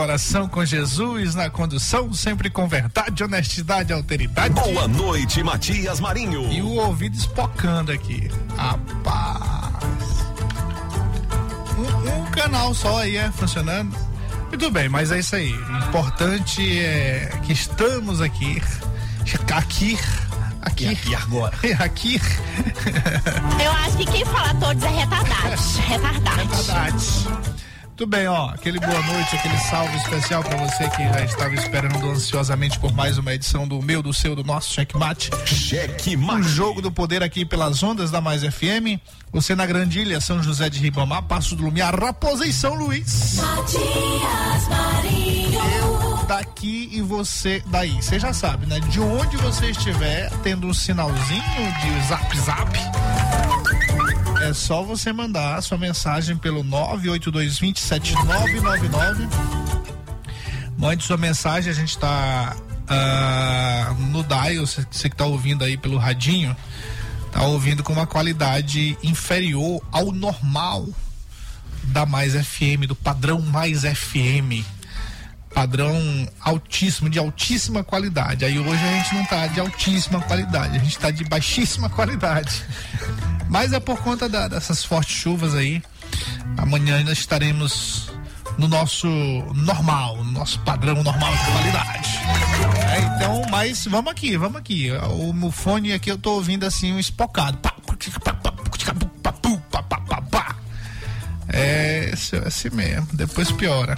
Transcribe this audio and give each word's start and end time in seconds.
Coração, 0.00 0.48
com 0.48 0.64
Jesus 0.64 1.34
na 1.34 1.50
condução, 1.50 2.10
sempre 2.14 2.48
com 2.48 2.66
verdade, 2.66 3.22
honestidade, 3.22 3.92
alteridade. 3.92 4.54
Boa 4.54 4.88
noite, 4.88 5.42
Matias 5.42 6.00
Marinho. 6.00 6.50
E 6.50 6.62
o 6.62 6.70
ouvido 6.76 7.14
espocando 7.14 7.92
aqui. 7.92 8.30
Rapaz. 8.56 9.84
Um, 11.76 12.22
um 12.22 12.30
canal 12.30 12.72
só 12.72 13.00
aí 13.00 13.18
é 13.18 13.30
funcionando. 13.30 13.94
Muito 14.48 14.70
bem, 14.70 14.88
mas 14.88 15.12
é 15.12 15.18
isso 15.18 15.36
aí. 15.36 15.52
O 15.52 15.88
importante 15.88 16.80
é 16.80 17.38
que 17.42 17.52
estamos 17.52 18.22
aqui. 18.22 18.62
Aqui 19.52 19.98
Aqui. 20.62 20.84
E 20.84 20.88
aqui 20.88 21.14
agora. 21.14 21.54
aqui. 21.78 22.20
Eu 23.62 23.72
acho 23.72 23.96
que 23.98 24.06
quem 24.06 24.24
fala 24.24 24.54
todos 24.54 24.82
é 24.82 24.88
retardados. 24.88 25.76
Retardados. 25.84 26.58
Retardados. 26.58 27.49
Muito 28.00 28.16
bem, 28.16 28.26
ó, 28.28 28.48
aquele 28.48 28.80
boa 28.80 29.02
noite, 29.02 29.36
aquele 29.36 29.58
salve 29.58 29.94
especial 29.98 30.42
para 30.42 30.56
você 30.56 30.88
que 30.88 31.02
já 31.02 31.20
estava 31.22 31.54
esperando 31.54 32.10
ansiosamente 32.10 32.78
por 32.78 32.94
mais 32.94 33.18
uma 33.18 33.34
edição 33.34 33.68
do 33.68 33.82
meu, 33.82 34.02
do 34.02 34.10
seu, 34.10 34.34
do 34.34 34.42
nosso 34.42 34.72
Checkmate. 34.72 35.30
Checkmate. 35.44 36.40
Um 36.40 36.42
jogo 36.42 36.80
do 36.80 36.90
poder 36.90 37.22
aqui 37.22 37.44
pelas 37.44 37.82
ondas 37.82 38.10
da 38.10 38.18
Mais 38.18 38.42
FM. 38.42 38.96
Você 39.30 39.54
na 39.54 39.66
Grandilha, 39.66 40.18
São 40.18 40.42
José 40.42 40.70
de 40.70 40.78
Ribamar, 40.78 41.24
Passo 41.24 41.54
do 41.54 41.62
Lumiar, 41.62 41.94
Raposa 41.94 42.46
e 42.46 42.54
São 42.54 42.72
Luís. 42.72 43.34
Matias 43.34 44.68
Marinho. 44.70 45.60
Eu 45.60 46.24
daqui 46.26 46.88
e 46.90 47.02
você 47.02 47.62
daí. 47.66 47.92
Você 48.02 48.18
já 48.18 48.32
sabe, 48.32 48.64
né? 48.64 48.80
De 48.80 48.98
onde 48.98 49.36
você 49.36 49.72
estiver 49.72 50.30
tendo 50.42 50.66
um 50.66 50.72
sinalzinho 50.72 51.42
de 51.82 52.08
zap 52.08 52.38
zap 52.38 53.49
é 54.40 54.52
só 54.54 54.82
você 54.82 55.12
mandar 55.12 55.56
a 55.56 55.62
sua 55.62 55.78
mensagem 55.78 56.36
pelo 56.36 56.64
982207999. 56.64 59.28
Mande 60.76 61.04
sua 61.04 61.16
mensagem, 61.16 61.70
a 61.70 61.74
gente 61.74 61.90
está 61.90 62.56
uh, 62.56 63.94
no 64.06 64.24
dial, 64.24 64.66
você, 64.66 64.84
que 64.84 65.08
está 65.08 65.26
ouvindo 65.26 65.62
aí 65.62 65.76
pelo 65.76 65.96
radinho, 65.98 66.56
tá 67.30 67.42
ouvindo 67.42 67.82
com 67.82 67.92
uma 67.92 68.06
qualidade 68.06 68.96
inferior 69.02 69.82
ao 69.92 70.10
normal 70.10 70.88
da 71.84 72.06
Mais 72.06 72.32
FM, 72.34 72.86
do 72.88 72.96
padrão 72.96 73.42
Mais 73.42 73.82
FM 73.82 74.64
padrão 75.54 75.94
altíssimo, 76.40 77.10
de 77.10 77.18
altíssima 77.18 77.82
qualidade. 77.82 78.44
Aí 78.44 78.58
hoje 78.58 78.82
a 78.82 78.92
gente 78.94 79.14
não 79.14 79.24
tá 79.24 79.46
de 79.46 79.60
altíssima 79.60 80.20
qualidade, 80.20 80.76
a 80.76 80.80
gente 80.80 80.98
tá 80.98 81.10
de 81.10 81.24
baixíssima 81.24 81.88
qualidade. 81.90 82.64
Mas 83.48 83.72
é 83.72 83.80
por 83.80 83.98
conta 83.98 84.28
da, 84.28 84.48
dessas 84.48 84.84
fortes 84.84 85.16
chuvas 85.16 85.54
aí. 85.54 85.82
Amanhã 86.56 86.96
ainda 86.96 87.12
estaremos 87.12 88.10
no 88.58 88.68
nosso 88.68 89.08
normal, 89.54 90.16
no 90.24 90.32
nosso 90.32 90.58
padrão 90.60 91.02
normal 91.02 91.32
de 91.32 91.44
qualidade. 91.44 92.20
É, 92.92 93.16
então, 93.16 93.42
mas 93.50 93.86
vamos 93.86 94.10
aqui, 94.10 94.36
vamos 94.36 94.58
aqui. 94.58 94.90
O 94.92 95.32
meu 95.32 95.50
fone 95.50 95.92
aqui 95.92 96.10
eu 96.10 96.18
tô 96.18 96.32
ouvindo 96.32 96.64
assim 96.64 96.92
um 96.92 96.98
espocado. 96.98 97.58
É, 101.52 102.10
esse, 102.12 102.36
esse 102.36 102.70
mesmo, 102.70 103.08
depois 103.12 103.50
piora. 103.50 103.96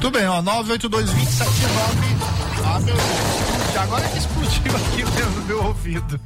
Tudo 0.00 0.18
bem, 0.18 0.26
ó, 0.26 0.40
9822079. 0.40 2.16
Ah, 2.64 2.80
meu 2.80 2.96
Deus. 2.96 3.76
Agora 3.80 4.08
que 4.08 4.18
explodiu 4.18 4.76
aqui 4.76 5.04
no 5.36 5.44
meu 5.44 5.64
ouvido. 5.64 6.20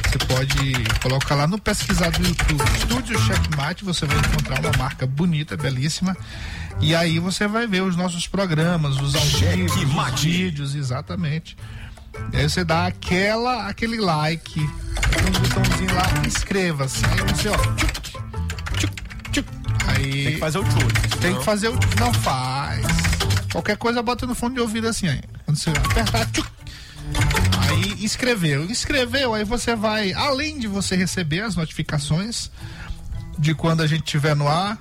você 0.09 0.19
pode 0.19 0.73
colocar 1.03 1.35
lá 1.35 1.47
no 1.47 1.59
pesquisar 1.59 2.11
do 2.11 2.27
YouTube 2.27 2.65
Estúdio 2.77 3.19
Checkmate, 3.21 3.85
você 3.85 4.07
vai 4.07 4.17
encontrar 4.19 4.61
uma 4.61 4.73
marca 4.79 5.07
bonita, 5.07 5.57
belíssima. 5.57 6.17
E 6.81 6.95
aí 6.95 7.19
você 7.19 7.47
vai 7.47 7.67
ver 7.67 7.83
os 7.83 7.97
nossos 7.97 8.27
programas, 8.27 8.97
os 9.01 9.15
audios, 9.15 9.73
os 9.77 10.21
vídeos, 10.23 10.75
exatamente. 10.75 11.57
E 12.33 12.37
aí 12.37 12.49
você 12.49 12.65
dá 12.65 12.87
aquela, 12.87 13.69
aquele 13.69 13.99
like, 13.99 14.61
um 14.61 15.41
botãozinho 15.41 15.95
lá, 15.95 16.27
inscreva-se. 16.27 17.05
Aí 17.05 17.35
você, 17.35 17.49
ó, 17.49 17.57
tchuc, 17.75 18.01
tchuc, 18.01 19.03
tchuc. 19.33 19.49
Aí, 19.89 20.25
tem 20.25 20.33
que 20.35 20.39
fazer 20.39 20.59
o 20.59 20.65
tchuc. 20.65 21.19
Tem 21.21 21.37
que 21.37 21.45
fazer 21.45 21.69
o 21.69 21.79
Não 21.99 22.13
faz. 22.15 22.87
Qualquer 23.53 23.77
coisa 23.77 24.03
bota 24.03 24.27
no 24.27 24.35
fone 24.35 24.55
de 24.55 24.61
ouvido 24.61 24.89
assim 24.89 25.09
aí. 25.09 25.21
Quando 25.45 25.59
você 25.59 25.71
apertar, 25.71 26.27
tchuc, 26.31 26.49
Aí 27.69 28.05
inscreveu. 28.05 28.65
Inscreveu, 28.65 29.35
aí 29.35 29.45
você 29.45 29.75
vai, 29.75 30.13
além 30.13 30.59
de 30.59 30.67
você 30.67 30.97
receber 30.97 31.41
as 31.41 31.57
notificações 31.57 32.51
de 33.39 33.55
quando 33.55 33.83
a 33.83 33.87
gente 33.87 34.05
estiver 34.05 34.35
no 34.35 34.49
ar, 34.49 34.79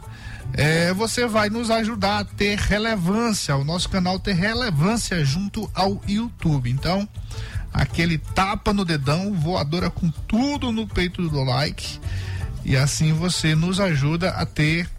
é, 0.53 0.94
você 0.94 1.27
vai 1.27 1.50
nos 1.50 1.69
ajudar 1.69 2.19
a 2.19 2.25
ter 2.25 2.57
relevância, 2.57 3.56
o 3.56 3.63
nosso 3.63 3.89
canal 3.89 4.19
ter 4.19 4.33
relevância 4.33 5.24
junto 5.24 5.69
ao 5.74 6.01
YouTube. 6.07 6.69
Então, 6.69 7.07
aquele 7.74 8.18
tapa 8.18 8.73
no 8.73 8.85
dedão, 8.85 9.33
voadora 9.33 9.89
com 9.89 10.09
tudo 10.09 10.71
no 10.71 10.88
peito 10.88 11.27
do 11.30 11.44
like. 11.44 12.00
E 12.65 12.75
assim 12.75 13.13
você 13.13 13.56
nos 13.56 13.80
ajuda 13.80 14.30
a 14.31 14.45
ter 14.45 14.89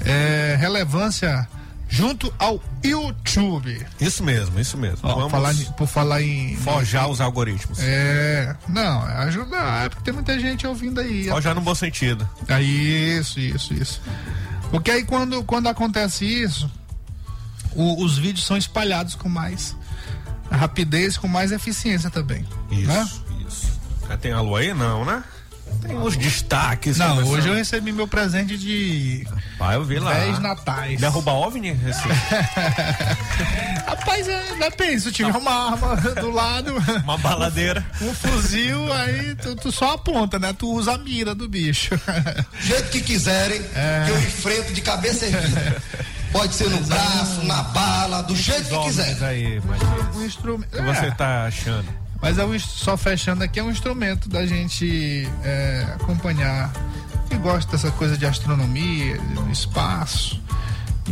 é, 0.00 0.56
relevância 0.58 1.48
junto 1.90 2.32
ao 2.38 2.62
YouTube. 2.82 3.84
Isso 4.00 4.22
mesmo, 4.22 4.58
isso 4.60 4.78
mesmo. 4.78 5.00
Ó, 5.02 5.14
Vamos 5.16 5.30
falar 5.32 5.54
por 5.76 5.86
falar 5.88 6.22
em. 6.22 6.56
forjar 6.56 7.08
os 7.08 7.20
algoritmos. 7.20 7.78
É. 7.80 8.56
Não, 8.68 9.06
é 9.08 9.16
ajudar, 9.24 9.84
é 9.86 9.88
porque 9.88 10.04
tem 10.04 10.14
muita 10.14 10.38
gente 10.38 10.66
ouvindo 10.66 11.00
aí. 11.00 11.28
Forjar 11.28 11.54
no 11.54 11.60
bom 11.60 11.74
sentido. 11.74 12.26
Aí, 12.48 13.18
isso, 13.18 13.38
isso, 13.40 13.74
isso. 13.74 14.00
Porque 14.70 14.90
aí 14.90 15.02
quando, 15.04 15.42
quando 15.44 15.66
acontece 15.66 16.24
isso, 16.24 16.70
o- 17.74 18.02
os 18.04 18.16
vídeos 18.16 18.46
são 18.46 18.56
espalhados 18.56 19.14
com 19.16 19.28
mais 19.28 19.76
rapidez, 20.50 21.16
com 21.18 21.26
mais 21.28 21.50
eficiência 21.52 22.08
também. 22.08 22.46
Isso, 22.70 22.86
né? 22.86 23.08
isso. 23.46 23.66
Já 24.08 24.16
tem 24.16 24.32
alô 24.32 24.54
aí? 24.56 24.72
Não, 24.72 25.04
né? 25.04 25.22
Tem 25.80 25.96
uns 25.96 26.16
destaques. 26.16 26.98
Não, 26.98 27.16
começando. 27.16 27.32
hoje 27.32 27.48
eu 27.48 27.54
recebi 27.54 27.92
meu 27.92 28.06
presente 28.06 28.56
de 28.56 29.26
Ah, 29.58 29.74
eu 29.74 29.84
vi 29.84 29.98
lá. 29.98 30.12
10 30.12 30.38
natais. 30.38 31.00
Derruba 31.00 31.32
OVNI? 31.32 31.70
Esse... 31.86 32.02
Rapaz, 33.86 34.28
é, 34.28 34.42
depende, 34.58 35.00
se 35.00 35.12
tiver 35.12 35.36
uma 35.36 35.72
arma 35.72 35.96
do 35.96 36.30
lado, 36.30 36.74
Uma 37.04 37.18
baladeira. 37.18 37.84
um 38.00 38.14
fuzil, 38.14 38.92
aí 38.92 39.34
tu, 39.36 39.56
tu 39.56 39.72
só 39.72 39.94
aponta, 39.94 40.38
né? 40.38 40.52
Tu 40.56 40.70
usa 40.70 40.92
a 40.94 40.98
mira 40.98 41.34
do 41.34 41.48
bicho. 41.48 41.90
Do 41.96 42.60
jeito 42.66 42.90
que 42.90 43.00
quiserem, 43.00 43.60
que 43.62 44.10
eu 44.10 44.18
enfrento 44.20 44.72
de 44.72 44.80
cabeça 44.80 45.26
erguida. 45.26 45.82
Pode 46.32 46.54
ser 46.54 46.68
no 46.70 46.78
braço, 46.84 47.42
na 47.44 47.62
bala, 47.64 48.22
do 48.22 48.36
jeito 48.36 48.68
que 48.68 48.84
quiser. 48.84 49.22
aí, 49.24 49.60
mas 49.64 49.80
um 50.16 50.24
instrumento. 50.24 50.72
o 50.72 50.76
que 50.76 50.82
você 50.82 51.10
tá 51.12 51.44
achando? 51.46 51.88
Mas 52.22 52.38
é 52.38 52.44
um, 52.44 52.58
só 52.58 52.96
fechando 52.96 53.42
aqui, 53.42 53.58
é 53.60 53.62
um 53.62 53.70
instrumento 53.70 54.28
da 54.28 54.44
gente 54.46 55.28
é, 55.42 55.86
acompanhar. 55.94 56.70
Que 57.28 57.36
gosta 57.36 57.70
dessa 57.70 57.90
coisa 57.92 58.18
de 58.18 58.26
astronomia, 58.26 59.16
do 59.18 59.48
espaço. 59.50 60.42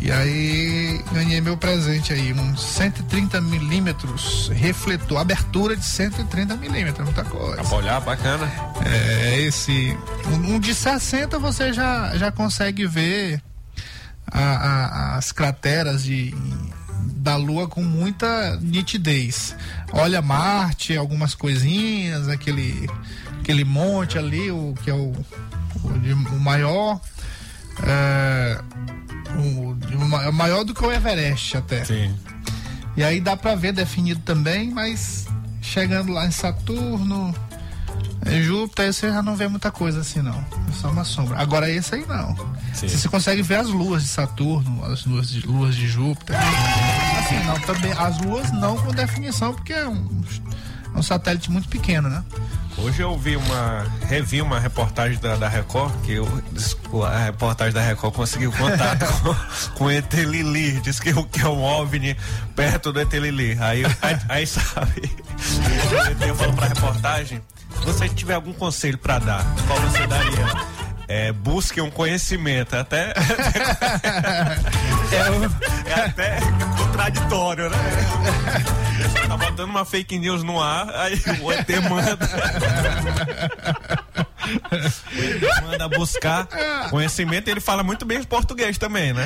E 0.03 0.11
aí 0.13 1.03
ganhei 1.13 1.41
meu 1.41 1.57
presente 1.57 2.13
aí, 2.13 2.33
um 2.33 2.57
130 2.57 3.41
milímetros 3.41 4.49
refletor, 4.55 5.19
abertura 5.19 5.77
de 5.77 5.85
130 5.85 6.57
milímetros, 6.57 7.05
muita 7.05 7.25
coisa. 7.25 7.57
Dá 7.57 7.65
pra 7.65 7.77
olhar, 7.79 8.01
bacana. 8.01 8.51
É, 8.85 9.41
esse. 9.41 9.97
Um, 10.27 10.55
um 10.55 10.61
de 10.61 10.75
60 10.75 11.39
você 11.39 11.73
já, 11.73 12.17
já 12.17 12.31
consegue 12.33 12.87
ver 12.87 13.41
a- 14.31 14.39
a- 14.41 15.17
as 15.17 15.31
crateras 15.33 16.03
de, 16.05 16.35
da 17.17 17.37
Lua 17.37 17.69
com 17.69 17.83
muita 17.83 18.57
nitidez. 18.61 19.55
Olha 19.93 20.21
Marte, 20.23 20.97
algumas 20.97 21.35
coisinhas, 21.35 22.29
aquele, 22.29 22.89
aquele 23.41 23.65
monte 23.65 24.19
ali, 24.19 24.51
o 24.51 24.75
que 24.83 24.91
é 24.91 24.95
o, 24.95 25.13
o, 25.83 25.89
o 26.37 26.41
maior. 26.41 27.01
É, 27.87 28.61
o, 29.37 29.71
o 29.97 30.09
ma- 30.09 30.33
maior 30.33 30.65
do 30.65 30.75
que 30.75 30.85
o 30.85 30.91
Everest 30.93 31.57
até. 31.57 31.85
Sim. 31.85 32.15
E 32.97 33.05
aí 33.05 33.21
dá 33.21 33.37
pra 33.37 33.55
ver 33.55 33.73
definido 33.73 34.21
também, 34.25 34.71
mas 34.73 35.27
chegando 35.63 36.11
lá 36.13 36.27
em 36.27 36.31
Saturno, 36.33 37.33
em 38.27 38.43
Júpiter, 38.43 38.93
você 38.93 39.09
já 39.09 39.23
não 39.23 39.37
vê 39.37 39.47
muita 39.47 39.71
coisa 39.71 40.01
assim 40.01 40.21
não. 40.21 40.35
É 40.69 40.73
só 40.73 40.91
uma 40.91 41.05
sombra. 41.05 41.39
Agora 41.39 41.71
esse 41.71 41.95
aí 41.95 42.05
não. 42.09 42.35
Sim. 42.75 42.89
Você 42.89 43.09
consegue 43.09 43.41
ver 43.43 43.57
as 43.57 43.69
luas 43.69 44.03
de 44.03 44.09
Saturno, 44.09 44.85
as 44.85 45.05
luas 45.07 45.29
de, 45.31 45.47
luas 45.47 45.77
de 45.77 45.87
Júpiter. 45.87 46.37
Assim, 47.29 47.45
não, 47.47 47.61
também. 47.61 47.93
As 47.93 48.19
luas 48.21 48.51
não 48.53 48.77
com 48.79 48.91
definição, 48.93 49.53
porque 49.55 49.73
é 49.73 49.87
um, 49.89 50.23
é 50.95 50.99
um 50.99 51.03
satélite 51.03 51.51
muito 51.51 51.69
pequeno, 51.69 52.09
né? 52.09 52.23
Hoje 52.79 53.03
eu 53.03 53.19
vi 53.19 53.37
uma. 53.37 53.87
revi 54.09 54.41
uma 54.41 54.59
reportagem 54.61 55.19
da, 55.19 55.35
da 55.37 55.49
Record, 55.49 55.93
que 56.05 56.13
eu, 56.13 56.27
a 57.05 57.19
reportagem 57.25 57.75
da 57.75 57.83
Record 57.83 58.15
conseguiu 58.15 58.53
contato 58.53 59.05
com, 59.21 59.35
com 59.75 59.85
o 59.87 59.91
ET 59.91 60.13
Lili. 60.15 60.81
Diz 60.81 61.01
que, 61.01 61.11
o- 61.11 61.25
que 61.25 61.41
é 61.41 61.49
um 61.49 61.61
OVNI 61.63 62.17
perto 62.55 62.93
do 62.93 63.01
ET 63.01 63.13
Lili. 63.13 63.59
Aí, 63.61 63.85
aí, 64.01 64.19
aí, 64.29 64.47
sabe, 64.47 65.11
o 65.91 66.25
ET 66.25 66.37
falou 66.37 66.53
pra 66.55 66.69
reportagem: 66.69 67.43
se 67.81 67.85
você 67.85 68.09
tiver 68.09 68.35
algum 68.35 68.53
conselho 68.53 68.97
pra 68.97 69.19
dar, 69.19 69.45
qual 69.67 69.81
você 69.81 70.07
daria? 70.07 70.78
É, 71.09 71.33
busque 71.33 71.81
um 71.81 71.91
conhecimento, 71.91 72.77
até. 72.77 73.15
é, 75.11 75.91
é 75.91 76.05
até 76.05 76.39
contraditório, 76.77 77.71
né? 77.71 77.79
Você 79.01 79.27
tá 79.27 79.37
botando 79.37 79.71
uma 79.71 79.87
fake 79.87 80.19
news 80.19 80.43
no 80.43 80.63
ar, 80.63 80.91
aí 80.95 81.15
o 81.41 81.51
ET 81.51 81.67
manda. 81.89 82.19
O 85.17 85.25
ET 85.25 85.63
manda 85.63 85.89
buscar 85.89 86.47
conhecimento, 86.91 87.49
ele 87.49 87.61
fala 87.61 87.83
muito 87.83 88.05
bem 88.05 88.23
português 88.23 88.77
também, 88.77 89.15
né? 89.15 89.25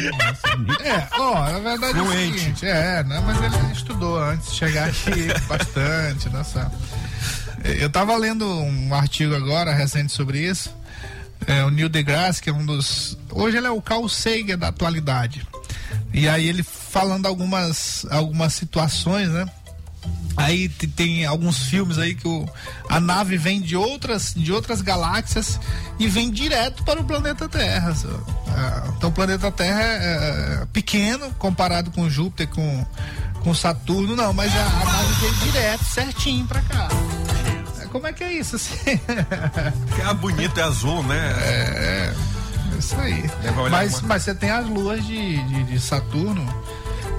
É, 0.85 1.09
ó, 1.19 1.51
na 1.51 1.59
verdade 1.59 1.99
é 1.99 2.03
o 2.03 2.13
seguinte, 2.13 2.65
é, 2.67 3.03
né, 3.03 3.21
mas 3.27 3.43
ele 3.43 3.73
estudou 3.73 4.23
antes 4.23 4.53
de 4.53 4.57
chegar 4.57 4.89
aqui 4.89 5.29
bastante, 5.49 6.29
nossa. 6.29 6.71
Eu 7.65 7.91
tava 7.91 8.17
lendo 8.17 8.47
um 8.47 8.95
artigo 8.95 9.35
agora, 9.35 9.73
recente 9.73 10.13
sobre 10.13 10.39
isso, 10.39 10.75
é, 11.47 11.65
o 11.65 11.71
Neil 11.71 11.89
deGrasse, 11.89 12.41
que 12.43 12.51
é 12.51 12.53
um 12.53 12.65
dos, 12.65 13.17
hoje 13.31 13.57
ele 13.57 13.67
é 13.67 13.71
o 13.71 13.81
Carl 13.83 14.09
Sagan 14.09 14.59
da 14.59 14.69
atualidade, 14.69 15.47
e 16.13 16.29
aí 16.29 16.47
ele 16.49 16.63
falando 16.63 17.27
algumas, 17.27 18.07
algumas 18.11 18.53
situações, 18.55 19.29
né, 19.29 19.47
Aí 20.35 20.67
te- 20.69 20.87
tem 20.87 21.27
alguns 21.27 21.59
filmes 21.59 21.99
aí 21.99 22.15
que 22.15 22.27
o, 22.27 22.49
a 22.89 22.99
nave 22.99 23.37
vem 23.37 23.61
de 23.61 23.77
outras, 23.77 24.33
de 24.35 24.51
outras 24.51 24.81
galáxias 24.81 25.61
e 25.99 26.09
vem 26.09 26.31
direto 26.31 26.83
para 26.85 26.99
o 27.01 27.05
planeta 27.05 27.47
Terra. 27.51 27.95
Ah, 28.49 28.93
Então 28.97 29.11
o 29.11 29.13
planeta 29.13 29.53
Terra 29.53 29.83
é, 29.83 30.63
é 30.63 30.67
pequeno 30.73 31.31
comparado 31.35 31.91
com 31.91 32.09
Júpiter, 32.09 32.49
com, 32.49 32.87
com 33.43 33.55
Saturno, 33.55 34.17
não, 34.17 34.33
mas 34.33 34.51
a, 34.57 34.61
a 34.65 34.85
nave 34.87 35.15
veio 35.21 35.35
direto, 35.53 35.85
certinho 35.85 36.47
para 36.47 36.63
cá. 36.63 36.89
É, 37.93 37.93
Como 37.93 38.07
é 38.07 38.13
que 38.13 38.25
é 38.25 38.33
isso? 38.33 38.57
Assim? 38.57 38.99
Que 39.95 40.01
é 40.03 40.15
bonito, 40.15 40.59
é 40.59 40.63
azul, 40.63 41.03
né? 41.05 41.33
É 41.37 42.13
isso 42.79 42.97
aí. 42.99 43.25
Mas, 43.71 43.99
uma- 43.99 44.09
mas 44.09 44.23
você 44.23 44.35
tem 44.35 44.51
as 44.51 44.67
luas 44.67 45.05
de, 45.07 45.43
de, 45.45 45.65
de 45.65 45.81
Saturno 45.81 46.45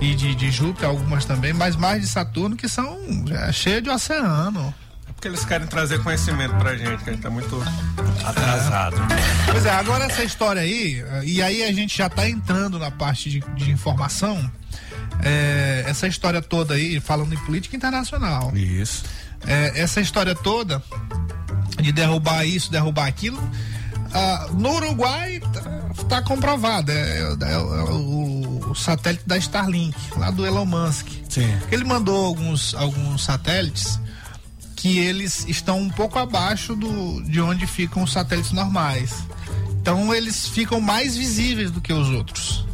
e 0.01 0.13
de, 0.15 0.35
de 0.35 0.51
Júpiter, 0.51 0.89
algumas 0.89 1.23
também, 1.25 1.53
mas 1.53 1.75
mais 1.75 2.01
de 2.01 2.07
Saturno 2.07 2.55
que 2.55 2.67
são 2.67 2.97
é, 3.31 3.51
cheias 3.51 3.81
de 3.83 3.89
oceano. 3.89 4.73
É 5.07 5.13
porque 5.13 5.27
eles 5.27 5.45
querem 5.45 5.67
trazer 5.67 6.01
conhecimento 6.03 6.53
pra 6.55 6.75
gente, 6.75 7.03
que 7.03 7.09
a 7.09 7.13
gente 7.13 7.21
tá 7.21 7.29
muito 7.29 7.61
atrasado. 8.25 8.97
Pois 9.51 9.65
é, 9.65 9.71
agora 9.71 10.05
essa 10.05 10.23
história 10.23 10.61
aí, 10.61 11.03
e 11.23 11.41
aí 11.41 11.63
a 11.63 11.71
gente 11.71 11.97
já 11.97 12.09
tá 12.09 12.27
entrando 12.27 12.77
na 12.79 12.91
parte 12.91 13.29
de, 13.29 13.39
de 13.55 13.71
informação. 13.71 14.51
eh, 15.23 15.83
essa 15.87 16.07
história 16.07 16.41
toda 16.41 16.73
aí, 16.73 16.99
falando 16.99 17.33
em 17.33 17.37
política 17.45 17.75
internacional. 17.75 18.51
Isso. 18.55 19.03
É, 19.45 19.81
essa 19.81 19.99
história 20.01 20.33
toda 20.35 20.81
de 21.81 21.91
derrubar 21.91 22.45
isso, 22.45 22.71
derrubar 22.71 23.07
aquilo, 23.07 23.41
ah, 24.13 24.47
no 24.53 24.73
Uruguai 24.75 25.41
tá, 25.51 26.05
tá 26.07 26.21
comprovado. 26.21 26.91
É, 26.91 27.19
é- 27.41 27.51
é 27.53 27.57
o, 27.57 28.69
o 28.71 28.75
satélite 28.75 29.27
da 29.27 29.37
Starlink, 29.37 29.95
lá 30.17 30.31
do 30.31 30.45
Elon 30.45 30.65
Musk. 30.65 31.07
Sim. 31.29 31.51
Ele 31.71 31.83
mandou 31.83 32.25
alguns, 32.25 32.73
alguns 32.75 33.23
satélites 33.23 33.99
que 34.75 34.99
eles 34.99 35.45
estão 35.47 35.79
um 35.79 35.89
pouco 35.89 36.19
abaixo 36.19 36.75
do, 36.75 37.21
de 37.23 37.39
onde 37.41 37.65
ficam 37.65 38.03
os 38.03 38.11
satélites 38.11 38.51
normais. 38.51 39.13
Então 39.81 40.13
eles 40.13 40.47
ficam 40.47 40.79
mais 40.79 41.15
visíveis 41.17 41.71
do 41.71 41.81
que 41.81 41.91
os 41.91 42.09
outros. 42.09 42.65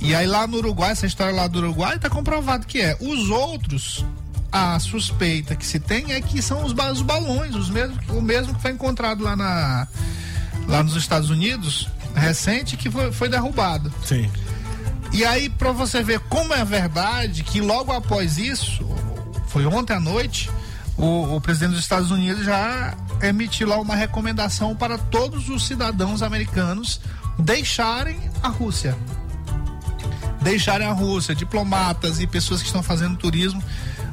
E 0.00 0.14
aí 0.14 0.26
lá 0.26 0.46
no 0.46 0.58
Uruguai, 0.58 0.90
essa 0.92 1.06
história 1.06 1.34
lá 1.34 1.46
do 1.46 1.58
Uruguai 1.60 1.98
tá 1.98 2.10
comprovado 2.10 2.66
que 2.66 2.80
é. 2.80 2.96
Os 3.00 3.30
outros, 3.30 4.04
a 4.56 4.78
suspeita 4.78 5.56
que 5.56 5.66
se 5.66 5.80
tem 5.80 6.12
é 6.12 6.20
que 6.20 6.40
são 6.40 6.64
os, 6.64 6.72
ba- 6.72 6.92
os 6.92 7.02
balões, 7.02 7.56
os 7.56 7.68
mesmos, 7.68 7.98
o 8.08 8.22
mesmo 8.22 8.54
que 8.54 8.62
foi 8.62 8.70
encontrado 8.70 9.24
lá 9.24 9.34
na 9.34 9.88
lá 10.68 10.80
nos 10.80 10.94
Estados 10.94 11.28
Unidos, 11.28 11.88
recente 12.14 12.76
que 12.76 12.88
foi, 12.88 13.10
foi 13.12 13.28
derrubado. 13.28 13.92
Sim. 14.06 14.30
E 15.12 15.24
aí, 15.24 15.48
pra 15.50 15.72
você 15.72 16.02
ver 16.04 16.20
como 16.20 16.54
é 16.54 16.64
verdade, 16.64 17.42
que 17.42 17.60
logo 17.60 17.90
após 17.92 18.38
isso, 18.38 18.88
foi 19.48 19.66
ontem 19.66 19.92
à 19.92 19.98
noite, 20.00 20.48
o, 20.96 21.34
o 21.36 21.40
presidente 21.40 21.72
dos 21.72 21.80
Estados 21.80 22.12
Unidos 22.12 22.44
já 22.44 22.94
emitiu 23.22 23.66
lá 23.68 23.78
uma 23.80 23.96
recomendação 23.96 24.74
para 24.76 24.96
todos 24.96 25.48
os 25.48 25.66
cidadãos 25.66 26.22
americanos 26.22 27.00
deixarem 27.38 28.18
a 28.40 28.48
Rússia. 28.48 28.96
Deixarem 30.42 30.86
a 30.86 30.92
Rússia, 30.92 31.34
diplomatas 31.34 32.20
e 32.20 32.26
pessoas 32.26 32.60
que 32.60 32.66
estão 32.66 32.82
fazendo 32.82 33.16
turismo. 33.16 33.62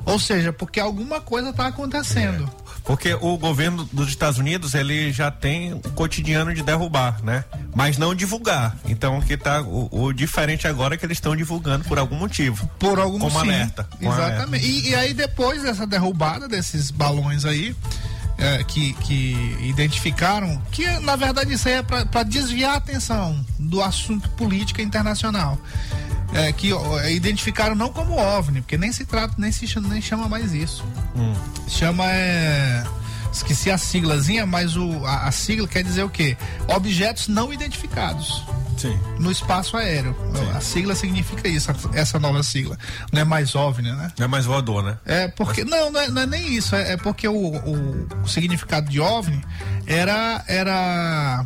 Ou 0.05 0.20
seja, 0.20 0.51
porque 0.51 0.79
alguma 0.79 1.22
coisa 1.22 1.50
está 1.50 1.67
acontecendo. 1.67 2.50
Porque 2.84 3.13
o 3.13 3.38
governo 3.38 3.88
dos 3.91 4.10
Estados 4.10 4.39
Unidos, 4.39 4.74
ele 4.74 5.12
já 5.12 5.29
tem 5.29 5.74
o 5.74 5.79
cotidiano 5.79 6.53
de 6.53 6.63
derrubar, 6.63 7.24
né? 7.24 7.46
Mas 7.75 7.98
não 7.98 8.15
divulgar. 8.15 8.75
Então, 8.86 9.20
o 9.20 9.22
que 9.22 9.38
tá 9.38 9.62
o, 9.62 9.88
o 9.91 10.13
diferente 10.13 10.67
agora 10.67 10.96
é 10.96 10.98
que 10.98 11.05
eles 11.05 11.17
estão 11.17 11.36
divulgando 11.36 11.86
por 11.86 12.00
algum 12.00 12.15
motivo. 12.15 12.67
Por 12.79 13.00
algum 13.00 13.20
Como 13.20 13.31
sim, 13.31 13.50
alerta, 13.50 13.88
Exatamente. 14.00 14.65
E, 14.65 14.89
e 14.89 14.96
aí 14.96 15.13
depois 15.13 15.62
dessa 15.62 15.86
derrubada 15.86 16.48
desses 16.48 16.89
balões 16.89 17.46
aí, 17.46 17.75
é, 18.41 18.63
que, 18.63 18.93
que 18.93 19.55
identificaram 19.62 20.60
que 20.72 20.88
na 21.00 21.15
verdade 21.15 21.53
isso 21.53 21.67
aí 21.67 21.75
é 21.75 21.84
para 21.84 22.24
desviar 22.24 22.74
a 22.74 22.77
atenção 22.77 23.46
do 23.60 23.81
assunto 23.81 24.27
política 24.31 24.81
internacional. 24.81 25.60
É, 26.34 26.52
que 26.54 26.72
ó, 26.72 27.04
identificaram 27.08 27.76
não 27.76 27.90
como 27.90 28.18
OVNI, 28.18 28.62
porque 28.62 28.78
nem 28.78 28.92
se 28.92 29.06
trata, 29.06 29.36
nem 29.38 29.52
se 29.52 29.68
chama, 29.68 29.90
nem 29.90 30.02
chama 30.02 30.30
mais 30.30 30.54
isso. 30.54 30.84
Hum. 31.16 31.34
Chama 31.68 32.06
é, 32.10 32.84
esqueci 33.32 33.72
a 33.72 33.78
siglazinha, 33.78 34.46
mas 34.46 34.76
o, 34.76 35.06
a, 35.06 35.28
a, 35.28 35.32
sigla 35.32 35.68
quer 35.68 35.84
dizer 35.84 36.04
o 36.04 36.10
quê? 36.10 36.38
Objetos 36.68 37.28
não 37.28 37.52
identificados. 37.52 38.44
Sim. 38.78 39.00
No 39.20 39.32
espaço 39.32 39.78
aéreo. 39.78 40.16
Sim. 40.34 40.52
A 40.52 40.62
sigla 40.62 40.96
significa 40.96 41.48
isso, 41.48 41.72
essa 41.94 42.18
nova 42.18 42.42
sigla. 42.42 42.78
Não 43.12 43.22
é 43.22 43.24
mais 43.24 43.54
OVNI, 43.54 43.92
né? 43.92 44.12
Não 44.18 44.26
é 44.26 44.28
mais 44.28 44.46
voador, 44.46 44.84
né? 44.84 44.98
É 45.06 45.28
porque. 45.28 45.64
Mas... 45.64 45.72
Não, 45.72 45.92
não 45.92 46.00
é, 46.00 46.08
não 46.10 46.22
é, 46.24 46.26
nem 46.26 46.54
isso. 46.56 46.76
É, 46.76 46.94
é 46.94 46.98
porque 46.98 47.28
o, 47.28 47.36
o, 47.36 48.08
o, 48.24 48.28
significado 48.28 48.90
de 48.90 49.00
OVNI 49.00 49.44
era. 49.86 50.44
Era. 50.48 51.46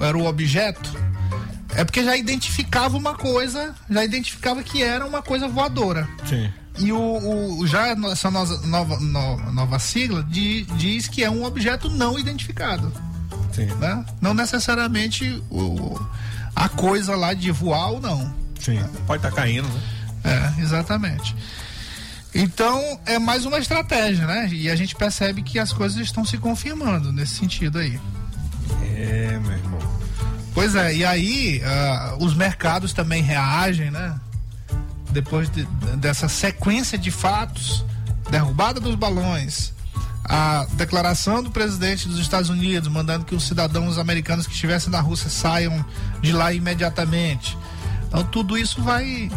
Era 0.00 0.18
o 0.18 0.26
objeto. 0.26 0.90
É 1.74 1.84
porque 1.84 2.04
já 2.04 2.16
identificava 2.16 2.96
uma 2.96 3.14
coisa, 3.14 3.74
já 3.88 4.04
identificava 4.04 4.62
que 4.62 4.82
era 4.82 5.06
uma 5.06 5.22
coisa 5.22 5.48
voadora. 5.48 6.08
Sim. 6.26 6.50
E 6.78 6.92
o, 6.92 7.58
o 7.58 7.66
já 7.66 7.88
essa 8.10 8.30
nova, 8.30 8.56
nova, 8.60 8.98
nova 9.50 9.78
sigla 9.78 10.22
de, 10.24 10.64
diz 10.76 11.08
que 11.08 11.22
é 11.22 11.30
um 11.30 11.44
objeto 11.44 11.88
não 11.88 12.18
identificado. 12.18 12.92
Sim. 13.52 13.66
Né? 13.78 14.04
Não 14.20 14.32
necessariamente 14.34 15.42
o, 15.50 15.98
a 16.54 16.68
coisa 16.68 17.14
lá 17.16 17.34
de 17.34 17.50
voar 17.50 17.92
ou 17.92 18.00
não. 18.00 18.34
Sim, 18.58 18.82
pode 19.06 19.18
estar 19.18 19.30
tá 19.30 19.36
caindo, 19.42 19.68
né? 19.68 19.82
É, 20.24 20.62
exatamente. 20.62 21.34
Então, 22.34 23.00
é 23.04 23.18
mais 23.18 23.44
uma 23.44 23.58
estratégia, 23.58 24.26
né? 24.26 24.48
E 24.50 24.70
a 24.70 24.76
gente 24.76 24.94
percebe 24.94 25.42
que 25.42 25.58
as 25.58 25.72
coisas 25.72 25.98
estão 25.98 26.24
se 26.24 26.38
confirmando 26.38 27.12
nesse 27.12 27.34
sentido 27.34 27.78
aí. 27.78 28.00
É, 28.96 29.38
meu 29.42 29.52
irmão. 29.52 29.91
Pois 30.54 30.74
é, 30.74 30.94
e 30.94 31.04
aí 31.04 31.62
uh, 31.62 32.24
os 32.24 32.34
mercados 32.34 32.92
também 32.92 33.22
reagem, 33.22 33.90
né? 33.90 34.18
Depois 35.10 35.50
de, 35.50 35.64
dessa 35.96 36.28
sequência 36.28 36.98
de 36.98 37.10
fatos, 37.10 37.84
derrubada 38.30 38.80
dos 38.80 38.94
balões, 38.94 39.72
a 40.24 40.66
declaração 40.72 41.42
do 41.42 41.50
presidente 41.50 42.08
dos 42.08 42.18
Estados 42.18 42.48
Unidos 42.48 42.88
mandando 42.88 43.24
que 43.24 43.34
os 43.34 43.46
cidadãos 43.46 43.98
americanos 43.98 44.46
que 44.46 44.52
estivessem 44.52 44.90
na 44.90 45.00
Rússia 45.00 45.28
saiam 45.28 45.84
de 46.20 46.32
lá 46.32 46.52
imediatamente. 46.52 47.56
Então 48.08 48.24
tudo 48.24 48.56
isso 48.56 48.82
vai 48.82 49.30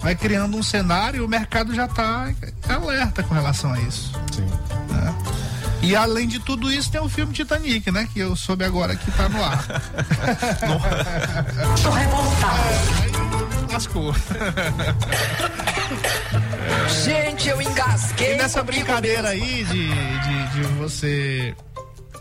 vai 0.00 0.14
criando 0.14 0.56
um 0.56 0.62
cenário 0.62 1.18
e 1.18 1.20
o 1.20 1.28
mercado 1.28 1.74
já 1.74 1.86
está 1.86 2.32
alerta 2.68 3.22
com 3.22 3.34
relação 3.34 3.72
a 3.72 3.80
isso. 3.80 4.12
Sim. 4.32 4.75
E 5.86 5.94
além 5.94 6.26
de 6.26 6.40
tudo 6.40 6.72
isso, 6.72 6.90
tem 6.90 7.00
o 7.00 7.08
filme 7.08 7.32
Titanic, 7.32 7.92
né? 7.92 8.08
Que 8.12 8.18
eu 8.18 8.34
soube 8.34 8.64
agora 8.64 8.96
que 8.96 9.08
tá 9.12 9.28
no 9.28 9.40
ar. 9.40 9.64
Tô 11.80 11.90
revoltado. 11.90 12.60
É, 13.70 13.72
lascou. 13.72 14.12
Gente, 17.04 17.48
eu 17.48 17.62
engasguei. 17.62 18.34
E 18.34 18.36
nessa 18.36 18.64
brincadeira 18.64 19.28
aí 19.28 19.62
de, 19.62 19.88
de, 19.88 20.48
de 20.54 20.62
você. 20.76 21.54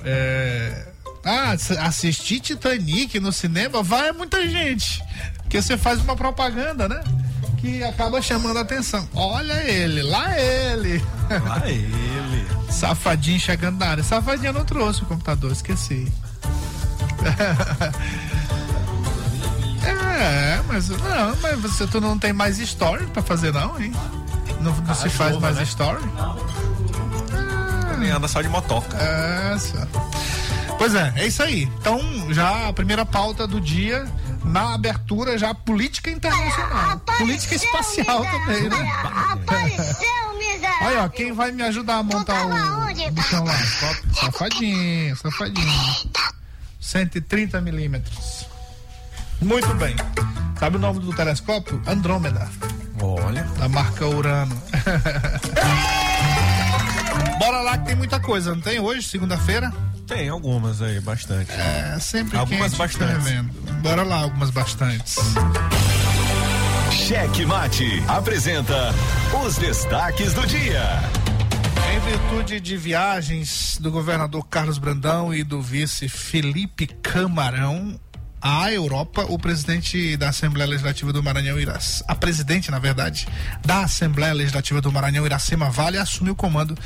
É, 0.03 0.85
ah, 1.23 1.53
assistir 1.87 2.41
Titanic 2.41 3.19
no 3.19 3.33
cinema, 3.33 3.81
vai 3.81 4.11
muita 4.11 4.47
gente. 4.47 5.03
Porque 5.37 5.59
você 5.59 5.75
faz 5.75 5.99
uma 6.01 6.15
propaganda, 6.15 6.87
né? 6.87 7.03
Que 7.57 7.83
acaba 7.83 8.21
chamando 8.21 8.57
a 8.57 8.61
atenção. 8.61 9.09
Olha 9.11 9.53
ele, 9.63 10.03
lá 10.03 10.39
ele. 10.39 11.03
Lá 11.47 11.63
ele. 11.67 12.04
Safadinho 12.75 13.39
chegando 13.39 13.79
na 13.79 13.87
área. 13.87 14.03
Safadinho 14.03 14.51
não 14.51 14.65
trouxe 14.65 15.03
o 15.03 15.05
computador, 15.05 15.51
esqueci. 15.51 16.11
é, 19.85 20.61
mas 20.67 20.89
não, 20.89 21.35
mas 21.41 21.59
você 21.61 21.87
tu 21.87 22.01
não 22.01 22.19
tem 22.19 22.33
mais 22.33 22.59
story 22.59 23.05
pra 23.07 23.23
fazer 23.23 23.53
não, 23.53 23.81
hein? 23.81 23.93
Não, 24.59 24.75
não 24.75 24.91
ah, 24.91 24.93
se 24.93 25.09
faz 25.09 25.37
mais 25.37 25.55
né? 25.55 25.63
story? 25.63 26.03
Ele 27.93 28.09
anda 28.09 28.27
só 28.27 28.41
de 28.41 28.49
motoca. 28.49 28.97
É, 28.97 29.55
Pois 30.77 30.93
é, 30.93 31.13
é 31.15 31.27
isso 31.27 31.41
aí. 31.41 31.63
Então, 31.79 31.99
já 32.33 32.67
a 32.67 32.73
primeira 32.73 33.05
pauta 33.05 33.47
do 33.47 33.61
dia 33.61 34.05
na 34.43 34.73
abertura 34.75 35.37
já 35.37 35.53
política 35.55 36.11
internacional. 36.11 36.99
política 37.17 37.55
espacial 37.55 38.25
também, 38.25 38.69
né? 38.69 38.77
Olha, 40.81 41.03
ó, 41.03 41.09
quem 41.09 41.31
vai 41.31 41.51
me 41.51 41.63
ajudar 41.63 41.97
a 41.97 42.03
montar 42.03 42.45
o 42.45 43.11
bichão 43.11 43.43
lá? 43.43 43.57
Safadinho, 44.13 45.15
safadinho. 45.15 45.73
130 46.79 47.61
milímetros. 47.61 48.45
Muito 49.41 49.73
bem. 49.75 49.95
Sabe 50.59 50.77
o 50.77 50.79
nome 50.79 50.99
do 50.99 51.13
telescópio? 51.13 51.81
Andrômeda. 51.85 52.49
Olha. 53.01 53.43
Da 53.57 53.67
marca 53.67 54.07
Urano. 54.07 54.61
Bora 57.39 57.61
lá 57.61 57.77
que 57.77 57.85
tem 57.85 57.95
muita 57.95 58.19
coisa, 58.19 58.55
não 58.55 58.61
tem 58.61 58.79
hoje, 58.79 59.07
segunda-feira? 59.07 59.71
Tem 60.07 60.29
algumas 60.29 60.81
aí, 60.81 60.99
bastante. 60.99 61.51
É, 61.51 61.97
sempre 61.99 62.37
Algumas 62.37 62.73
bastante. 62.75 63.41
Bora 63.81 64.03
lá, 64.03 64.21
algumas 64.21 64.51
bastantes. 64.51 65.15
Cheque 66.95 67.45
Mate 67.45 68.01
apresenta 68.07 68.91
os 69.45 69.57
destaques 69.57 70.33
do 70.33 70.47
dia. 70.47 70.81
Em 71.93 71.99
virtude 71.99 72.59
de 72.59 72.77
viagens 72.77 73.77
do 73.79 73.91
governador 73.91 74.47
Carlos 74.47 74.77
Brandão 74.77 75.33
e 75.33 75.43
do 75.43 75.61
vice 75.61 76.07
Felipe 76.07 76.87
Camarão, 76.87 77.99
à 78.41 78.71
Europa, 78.71 79.25
o 79.29 79.39
presidente 79.39 80.15
da 80.17 80.29
Assembleia 80.29 80.69
Legislativa 80.69 81.11
do 81.11 81.23
Maranhão, 81.23 81.59
Irás, 81.59 82.03
a 82.07 82.15
presidente, 82.15 82.69
na 82.69 82.79
verdade, 82.79 83.27
da 83.65 83.81
Assembleia 83.83 84.33
Legislativa 84.33 84.81
do 84.81 84.91
Maranhão, 84.91 85.25
Iracema 85.25 85.69
Vale, 85.69 85.97
assumiu 85.97 86.33
o 86.33 86.35
comando 86.35 86.77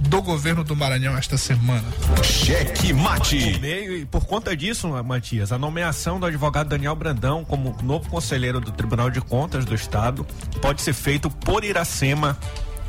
do 0.00 0.22
governo 0.22 0.62
do 0.64 0.76
Maranhão 0.76 1.16
esta 1.16 1.36
semana. 1.36 1.84
Cheque 2.22 2.92
mate. 2.92 3.36
E 3.36 4.06
por 4.06 4.24
conta 4.24 4.56
disso, 4.56 4.88
Matias, 5.04 5.52
a 5.52 5.58
nomeação 5.58 6.20
do 6.20 6.26
advogado 6.26 6.68
Daniel 6.68 6.94
Brandão 6.94 7.44
como 7.44 7.76
novo 7.82 8.08
conselheiro 8.08 8.60
do 8.60 8.70
Tribunal 8.70 9.10
de 9.10 9.20
Contas 9.20 9.64
do 9.64 9.74
Estado 9.74 10.26
pode 10.60 10.82
ser 10.82 10.92
feito 10.92 11.30
por 11.30 11.64
Iracema 11.64 12.38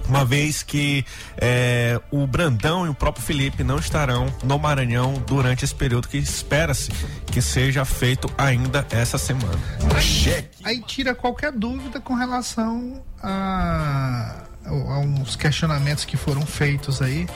uma 0.08 0.26
vez 0.26 0.64
que 0.64 1.06
é, 1.38 2.00
o 2.12 2.26
Brandão 2.28 2.86
e 2.86 2.90
o 2.90 2.94
próprio 2.94 3.24
Felipe 3.24 3.64
não 3.64 3.78
estarão 3.78 4.34
no 4.44 4.58
Maranhão 4.60 5.14
durante 5.26 5.66
esse 5.66 5.74
período 5.74 6.08
que 6.08 6.18
espera-se 6.18 6.92
que 7.28 7.42
seja 7.42 7.86
feito 7.86 8.30
ainda 8.38 8.86
essa 8.92 9.18
semana. 9.18 9.60
Aí, 9.96 10.50
aí 10.64 10.82
tira 10.82 11.16
qualquer 11.16 11.52
dúvida 11.52 12.00
com 12.00 12.14
relação 12.14 13.04
a, 13.22 14.44
a 14.66 15.00
uns 15.00 15.36
questionamentos 15.36 16.06
que 16.06 16.18
foram 16.18 16.46
feitos 16.46 17.02
aí. 17.02 17.28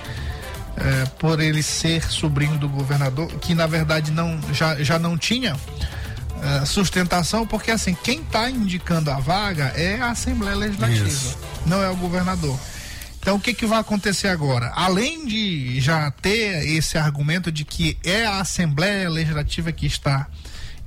É, 0.77 1.05
por 1.17 1.39
ele 1.39 1.63
ser 1.63 2.03
sobrinho 2.12 2.57
do 2.57 2.67
governador, 2.67 3.27
que 3.39 3.55
na 3.55 3.65
verdade 3.65 4.12
não 4.12 4.38
já, 4.51 4.75
já 4.84 5.00
não 5.00 5.17
tinha 5.17 5.55
é, 6.45 6.65
sustentação, 6.65 7.45
porque 7.47 7.71
assim, 7.71 7.95
quem 8.03 8.21
está 8.21 8.49
indicando 8.49 9.09
a 9.09 9.19
vaga 9.19 9.73
é 9.75 9.99
a 9.99 10.11
Assembleia 10.11 10.55
Legislativa, 10.55 11.07
Isso. 11.07 11.37
não 11.65 11.81
é 11.81 11.89
o 11.89 11.95
governador. 11.95 12.59
Então 13.19 13.37
o 13.37 13.39
que, 13.39 13.55
que 13.55 13.65
vai 13.65 13.79
acontecer 13.79 14.27
agora? 14.27 14.71
Além 14.75 15.25
de 15.25 15.79
já 15.79 16.11
ter 16.11 16.67
esse 16.67 16.97
argumento 16.97 17.51
de 17.51 17.65
que 17.65 17.97
é 18.03 18.23
a 18.25 18.39
Assembleia 18.39 19.09
Legislativa 19.09 19.71
que 19.71 19.87
está 19.87 20.27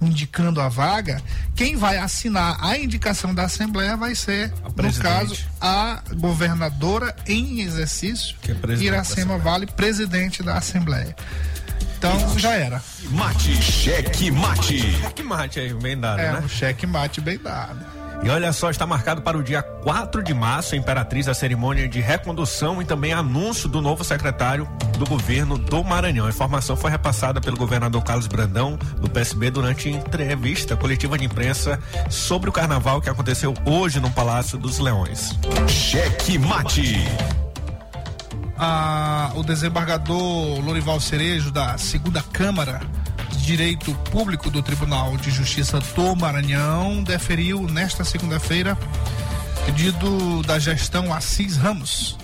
indicando 0.01 0.61
a 0.61 0.69
vaga, 0.69 1.21
quem 1.57 1.75
vai 1.77 1.99
assinar 1.99 2.57
a 2.61 2.79
indicação 2.79 3.35
da 3.35 3.45
Assembleia 3.45 3.97
vai 3.97 4.15
ser, 4.15 4.53
no 4.77 4.95
caso, 4.95 5.37
a 5.61 6.01
governadora 6.15 7.17
em 7.27 7.63
exercício, 7.63 8.37
que 8.41 8.53
é 8.53 8.57
Iracema 8.81 9.37
Vale, 9.39 9.67
presidente 9.67 10.41
da 10.41 10.57
Assembleia. 10.57 11.17
Então 11.99 12.39
já 12.39 12.55
era. 12.55 12.81
Mate, 13.11 13.53
cheque 13.61 14.31
mate. 14.31 14.79
Cheque 14.79 15.23
mate 15.25 15.59
aí, 15.59 15.75
bem 15.75 15.99
dado, 15.99 16.21
é, 16.21 16.33
né? 16.33 16.41
Um 16.45 16.49
cheque 16.49 16.87
mate 16.87 17.21
bem 17.21 17.37
dado. 17.37 17.85
E 18.23 18.31
olha 18.31 18.53
só, 18.53 18.71
está 18.71 18.87
marcado 18.87 19.21
para 19.21 19.37
o 19.37 19.43
dia 19.43 19.63
4 19.63 20.23
de 20.23 20.33
março, 20.33 20.75
a 20.75 20.79
Imperatriz, 20.79 21.29
a 21.29 21.35
cerimônia 21.35 21.89
de 21.89 22.01
recondução 22.01 22.81
e 22.81 22.85
também 22.85 23.13
anúncio 23.13 23.69
do 23.69 23.83
novo 23.83 24.05
secretário 24.05 24.69
do 24.97 25.07
governo 25.07 25.59
do 25.59 25.83
Maranhão. 25.83 26.27
A 26.27 26.29
informação 26.29 26.77
foi 26.77 26.91
repassada 26.91 27.41
pelo 27.41 27.57
governador 27.57 28.03
Carlos 28.05 28.29
Brandão, 28.29 28.77
do 29.01 29.11
PSB, 29.11 29.51
durante 29.51 29.89
entrevista 29.89 30.77
coletiva 30.77 31.19
de 31.19 31.25
imprensa 31.25 31.81
sobre 32.09 32.49
o 32.49 32.53
carnaval 32.53 33.01
que 33.01 33.11
aconteceu 33.11 33.55
hoje 33.65 33.99
no 33.99 34.11
Palácio 34.11 34.57
dos 34.57 34.79
Leões. 34.79 35.37
Cheque 35.69 36.39
mate 36.39 37.07
a, 38.59 39.33
o 39.35 39.43
desembargador 39.43 40.61
Lorival 40.61 41.01
Cerejo, 41.01 41.51
da 41.51 41.79
segunda 41.79 42.23
Câmara 42.23 42.81
de 43.31 43.47
Direito 43.47 43.95
Público 44.11 44.51
do 44.51 44.63
Tribunal 44.63 45.17
de 45.17 45.31
Justiça 45.31 45.79
do 45.79 46.17
Maranhão, 46.17 47.03
deferiu 47.03 47.63
nesta 47.63 48.05
segunda-feira 48.05 48.77
pedido 49.65 50.43
da 50.43 50.59
gestão 50.59 51.13
Assis 51.13 51.57
Ramos, 51.57 52.17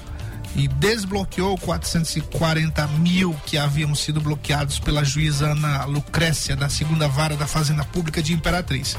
e 0.57 0.69
desbloqueou 0.69 1.59
440 1.59 2.87
mil 2.89 3.35
que 3.45 3.59
haviam 3.59 3.95
sido 3.95 4.21
bloqueados 4.21 4.79
pela 4.79 5.05
juíza 5.05 5.49
Ana 5.49 5.85
Lucrécia 5.85 6.55
da 6.55 6.69
segunda 6.69 7.09
vara 7.09 7.37
da 7.37 7.47
Fazenda 7.47 7.85
Pública 7.85 8.23
de 8.23 8.33
Imperatriz. 8.33 8.97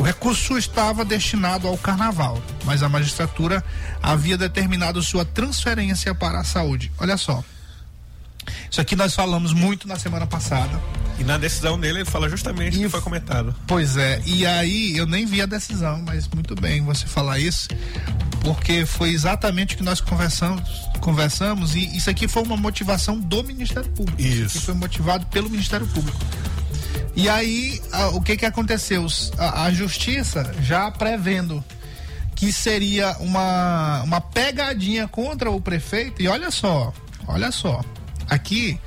O 0.00 0.02
recurso 0.02 0.56
estava 0.56 1.04
destinado 1.04 1.68
ao 1.68 1.76
carnaval, 1.76 2.42
mas 2.64 2.82
a 2.82 2.88
magistratura 2.88 3.62
havia 4.02 4.38
determinado 4.38 5.02
sua 5.02 5.26
transferência 5.26 6.14
para 6.14 6.40
a 6.40 6.44
saúde. 6.44 6.90
Olha 6.96 7.18
só. 7.18 7.44
Isso 8.70 8.80
aqui 8.80 8.96
nós 8.96 9.14
falamos 9.14 9.52
muito 9.52 9.86
na 9.86 9.98
semana 9.98 10.26
passada. 10.26 10.80
E 11.18 11.22
na 11.22 11.36
decisão 11.36 11.78
dele 11.78 11.98
ele 11.98 12.06
fala 12.06 12.30
justamente 12.30 12.78
o 12.78 12.80
que 12.80 12.88
foi 12.88 13.02
comentado. 13.02 13.54
Pois 13.66 13.98
é, 13.98 14.22
e 14.24 14.46
aí 14.46 14.96
eu 14.96 15.04
nem 15.04 15.26
vi 15.26 15.42
a 15.42 15.46
decisão, 15.46 16.02
mas 16.06 16.26
muito 16.28 16.54
bem 16.54 16.82
você 16.82 17.06
falar 17.06 17.38
isso, 17.38 17.68
porque 18.40 18.86
foi 18.86 19.10
exatamente 19.10 19.74
o 19.74 19.76
que 19.76 19.84
nós 19.84 20.00
conversamos, 20.00 20.62
conversamos 21.00 21.74
e 21.74 21.94
isso 21.94 22.08
aqui 22.08 22.26
foi 22.26 22.42
uma 22.42 22.56
motivação 22.56 23.20
do 23.20 23.44
Ministério 23.44 23.90
Público. 23.90 24.18
Isso. 24.18 24.58
Que 24.58 24.64
foi 24.64 24.74
motivado 24.74 25.26
pelo 25.26 25.50
Ministério 25.50 25.86
Público. 25.88 26.18
E 27.14 27.28
aí, 27.28 27.80
a, 27.92 28.08
o 28.08 28.20
que 28.20 28.36
que 28.36 28.46
aconteceu? 28.46 29.06
A, 29.36 29.64
a, 29.64 29.72
justiça 29.72 30.54
já 30.62 30.90
prevendo 30.90 31.64
que 32.34 32.52
seria 32.52 33.16
uma, 33.18 34.02
uma 34.02 34.20
pegadinha 34.20 35.06
contra 35.06 35.50
o 35.50 35.60
prefeito, 35.60 36.22
e 36.22 36.28
olha 36.28 36.50
só, 36.50 36.92
olha 37.26 37.52
só, 37.52 37.82
aqui, 38.28 38.80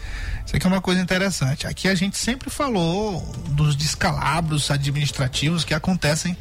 isso 0.46 0.56
aqui 0.56 0.65
é 0.65 0.70
uma 0.70 0.82
coisa 0.82 1.01
interessante. 1.01 1.68
Aqui 1.68 1.88
a 1.88 1.96
gente 1.96 2.18
sempre 2.18 2.50
falou 2.50 3.22
dos 3.50 3.75
descalabros 3.75 4.72
administrativos 4.72 5.63
que 5.63 5.74
acontecem 5.74 6.36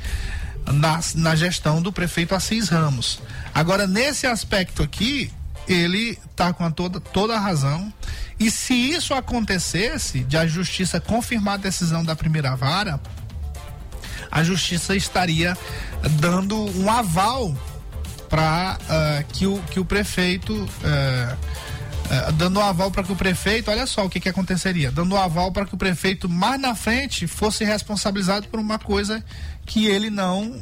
na, 0.67 1.01
na 1.17 1.37
gestão 1.37 1.83
do 1.83 1.93
prefeito 1.93 2.35
Assis 2.35 2.69
Ramos. 2.69 3.21
Agora, 3.55 3.87
nesse 3.87 4.27
aspecto 4.27 4.83
aqui, 4.83 5.31
ele 5.66 6.19
está 6.31 6.52
com 6.52 6.64
a 6.64 6.71
toda, 6.71 7.00
toda 7.00 7.35
a 7.35 7.38
razão. 7.38 7.92
E 8.38 8.50
se 8.50 8.75
isso 8.75 9.14
acontecesse, 9.14 10.21
de 10.21 10.37
a 10.37 10.47
justiça 10.47 11.00
confirmar 11.00 11.54
a 11.54 11.59
decisão 11.59 12.04
da 12.04 12.16
primeira 12.16 12.57
vara, 12.57 13.00
a 14.31 14.42
justiça 14.42 14.97
estaria 14.97 15.57
dando 16.19 16.57
um 16.78 16.90
aval 16.90 17.54
para 18.28 18.78
uh, 18.81 18.92
eh, 18.92 19.25
que, 19.31 19.47
o, 19.47 19.59
que 19.71 19.78
o 19.78 19.85
prefeito. 19.85 20.54
Uh, 20.54 21.37
uh, 22.28 22.33
dando 22.33 22.59
um 22.59 22.62
aval 22.62 22.90
para 22.90 23.02
que 23.02 23.12
o 23.12 23.16
prefeito, 23.16 23.71
olha 23.71 23.87
só 23.87 24.07
o 24.07 24.11
que, 24.11 24.19
que 24.19 24.28
aconteceria, 24.28 24.90
dando 24.90 25.14
um 25.14 25.19
aval 25.19 25.52
para 25.52 25.66
que 25.66 25.75
o 25.75 25.78
prefeito 25.78 26.28
mais 26.28 26.59
na 26.59 26.75
frente 26.75 27.26
fosse 27.26 27.62
responsabilizado 27.62 28.49
por 28.49 28.59
uma 28.59 28.78
coisa 28.78 29.23
que 29.66 29.87
ele 29.87 30.11
não 30.11 30.61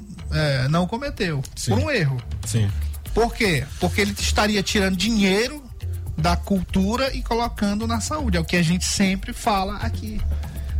não 0.69 0.87
cometeu, 0.87 1.43
Sim. 1.57 1.73
por 1.73 1.81
um 1.81 1.91
erro. 1.91 2.23
Sim. 2.47 2.71
Por 3.15 3.35
quê? 3.35 3.65
Porque 3.79 4.01
ele 4.01 4.13
estaria 4.13 4.63
tirando 4.63 4.97
dinheiro 4.97 5.63
da 6.17 6.37
cultura 6.37 7.15
e 7.15 7.23
colocando 7.23 7.87
na 7.87 8.01
saúde. 8.01 8.37
É 8.37 8.41
o 8.41 8.45
que 8.45 8.57
a 8.57 8.63
gente 8.63 8.85
sempre 8.85 9.33
fala 9.33 9.77
aqui. 9.77 10.21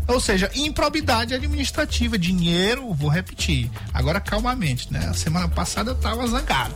Ou 0.07 0.21
seja, 0.21 0.51
improbidade 0.55 1.35
administrativa, 1.35 2.19
dinheiro, 2.19 2.93
vou 2.93 3.09
repetir. 3.09 3.71
Agora 3.95 4.21
calmamente, 4.21 4.93
né? 4.93 5.07
A 5.09 5.15
semana 5.15 5.49
passada 5.49 5.93
eu 5.93 5.95
tava 5.95 6.27
zangado. 6.27 6.75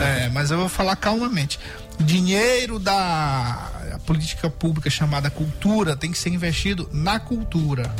é, 0.00 0.28
mas 0.30 0.50
eu 0.50 0.58
vou 0.58 0.68
falar 0.68 0.96
calmamente. 0.96 1.58
Dinheiro 2.00 2.78
da 2.78 3.98
política 4.06 4.48
pública 4.48 4.88
chamada 4.88 5.30
cultura 5.30 5.96
tem 5.96 6.10
que 6.10 6.18
ser 6.18 6.30
investido 6.30 6.88
na 6.92 7.18
cultura. 7.18 7.94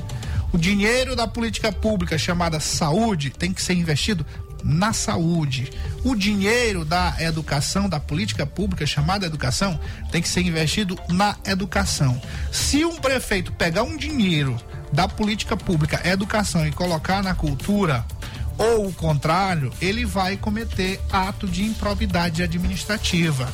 O 0.52 0.58
dinheiro 0.58 1.14
da 1.14 1.26
política 1.26 1.70
pública 1.70 2.16
chamada 2.16 2.60
saúde 2.60 3.30
tem 3.30 3.52
que 3.52 3.60
ser 3.60 3.74
investido 3.74 4.24
na 4.66 4.92
saúde. 4.92 5.70
O 6.04 6.14
dinheiro 6.14 6.84
da 6.84 7.14
educação, 7.20 7.88
da 7.88 8.00
política 8.00 8.44
pública 8.44 8.84
chamada 8.84 9.24
educação, 9.24 9.78
tem 10.10 10.20
que 10.20 10.28
ser 10.28 10.40
investido 10.40 10.98
na 11.08 11.36
educação. 11.46 12.20
Se 12.50 12.84
um 12.84 12.96
prefeito 12.96 13.52
pegar 13.52 13.84
um 13.84 13.96
dinheiro 13.96 14.56
da 14.92 15.08
política 15.08 15.56
pública 15.56 16.00
educação 16.08 16.66
e 16.66 16.72
colocar 16.72 17.22
na 17.22 17.34
cultura, 17.34 18.04
ou 18.58 18.88
o 18.88 18.92
contrário, 18.92 19.72
ele 19.80 20.04
vai 20.04 20.36
cometer 20.36 21.00
ato 21.10 21.46
de 21.46 21.64
improbidade 21.64 22.42
administrativa. 22.42 23.48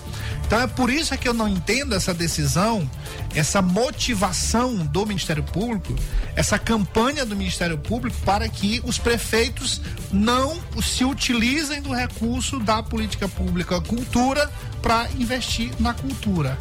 Então 0.47 0.61
é 0.61 0.67
por 0.67 0.91
isso 0.91 1.17
que 1.17 1.27
eu 1.27 1.33
não 1.33 1.49
entendo 1.49 1.95
essa 1.95 2.13
decisão, 2.13 2.89
essa 3.35 3.63
motivação 3.63 4.77
do 4.87 5.07
Ministério 5.07 5.43
Público, 5.43 5.95
essa 6.37 6.59
campanha 6.59 7.25
do 7.25 7.35
Ministério 7.35 7.79
Público 7.79 8.17
para 8.25 8.49
que 8.49 8.81
os 8.85 8.99
prefeitos 8.99 9.81
não 10.13 10.61
se 10.83 11.05
utilizem 11.05 11.81
do 11.81 11.93
recurso 11.93 12.61
da 12.61 12.83
política 12.83 13.27
pública 13.29 13.81
cultura 13.81 14.51
para 14.83 15.09
investir 15.13 15.73
na 15.81 15.95
cultura 15.95 16.59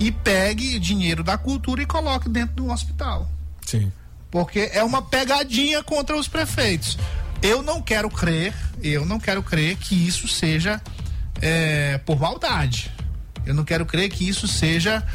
e 0.00 0.10
pegue 0.10 0.78
dinheiro 0.78 1.22
da 1.22 1.36
cultura 1.36 1.82
e 1.82 1.86
coloque 1.86 2.28
dentro 2.28 2.56
do 2.56 2.70
hospital. 2.70 3.28
Sim. 3.66 3.92
Porque 4.30 4.70
é 4.72 4.82
uma 4.82 5.02
pegadinha 5.02 5.82
contra 5.82 6.16
os 6.16 6.26
prefeitos. 6.26 6.98
Eu 7.44 7.62
não 7.62 7.82
quero 7.82 8.08
crer, 8.08 8.54
eu 8.82 9.04
não 9.04 9.20
quero 9.20 9.42
crer 9.42 9.76
que 9.76 9.94
isso 9.94 10.26
seja 10.26 10.80
é, 11.42 11.98
por 11.98 12.18
maldade. 12.18 12.90
Eu 13.44 13.52
não 13.52 13.64
quero 13.64 13.84
crer 13.84 14.08
que 14.08 14.26
isso 14.26 14.48
seja 14.48 15.06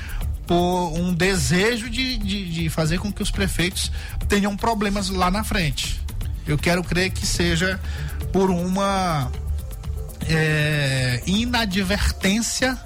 por 0.45 0.91
um 0.93 1.11
desejo 1.11 1.89
de, 1.89 2.19
de, 2.19 2.51
de 2.51 2.69
fazer 2.69 2.99
com 2.99 3.11
que 3.11 3.23
os 3.23 3.31
prefeitos 3.31 3.91
tenham 4.27 4.55
problemas 4.55 5.09
lá 5.09 5.31
na 5.31 5.43
frente. 5.43 5.99
Eu 6.45 6.55
quero 6.55 6.83
crer 6.83 7.09
que 7.09 7.25
seja 7.25 7.79
por 8.31 8.51
uma 8.51 9.31
é, 10.27 11.23
inadvertência 11.25 12.77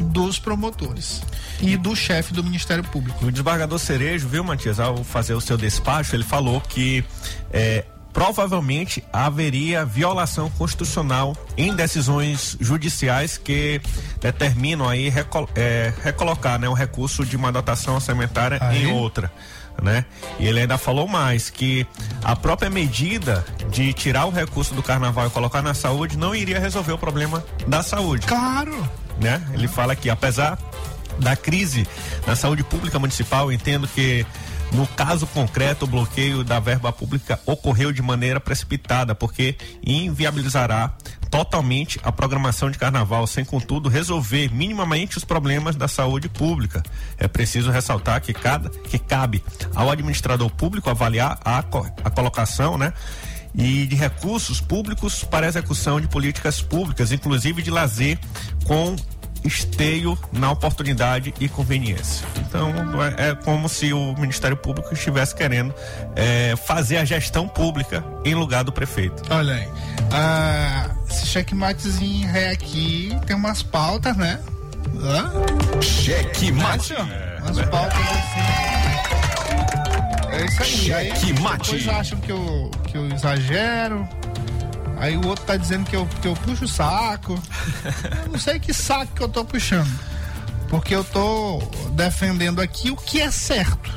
dos 0.00 0.38
promotores 0.38 1.22
e 1.62 1.78
do 1.78 1.96
chefe 1.96 2.34
do 2.34 2.44
Ministério 2.44 2.84
Público. 2.84 3.24
O 3.24 3.32
desembargador 3.32 3.78
Cerejo, 3.78 4.28
viu, 4.28 4.44
Matias, 4.44 4.78
ao 4.78 5.02
fazer 5.02 5.32
o 5.32 5.40
seu 5.40 5.56
despacho, 5.56 6.14
ele 6.14 6.24
falou 6.24 6.60
que 6.60 7.02
é, 7.50 7.86
provavelmente 8.12 9.02
haveria 9.12 9.84
violação 9.84 10.50
constitucional 10.50 11.36
em 11.56 11.74
decisões 11.74 12.56
judiciais 12.60 13.38
que 13.38 13.80
determinam 14.20 14.88
aí 14.88 15.08
recol 15.08 15.48
é, 15.54 15.92
recolocar 16.02 16.58
né, 16.58 16.68
um 16.68 16.74
recurso 16.74 17.24
de 17.24 17.36
uma 17.36 17.50
dotação 17.50 17.94
orçamentária 17.94 18.58
aí? 18.60 18.84
em 18.84 18.92
outra. 18.92 19.32
Né? 19.82 20.04
E 20.38 20.46
ele 20.46 20.60
ainda 20.60 20.76
falou 20.76 21.08
mais 21.08 21.48
que 21.48 21.86
a 22.22 22.36
própria 22.36 22.68
medida 22.68 23.44
de 23.70 23.92
tirar 23.94 24.26
o 24.26 24.30
recurso 24.30 24.74
do 24.74 24.82
carnaval 24.82 25.26
e 25.26 25.30
colocar 25.30 25.62
na 25.62 25.72
saúde 25.72 26.18
não 26.18 26.34
iria 26.34 26.60
resolver 26.60 26.92
o 26.92 26.98
problema 26.98 27.42
da 27.66 27.82
saúde. 27.82 28.26
Claro. 28.26 28.76
Né? 29.18 29.42
Ele 29.54 29.66
fala 29.66 29.96
que 29.96 30.10
apesar 30.10 30.58
da 31.22 31.36
crise 31.36 31.86
na 32.26 32.36
saúde 32.36 32.62
pública 32.64 32.98
municipal, 32.98 33.50
entendo 33.52 33.88
que 33.88 34.26
no 34.72 34.86
caso 34.86 35.26
concreto, 35.26 35.84
o 35.84 35.88
bloqueio 35.88 36.42
da 36.42 36.58
verba 36.58 36.90
pública 36.90 37.38
ocorreu 37.44 37.92
de 37.92 38.00
maneira 38.00 38.40
precipitada, 38.40 39.14
porque 39.14 39.54
inviabilizará 39.84 40.94
totalmente 41.30 42.00
a 42.02 42.10
programação 42.10 42.70
de 42.70 42.78
carnaval, 42.78 43.26
sem 43.26 43.44
contudo 43.44 43.90
resolver 43.90 44.50
minimamente 44.52 45.18
os 45.18 45.24
problemas 45.24 45.76
da 45.76 45.88
saúde 45.88 46.28
pública. 46.28 46.82
É 47.18 47.28
preciso 47.28 47.70
ressaltar 47.70 48.20
que 48.22 48.32
cada 48.32 48.70
que 48.70 48.98
cabe 48.98 49.44
ao 49.74 49.90
administrador 49.90 50.50
público 50.50 50.88
avaliar 50.88 51.38
a, 51.44 51.58
a 51.58 52.10
colocação, 52.10 52.78
né? 52.78 52.94
e 53.54 53.86
de 53.86 53.94
recursos 53.94 54.60
públicos 54.60 55.24
para 55.24 55.46
execução 55.46 56.00
de 56.00 56.08
políticas 56.08 56.62
públicas, 56.62 57.12
inclusive 57.12 57.60
de 57.60 57.70
lazer, 57.70 58.18
com 58.64 58.96
esteio 59.44 60.18
na 60.32 60.50
oportunidade 60.50 61.34
e 61.40 61.48
conveniência. 61.48 62.26
Então 62.38 62.72
é, 63.02 63.30
é 63.30 63.34
como 63.34 63.68
se 63.68 63.92
o 63.92 64.14
Ministério 64.14 64.56
Público 64.56 64.92
estivesse 64.92 65.34
querendo 65.34 65.74
é, 66.14 66.54
fazer 66.56 66.98
a 66.98 67.04
gestão 67.04 67.48
pública 67.48 68.04
em 68.24 68.34
lugar 68.34 68.64
do 68.64 68.72
prefeito. 68.72 69.22
Olha 69.30 69.54
aí, 69.54 69.68
ah, 70.12 70.90
esse 71.08 71.26
checkmatezinho 71.26 72.28
ré 72.28 72.50
aqui 72.50 73.16
tem 73.26 73.34
umas 73.34 73.62
pautas, 73.62 74.16
né? 74.16 74.38
Checkmate. 75.80 76.94
É, 76.94 77.38
umas 77.42 77.60
pautas 77.68 77.98
assim. 77.98 78.72
É 80.30 80.44
isso 80.44 80.62
aí. 80.62 81.16
Checkmate. 81.16 81.72
Depois 81.72 81.88
acham 81.88 82.20
que 82.20 82.30
eu, 82.30 82.70
que 82.86 82.96
eu 82.96 83.06
exagero. 83.08 84.08
Aí 84.96 85.16
o 85.16 85.26
outro 85.26 85.44
tá 85.44 85.56
dizendo 85.56 85.88
que 85.88 85.96
eu, 85.96 86.06
que 86.20 86.28
eu 86.28 86.34
puxo 86.34 86.64
o 86.64 86.68
saco. 86.68 87.40
Eu 88.24 88.32
não 88.32 88.38
sei 88.38 88.58
que 88.58 88.72
saco 88.72 89.14
que 89.14 89.22
eu 89.22 89.28
tô 89.28 89.44
puxando. 89.44 89.90
Porque 90.68 90.94
eu 90.94 91.04
tô 91.04 91.58
defendendo 91.90 92.60
aqui 92.60 92.90
o 92.90 92.96
que 92.96 93.20
é 93.20 93.30
certo. 93.30 93.90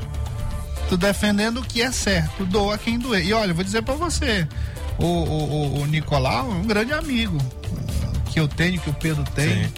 Tô 0.89 0.97
defendendo 0.97 1.61
o 1.61 1.63
que 1.63 1.81
é 1.81 1.91
certo. 1.91 2.45
Doa 2.45 2.77
quem 2.77 2.99
doer. 2.99 3.25
E 3.25 3.33
olha, 3.33 3.53
vou 3.53 3.63
dizer 3.63 3.81
para 3.81 3.95
você. 3.95 4.47
O, 4.97 5.05
o, 5.05 5.81
o, 5.81 5.85
Nicolau 5.85 6.51
é 6.51 6.55
um 6.55 6.63
grande 6.63 6.93
amigo 6.93 7.37
que 8.29 8.39
eu 8.39 8.47
tenho, 8.47 8.79
que 8.81 8.89
o 8.89 8.93
Pedro 8.93 9.23
tem. 9.33 9.65
Sim. 9.65 9.73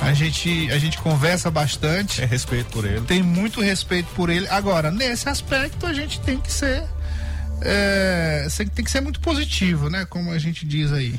A 0.00 0.12
gente, 0.12 0.70
a 0.70 0.78
gente 0.78 0.98
conversa 0.98 1.50
bastante. 1.50 2.22
É 2.22 2.26
respeito 2.26 2.70
por 2.70 2.84
ele. 2.84 3.00
Tem 3.02 3.22
muito 3.22 3.60
respeito 3.60 4.08
por 4.14 4.30
ele. 4.30 4.46
Agora, 4.48 4.90
nesse 4.90 5.28
aspecto, 5.28 5.86
a 5.86 5.92
gente 5.92 6.20
tem 6.20 6.38
que 6.38 6.52
ser 6.52 6.84
é, 7.62 8.46
tem 8.74 8.84
que 8.84 8.90
ser 8.90 9.00
muito 9.00 9.20
positivo, 9.20 9.88
né? 9.88 10.06
Como 10.06 10.30
a 10.30 10.38
gente 10.38 10.66
diz 10.66 10.92
aí. 10.92 11.18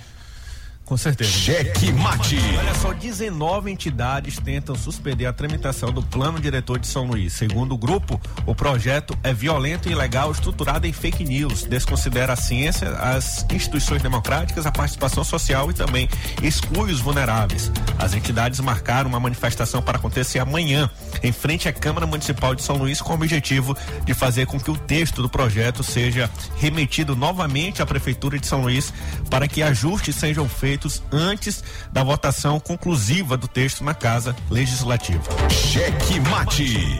Com 0.87 0.95
certeza. 0.95 1.29
Cheque 1.29 1.91
mate. 1.91 2.37
Olha 2.57 2.73
só, 2.75 2.93
19 2.93 3.69
entidades 3.69 4.37
tentam 4.39 4.73
suspender 4.73 5.25
a 5.25 5.33
tramitação 5.33 5.91
do 5.91 6.01
plano 6.01 6.39
diretor 6.39 6.79
de 6.79 6.87
São 6.87 7.03
Luís. 7.03 7.33
Segundo 7.33 7.73
o 7.73 7.77
grupo, 7.77 8.19
o 8.45 8.55
projeto 8.55 9.13
é 9.21 9.33
violento 9.33 9.89
e 9.89 9.91
ilegal, 9.91 10.31
estruturado 10.31 10.87
em 10.87 10.93
fake 10.93 11.25
news, 11.25 11.63
desconsidera 11.63 12.31
a 12.31 12.35
ciência, 12.37 12.89
as 12.91 13.45
instituições 13.51 14.01
democráticas, 14.01 14.65
a 14.65 14.71
participação 14.71 15.25
social 15.25 15.69
e 15.69 15.73
também 15.73 16.07
exclui 16.41 16.93
os 16.93 17.01
vulneráveis. 17.01 17.69
As 17.99 18.13
entidades 18.13 18.61
marcaram 18.61 19.09
uma 19.09 19.19
manifestação 19.19 19.81
para 19.81 19.97
acontecer 19.97 20.39
amanhã, 20.39 20.89
em 21.21 21.33
frente 21.33 21.67
à 21.67 21.73
Câmara 21.73 22.07
Municipal 22.07 22.55
de 22.55 22.63
São 22.63 22.77
Luís, 22.77 23.01
com 23.01 23.11
o 23.11 23.15
objetivo 23.15 23.75
de 24.05 24.13
fazer 24.13 24.45
com 24.45 24.57
que 24.57 24.71
o 24.71 24.77
texto 24.77 25.21
do 25.21 25.27
projeto 25.27 25.83
seja 25.83 26.31
remetido 26.55 27.13
novamente 27.13 27.81
à 27.81 27.85
Prefeitura 27.85 28.39
de 28.39 28.47
São 28.47 28.61
Luís 28.61 28.93
para 29.29 29.49
que 29.49 29.61
ajustes 29.61 30.15
sejam 30.15 30.47
feitos 30.47 30.76
feitos 30.77 31.01
antes 31.11 31.63
da 31.91 32.03
votação 32.03 32.59
conclusiva 32.59 33.35
do 33.35 33.47
texto 33.47 33.83
na 33.83 33.93
Casa 33.93 34.35
Legislativa. 34.49 35.23
Cheque 35.49 36.19
mate. 36.19 36.99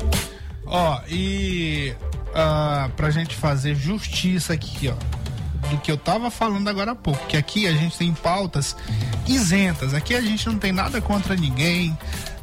Ó, 0.66 1.00
e 1.08 1.94
uh, 2.30 2.90
pra 2.94 3.12
gente 3.12 3.36
fazer 3.36 3.76
justiça 3.76 4.54
aqui, 4.54 4.90
ó, 4.90 5.70
do 5.70 5.78
que 5.78 5.92
eu 5.92 5.98
tava 5.98 6.32
falando 6.32 6.68
agora 6.68 6.92
há 6.92 6.96
pouco, 6.96 7.26
que 7.28 7.38
aqui 7.38 7.68
a 7.68 7.72
gente 7.72 7.98
tem 7.98 8.14
pautas 8.14 8.76
isentas, 9.28 9.94
aqui 9.94 10.16
a 10.16 10.22
gente 10.22 10.48
não 10.48 10.58
tem 10.58 10.72
nada 10.72 11.00
contra 11.00 11.36
ninguém, 11.36 11.98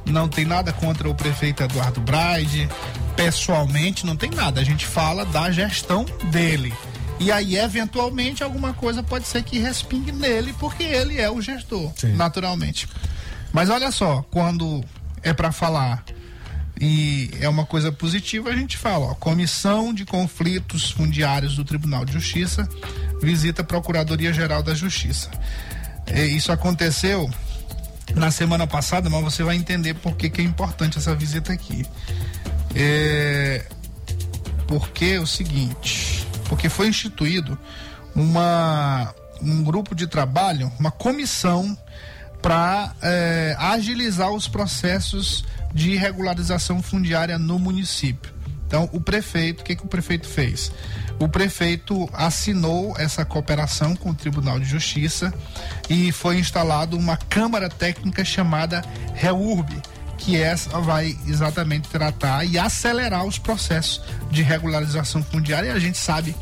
não 0.06 0.28
tem 0.28 0.44
nada 0.44 0.72
contra 0.72 1.08
o 1.08 1.14
prefeito 1.14 1.62
Eduardo 1.62 2.00
Braide, 2.00 2.68
pessoalmente 3.16 4.06
não 4.06 4.16
tem 4.16 4.30
nada, 4.30 4.60
a 4.60 4.64
gente 4.64 4.86
fala 4.86 5.24
da 5.26 5.50
gestão 5.50 6.06
dele. 6.30 6.72
E 7.20 7.30
aí, 7.30 7.56
eventualmente, 7.56 8.42
alguma 8.42 8.74
coisa 8.74 9.02
pode 9.02 9.26
ser 9.26 9.42
que 9.42 9.58
respingue 9.58 10.12
nele, 10.12 10.52
porque 10.58 10.82
ele 10.82 11.20
é 11.20 11.30
o 11.30 11.40
gestor, 11.40 11.92
Sim. 11.96 12.14
naturalmente. 12.14 12.88
Mas 13.52 13.70
olha 13.70 13.90
só, 13.92 14.22
quando 14.30 14.84
é 15.22 15.32
para 15.32 15.52
falar 15.52 16.04
e 16.80 17.30
é 17.40 17.48
uma 17.48 17.64
coisa 17.64 17.92
positiva, 17.92 18.50
a 18.50 18.56
gente 18.56 18.76
fala, 18.76 19.06
ó, 19.06 19.14
Comissão 19.14 19.94
de 19.94 20.04
Conflitos 20.04 20.90
Fundiários 20.90 21.54
do 21.54 21.64
Tribunal 21.64 22.04
de 22.04 22.12
Justiça 22.12 22.68
visita 23.22 23.62
a 23.62 23.64
Procuradoria-Geral 23.64 24.62
da 24.62 24.74
Justiça. 24.74 25.30
E 26.12 26.36
isso 26.36 26.50
aconteceu 26.50 27.30
na 28.14 28.30
semana 28.30 28.66
passada, 28.66 29.08
mas 29.08 29.22
você 29.22 29.42
vai 29.42 29.56
entender 29.56 29.94
por 29.94 30.16
que, 30.16 30.28
que 30.28 30.40
é 30.40 30.44
importante 30.44 30.98
essa 30.98 31.14
visita 31.14 31.52
aqui. 31.52 31.86
É, 32.74 33.64
porque 34.66 35.04
é 35.04 35.20
o 35.20 35.26
seguinte, 35.26 36.26
porque 36.48 36.68
foi 36.68 36.88
instituído 36.88 37.58
uma, 38.14 39.14
um 39.40 39.62
grupo 39.62 39.94
de 39.94 40.06
trabalho, 40.06 40.70
uma 40.78 40.90
comissão 40.90 41.76
para 42.40 42.94
é, 43.02 43.56
agilizar 43.58 44.30
os 44.30 44.46
processos 44.46 45.44
de 45.72 45.96
regularização 45.96 46.82
fundiária 46.82 47.38
no 47.38 47.58
município. 47.58 48.32
Então, 48.66 48.88
o 48.92 49.00
prefeito, 49.00 49.60
o 49.60 49.64
que, 49.64 49.76
que 49.76 49.84
o 49.84 49.88
prefeito 49.88 50.26
fez? 50.26 50.72
O 51.18 51.28
prefeito 51.28 52.08
assinou 52.12 52.94
essa 52.98 53.24
cooperação 53.24 53.94
com 53.94 54.10
o 54.10 54.14
Tribunal 54.14 54.58
de 54.58 54.66
Justiça 54.66 55.32
e 55.88 56.10
foi 56.10 56.38
instalado 56.38 56.96
uma 56.96 57.16
Câmara 57.16 57.68
Técnica 57.68 58.24
chamada 58.24 58.82
REURB, 59.14 59.80
que 60.24 60.40
essa 60.40 60.80
vai 60.80 61.16
exatamente 61.26 61.88
tratar 61.88 62.44
e 62.44 62.58
acelerar 62.58 63.24
os 63.24 63.38
processos 63.38 64.00
de 64.30 64.42
regularização 64.42 65.22
fundiária. 65.22 65.68
E 65.68 65.70
a 65.70 65.78
gente 65.78 65.98
sabe 65.98 66.34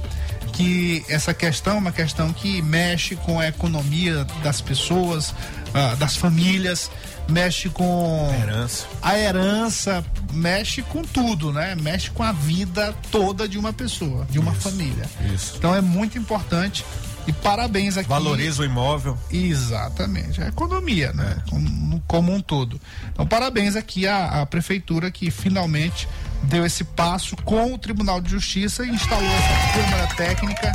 que 0.52 1.04
essa 1.08 1.34
questão 1.34 1.74
é 1.74 1.78
uma 1.78 1.92
questão 1.92 2.32
que 2.32 2.62
mexe 2.62 3.16
com 3.16 3.40
a 3.40 3.48
economia 3.48 4.24
das 4.42 4.60
pessoas, 4.60 5.30
uh, 5.30 5.96
das 5.98 6.16
famílias, 6.16 6.90
mexe 7.28 7.68
com 7.70 8.30
a 8.30 8.38
herança. 8.38 8.86
a 9.00 9.18
herança, 9.18 10.04
mexe 10.32 10.82
com 10.82 11.02
tudo, 11.02 11.52
né? 11.52 11.74
Mexe 11.74 12.10
com 12.10 12.22
a 12.22 12.32
vida 12.32 12.94
toda 13.10 13.48
de 13.48 13.58
uma 13.58 13.72
pessoa, 13.72 14.26
de 14.30 14.38
uma 14.38 14.52
isso, 14.52 14.60
família. 14.60 15.08
Isso. 15.34 15.54
Então 15.56 15.74
é 15.74 15.80
muito 15.80 16.18
importante 16.18 16.84
e 17.26 17.32
parabéns 17.32 17.96
aqui. 17.96 18.08
Valoriza 18.08 18.62
o 18.62 18.64
imóvel. 18.64 19.16
Exatamente. 19.30 20.42
A 20.42 20.48
economia, 20.48 21.12
né? 21.12 21.36
É. 21.38 21.50
Como, 21.50 22.02
como, 22.06 22.32
um 22.32 22.40
todo. 22.40 22.80
Então, 23.12 23.26
parabéns 23.26 23.76
aqui 23.76 24.06
à, 24.06 24.42
à, 24.42 24.46
prefeitura 24.46 25.10
que 25.10 25.30
finalmente 25.30 26.08
deu 26.44 26.66
esse 26.66 26.84
passo 26.84 27.36
com 27.36 27.72
o 27.72 27.78
Tribunal 27.78 28.20
de 28.20 28.30
Justiça 28.30 28.84
e 28.84 28.90
instalou 28.90 29.28
essa 29.30 29.80
Câmara 29.80 30.06
Técnica 30.14 30.72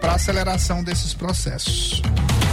para 0.00 0.14
aceleração 0.14 0.84
desses 0.84 1.14
processos. 1.14 2.02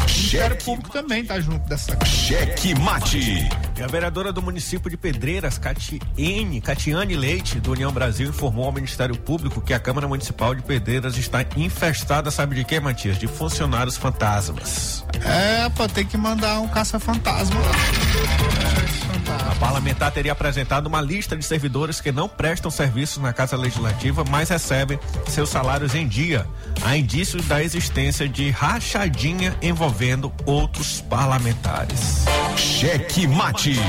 O 0.06 0.08
Ministério 0.08 0.58
Público 0.58 0.92
também 0.92 1.22
está 1.22 1.40
junto 1.40 1.68
dessa 1.68 1.98
Cheque 2.06 2.78
mate. 2.80 3.50
E 3.78 3.84
a 3.84 3.88
vereadora 3.88 4.32
do 4.32 4.42
município 4.42 4.90
de 4.90 4.96
Pedreiras, 4.96 5.58
Catiane, 5.58 6.62
Catiane 6.62 7.16
Leite, 7.16 7.60
do 7.60 7.72
União 7.72 7.92
Brasil, 7.92 8.30
informou 8.30 8.66
ao 8.66 8.72
Ministério 8.72 9.18
Público 9.18 9.60
que 9.60 9.74
a 9.74 9.80
Câmara 9.80 10.08
Municipal 10.08 10.54
de 10.56 10.62
Pedreiras 10.62 11.18
está 11.18 11.44
infestada, 11.58 12.32
sabe 12.32 12.56
de 12.56 12.64
quê, 12.64 12.80
Matias? 12.80 13.18
De 13.18 13.28
funcionários 13.28 13.98
fantasmas. 13.98 15.04
É, 15.24 15.68
pô, 15.70 15.88
tem 15.88 16.06
que 16.06 16.18
mandar 16.18 16.60
um 16.60 16.68
caça-fantasma 16.68 17.60
lá. 17.60 19.05
A 19.28 19.56
parlamentar 19.56 20.12
teria 20.12 20.32
apresentado 20.32 20.88
uma 20.88 21.02
lista 21.02 21.36
de 21.36 21.44
servidores 21.44 22.00
que 22.02 22.12
não 22.12 22.28
prestam 22.28 22.70
serviços 22.70 23.22
na 23.22 23.34
Casa 23.34 23.58
Legislativa, 23.58 24.24
mas 24.30 24.50
recebem 24.50 25.00
seus 25.28 25.50
salários 25.50 25.96
em 25.96 26.08
dia. 26.08 26.46
Há 26.84 26.98
indícios 26.98 27.46
da 27.46 27.64
existência 27.64 28.28
de 28.28 28.50
rachadinha 28.52 29.56
envolvendo 29.62 30.32
outros 30.46 31.02
parlamentares. 31.02 32.26
Cheque 32.56 33.28
mate. 33.28 33.80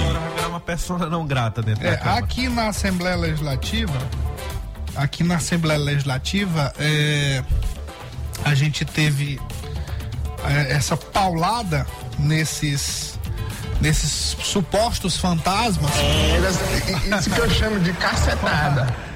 É 0.42 0.46
uma 0.46 0.60
pessoa 0.60 1.06
não 1.08 1.26
grata 1.26 1.62
dentro 1.62 1.86
é, 1.86 1.92
da 1.92 1.98
Câmara. 1.98 2.24
Aqui 2.24 2.48
na 2.48 2.68
Assembleia 2.68 3.16
Legislativa, 3.16 3.98
aqui 4.94 5.22
na 5.22 5.36
Assembleia 5.36 5.78
Legislativa, 5.78 6.72
é, 6.78 7.42
a 8.44 8.54
gente 8.54 8.84
teve 8.84 9.40
é, 10.44 10.72
essa 10.72 10.96
paulada 10.96 11.86
nesses 12.18 13.15
nesses 13.80 14.36
supostos 14.42 15.16
fantasmas. 15.16 15.90
É, 15.98 17.18
isso 17.18 17.30
que 17.30 17.40
eu 17.40 17.50
chamo 17.50 17.80
de 17.80 17.92
cacetada. 17.94 18.94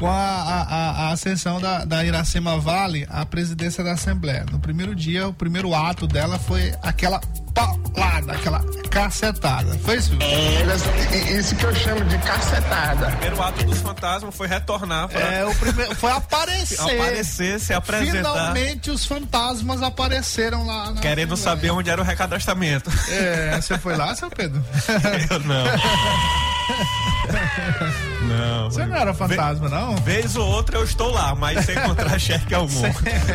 Com 0.00 0.06
a, 0.06 0.12
a, 0.12 0.90
a 0.90 1.12
ascensão 1.12 1.60
da, 1.60 1.84
da 1.84 2.02
Iracema 2.02 2.58
Vale 2.58 3.06
à 3.10 3.26
presidência 3.26 3.84
da 3.84 3.92
Assembleia. 3.92 4.46
No 4.50 4.58
primeiro 4.58 4.94
dia, 4.94 5.28
o 5.28 5.34
primeiro 5.34 5.74
ato 5.74 6.06
dela 6.06 6.38
foi 6.38 6.74
aquela 6.82 7.20
paulada, 7.54 8.32
aquela 8.32 8.64
cacetada. 8.88 9.78
Foi 9.80 9.96
isso? 9.96 10.16
É, 10.22 11.32
isso 11.36 11.54
que 11.54 11.64
eu 11.64 11.74
chamo 11.74 12.02
de 12.06 12.16
cacetada. 12.16 13.08
O 13.08 13.10
primeiro 13.10 13.42
ato 13.42 13.62
dos 13.64 13.78
fantasmas 13.82 14.34
foi 14.34 14.48
retornar 14.48 15.06
pra... 15.08 15.20
É, 15.20 15.44
o 15.44 15.54
primeiro 15.54 15.94
foi 15.94 16.12
aparecer. 16.12 16.80
aparecer, 16.80 17.60
se 17.60 17.74
apresentar. 17.74 18.16
Finalmente 18.16 18.90
os 18.90 19.04
fantasmas 19.04 19.82
apareceram 19.82 20.64
lá. 20.64 20.94
Querendo 20.94 21.34
Assembleia. 21.34 21.56
saber 21.56 21.70
onde 21.72 21.90
era 21.90 22.00
o 22.00 22.04
recadastramento. 22.04 22.90
É, 23.10 23.60
você 23.60 23.76
foi 23.76 23.98
lá, 23.98 24.14
seu 24.14 24.30
Pedro? 24.30 24.64
Eu 25.30 25.40
não. 25.40 25.64
Não. 28.40 28.70
Você 28.70 28.86
não 28.86 28.96
era 28.96 29.14
fantasma, 29.14 29.68
Ve 29.68 29.74
não? 29.74 29.96
Vez 29.96 30.36
ou 30.36 30.46
outra 30.46 30.78
eu 30.78 30.84
estou 30.84 31.10
lá, 31.10 31.34
mas 31.34 31.64
sem 31.64 31.74
contra-cheque 31.76 32.52
algum. 32.54 32.82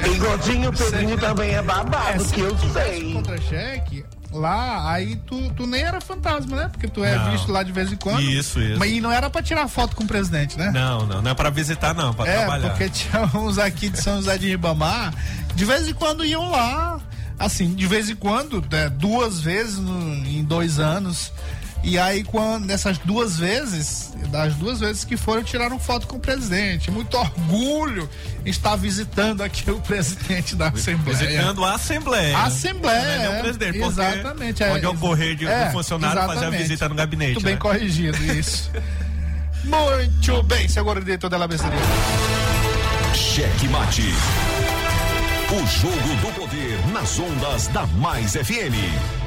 Bigodinho 0.04 0.72
Pedrinho 0.74 1.18
também 1.18 1.52
é 1.52 1.62
babado, 1.62 2.24
é, 2.24 2.28
que 2.28 2.40
eu 2.40 2.58
sei. 2.74 3.14
Contra-cheque, 3.14 4.06
lá, 4.36 4.92
aí 4.92 5.16
tu, 5.16 5.52
tu 5.54 5.66
nem 5.66 5.82
era 5.82 6.00
fantasma, 6.02 6.56
né? 6.56 6.70
Porque 6.70 6.88
tu 6.88 7.04
é 7.04 7.16
não. 7.16 7.32
visto 7.32 7.52
lá 7.52 7.64
de 7.64 7.72
vez 7.72 7.92
em 7.92 7.96
quando. 7.96 8.22
Isso, 8.22 8.60
isso. 8.60 8.78
Mas 8.78 8.92
e 8.92 9.02
não 9.02 9.12
era 9.12 9.30
pra 9.30 9.42
tirar 9.42 9.68
foto 9.68 9.96
com 9.96 10.04
o 10.04 10.08
presidente, 10.08 10.58
né? 10.58 10.72
Não, 10.72 11.06
não, 11.06 11.22
não 11.22 11.32
é 11.32 11.34
pra 11.34 11.50
visitar, 11.50 11.94
não, 11.94 12.14
pra 12.14 12.28
é, 12.28 12.38
trabalhar. 12.38 12.70
Porque 12.70 12.90
tinha 12.90 13.30
uns 13.34 13.58
aqui 13.58 13.90
de 13.90 14.02
São 14.02 14.18
José 14.18 14.38
de 14.38 14.50
Ribamar, 14.50 15.14
de 15.56 15.66
vez 15.66 15.88
em 15.88 15.94
quando 15.94 16.26
iam 16.26 16.50
lá. 16.50 17.00
Assim, 17.38 17.74
de 17.74 17.86
vez 17.86 18.10
em 18.10 18.16
quando, 18.16 18.64
né, 18.72 18.88
duas 18.88 19.42
vezes 19.42 19.78
no, 19.78 20.00
em 20.26 20.42
dois 20.44 20.80
anos. 20.80 21.34
E 21.86 22.00
aí, 22.00 22.24
quando 22.24 22.66
nessas 22.66 22.98
duas 22.98 23.38
vezes, 23.38 24.12
das 24.32 24.56
duas 24.56 24.80
vezes 24.80 25.04
que 25.04 25.16
foram, 25.16 25.44
tiraram 25.44 25.78
foto 25.78 26.08
com 26.08 26.16
o 26.18 26.20
presidente. 26.20 26.90
Muito 26.90 27.16
orgulho 27.16 28.10
estar 28.44 28.76
visitando 28.76 29.44
aqui 29.44 29.70
o 29.70 29.80
presidente 29.80 30.56
da 30.56 30.70
Assembleia. 30.70 31.28
Visitando 31.28 31.64
a 31.64 31.76
Assembleia. 31.76 32.38
A 32.38 32.44
Assembleia. 32.46 33.18
Não 33.18 33.34
é, 33.36 33.38
o 33.38 33.42
presidente. 33.44 33.78
Exatamente. 33.78 34.64
É, 34.64 34.74
onde 34.74 34.86
ocorrer 34.88 35.36
de 35.36 35.46
é, 35.46 35.70
funcionário 35.70 36.18
exatamente. 36.18 36.44
fazer 36.44 36.56
a 36.56 36.58
visita 36.58 36.90
no 36.90 36.96
gabinete. 36.96 37.34
Muito 37.34 37.44
bem 37.44 37.54
né? 37.54 37.60
corrigido, 37.60 38.18
isso. 38.34 38.72
Muito 39.64 40.44
bem, 40.44 40.68
senhor 40.68 41.04
diretor 41.04 41.30
da 41.30 41.38
LABC. 41.38 41.66
Cheque 43.14 43.68
mate. 43.68 44.04
O 45.52 45.68
jogo 45.68 46.16
do 46.22 46.34
poder 46.34 46.88
nas 46.92 47.20
ondas 47.20 47.68
da 47.68 47.86
Mais 47.88 48.34
FM. 48.34 49.25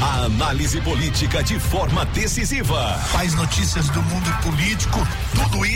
A 0.00 0.26
análise 0.26 0.80
política 0.80 1.42
de 1.42 1.58
forma 1.58 2.04
decisiva. 2.06 2.94
Faz 3.10 3.34
notícias 3.34 3.88
do 3.88 4.00
mundo 4.00 4.42
político, 4.42 5.00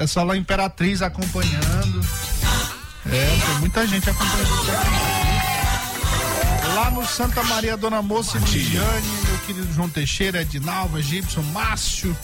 É 0.00 0.06
só 0.06 0.22
lá 0.22 0.34
Imperatriz 0.34 1.02
acompanhando. 1.02 2.00
É, 3.04 3.38
tem 3.46 3.58
muita 3.58 3.86
gente 3.86 4.08
acompanhando. 4.08 4.50
Lá 6.74 6.90
no 6.90 7.06
Santa 7.06 7.42
Maria, 7.42 7.76
Dona 7.76 8.00
Moça 8.00 8.38
e 8.38 8.40
Lidiane, 8.40 9.06
meu 9.28 9.38
querido 9.40 9.70
João 9.74 9.90
Teixeira, 9.90 10.40
Edinalva, 10.40 11.02
Gibson, 11.02 11.42
Márcio, 11.42 12.16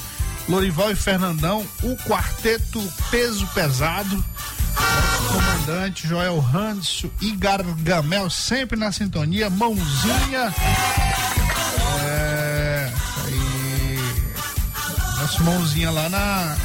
Lorival 0.49 0.91
e 0.91 0.97
Fernandão, 0.97 1.67
o 1.83 1.95
quarteto 2.09 2.81
peso 3.11 3.47
pesado, 3.49 4.25
nosso 4.75 5.35
comandante 5.35 6.09
Joel 6.09 6.43
Hanso 6.55 7.13
e 7.21 7.33
Gargamel 7.33 8.31
sempre 8.31 8.79
na 8.79 8.91
sintonia, 8.91 9.51
mãozinha. 9.51 10.55
É, 12.07 12.91
aí, 13.27 14.01
nosso 15.21 15.45
mãozinha 15.45 15.91
lá 15.91 16.09
na 16.09 16.57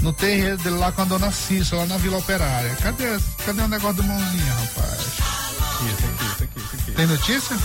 no 0.00 0.12
terreiro 0.12 0.58
dele 0.58 0.76
lá 0.76 0.92
com 0.92 1.02
a 1.02 1.04
dona 1.04 1.32
Cissa, 1.32 1.74
lá 1.76 1.86
na 1.86 1.96
Vila 1.96 2.18
Operária. 2.18 2.76
Cadê, 2.76 3.18
cadê 3.44 3.62
o 3.62 3.68
negócio 3.68 3.96
do 3.96 4.04
mãozinha, 4.04 4.54
rapaz? 4.54 5.00
Isso 5.00 6.04
aqui, 6.04 6.24
isso 6.24 6.44
aqui, 6.44 6.60
isso 6.60 6.74
aqui. 6.74 6.92
Tem 6.92 7.06
notícia? 7.06 7.56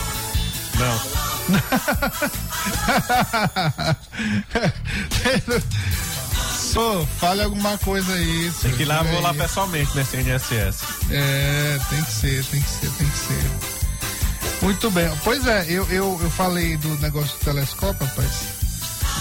Não. 0.80 1.00
Sô, 6.74 7.06
fale 7.20 7.44
alguma 7.44 7.78
coisa 7.80 8.14
aí. 8.14 8.52
Tem 8.62 8.72
que 8.72 8.84
ir 8.84 8.86
lá, 8.86 9.04
vou 9.04 9.20
lá 9.22 9.34
pessoalmente 9.34 9.94
nesse 9.96 10.16
NSS. 10.18 10.84
É, 11.12 11.80
tem 11.90 12.02
que 12.04 12.12
ser, 12.12 12.44
tem 12.46 12.62
que 12.62 12.70
ser, 12.70 12.90
tem 12.92 13.08
que 13.08 13.18
ser. 13.18 13.44
Muito 14.64 14.90
bem. 14.92 15.12
Pois 15.24 15.46
é, 15.46 15.66
eu, 15.70 15.86
eu, 15.90 16.18
eu 16.22 16.30
falei 16.32 16.78
do 16.78 16.88
negócio 17.00 17.38
do 17.38 17.46
telescópio, 17.46 18.08
rapaz, 18.08 18.32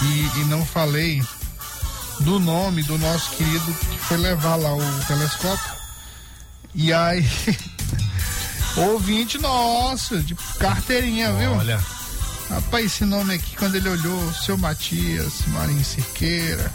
e, 0.01 0.39
e 0.39 0.45
não 0.45 0.65
falei 0.65 1.21
do 2.21 2.39
nome 2.39 2.81
do 2.83 2.97
nosso 2.97 3.31
querido 3.31 3.73
que 3.73 3.97
foi 3.99 4.17
levar 4.17 4.55
lá 4.55 4.73
o 4.75 4.99
telescópio. 5.07 5.73
E 6.75 6.91
aí, 6.93 7.27
ouvinte 8.77 9.37
nosso, 9.37 10.21
de 10.23 10.33
carteirinha, 10.59 11.31
viu? 11.33 11.51
Olha, 11.51 11.79
Rapaz, 12.49 12.85
esse 12.85 13.05
nome 13.05 13.33
aqui, 13.35 13.55
quando 13.55 13.75
ele 13.75 13.89
olhou, 13.89 14.33
seu 14.33 14.57
Matias, 14.57 15.33
Marinho 15.47 15.83
Cerqueira. 15.83 16.71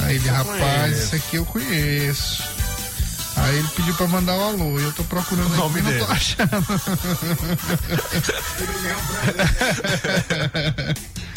Aí 0.00 0.16
ele, 0.16 0.28
rapaz, 0.28 0.58
conheço. 0.58 1.02
isso 1.04 1.14
aqui 1.14 1.36
eu 1.36 1.46
conheço. 1.46 2.42
Aí 3.36 3.56
ele 3.56 3.68
pediu 3.68 3.94
pra 3.94 4.06
mandar 4.08 4.34
o 4.36 4.42
alô, 4.42 4.78
e 4.78 4.82
eu 4.82 4.92
tô 4.92 5.04
procurando 5.04 5.52
O 5.54 5.56
nome 5.56 5.80
aqui, 5.80 5.82
não 5.82 5.90
dele. 5.92 6.04
tô 6.04 6.12
achando. 6.12 6.48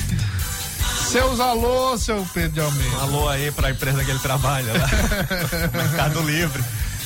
Seus 1.11 1.39
alô, 1.39 1.97
seu 1.97 2.25
Pedro 2.33 2.51
de 2.51 2.59
Almeida. 2.59 2.97
alô 2.97 3.29
aí 3.29 3.51
pra 3.51 3.71
empresa 3.71 4.03
que 4.03 4.11
ele 4.11 4.19
trabalha 4.19 4.73
lá. 4.73 4.87
Mercado 5.73 6.21
Livre. 6.23 6.63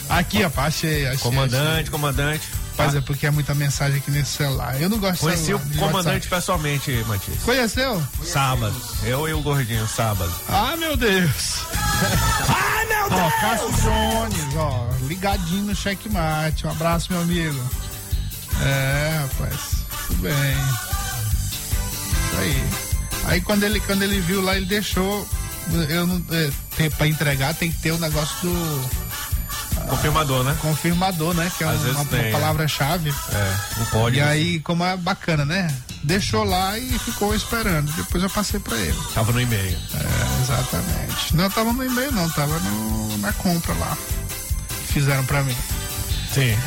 Aqui, 0.10 0.42
rapaz, 0.42 0.76
achei, 0.76 1.06
achei. 1.06 1.20
Comandante, 1.20 1.92
comandante. 1.92 2.44
achei. 2.48 2.60
Rapaz, 2.80 2.96
é 2.96 3.02
porque 3.02 3.28
é 3.28 3.32
muita 3.32 3.54
mensagem 3.54 3.98
aqui 3.98 4.10
nesse 4.10 4.32
celular. 4.38 4.80
Eu 4.82 4.90
não 4.90 4.98
gosto 4.98 5.16
de 5.16 5.20
Conheci 5.20 5.46
celular, 5.46 5.66
o 5.66 5.70
de 5.70 5.78
comandante 5.78 6.06
WhatsApp. 6.14 6.30
pessoalmente, 6.30 6.92
Matias. 7.08 7.44
Conheceu? 7.44 8.04
Sábado. 8.24 8.76
Eu 9.04 9.28
e 9.28 9.34
o 9.34 9.42
gordinho, 9.42 9.86
sábado. 9.88 10.32
Ah, 10.48 10.76
meu 10.78 10.96
Deus! 10.96 11.60
Ai, 12.48 12.86
meu 12.88 13.10
Deus! 13.10 13.22
Ó, 13.22 13.42
Cássio 13.42 13.72
Jones, 13.84 14.56
ó, 14.56 14.88
ligadinho 15.08 15.66
no 15.66 15.76
checkmate. 15.76 16.66
Um 16.66 16.72
abraço, 16.72 17.12
meu 17.12 17.22
amigo. 17.22 17.60
É, 18.62 19.20
rapaz, 19.24 19.60
tudo 20.08 20.22
bem. 20.22 20.56
Isso 22.32 22.38
aí. 22.40 22.89
Aí 23.26 23.42
quando 23.42 23.64
ele, 23.64 23.80
quando 23.82 24.04
ele 24.04 24.20
viu 24.22 24.42
lá, 24.42 24.56
ele 24.56 24.66
deixou. 24.66 25.28
Eu 25.90 26.08
não. 26.08 26.24
É, 26.32 26.90
pra 26.92 27.08
entregar 27.08 27.54
tem 27.54 27.72
que 27.72 27.78
ter 27.80 27.92
o 27.92 27.98
negócio 28.00 28.36
do 28.42 28.90
Confirmador, 29.90 30.44
né? 30.44 30.56
confirmador, 30.62 31.34
né? 31.34 31.52
Que 31.58 31.64
é 31.64 31.68
Às 31.68 31.82
um- 31.84 31.92
uma, 31.92 32.06
tem, 32.06 32.28
é. 32.28 32.32
palavra-chave. 32.32 33.14
É, 33.32 33.56
não 33.78 33.86
pode. 33.88 34.18
E 34.18 34.22
aí, 34.22 34.60
como 34.60 34.84
é 34.84 34.96
bacana, 34.98 35.46
né? 35.46 35.68
Deixou 36.04 36.44
lá 36.44 36.78
e 36.78 36.98
ficou 37.00 37.34
esperando. 37.36 37.92
Depois 37.94 38.24
eu 38.24 38.30
passei 38.30 38.60
pra 38.60 38.78
ele. 38.78 38.98
Tava 39.14 39.32
no 39.32 39.42
e-mail. 39.42 39.78
É, 39.96 40.42
exatamente. 40.44 41.36
Não 41.36 41.50
tava 41.50 41.74
no 41.74 41.84
e-mail, 41.84 42.12
não, 42.12 42.30
tava 42.30 42.58
no, 42.60 43.18
na 43.20 43.34
compra 43.34 43.74
lá. 43.76 43.98
Fizeram 44.88 45.26
pra 45.26 45.44
mim. 45.44 45.56
Sim. 46.34 46.56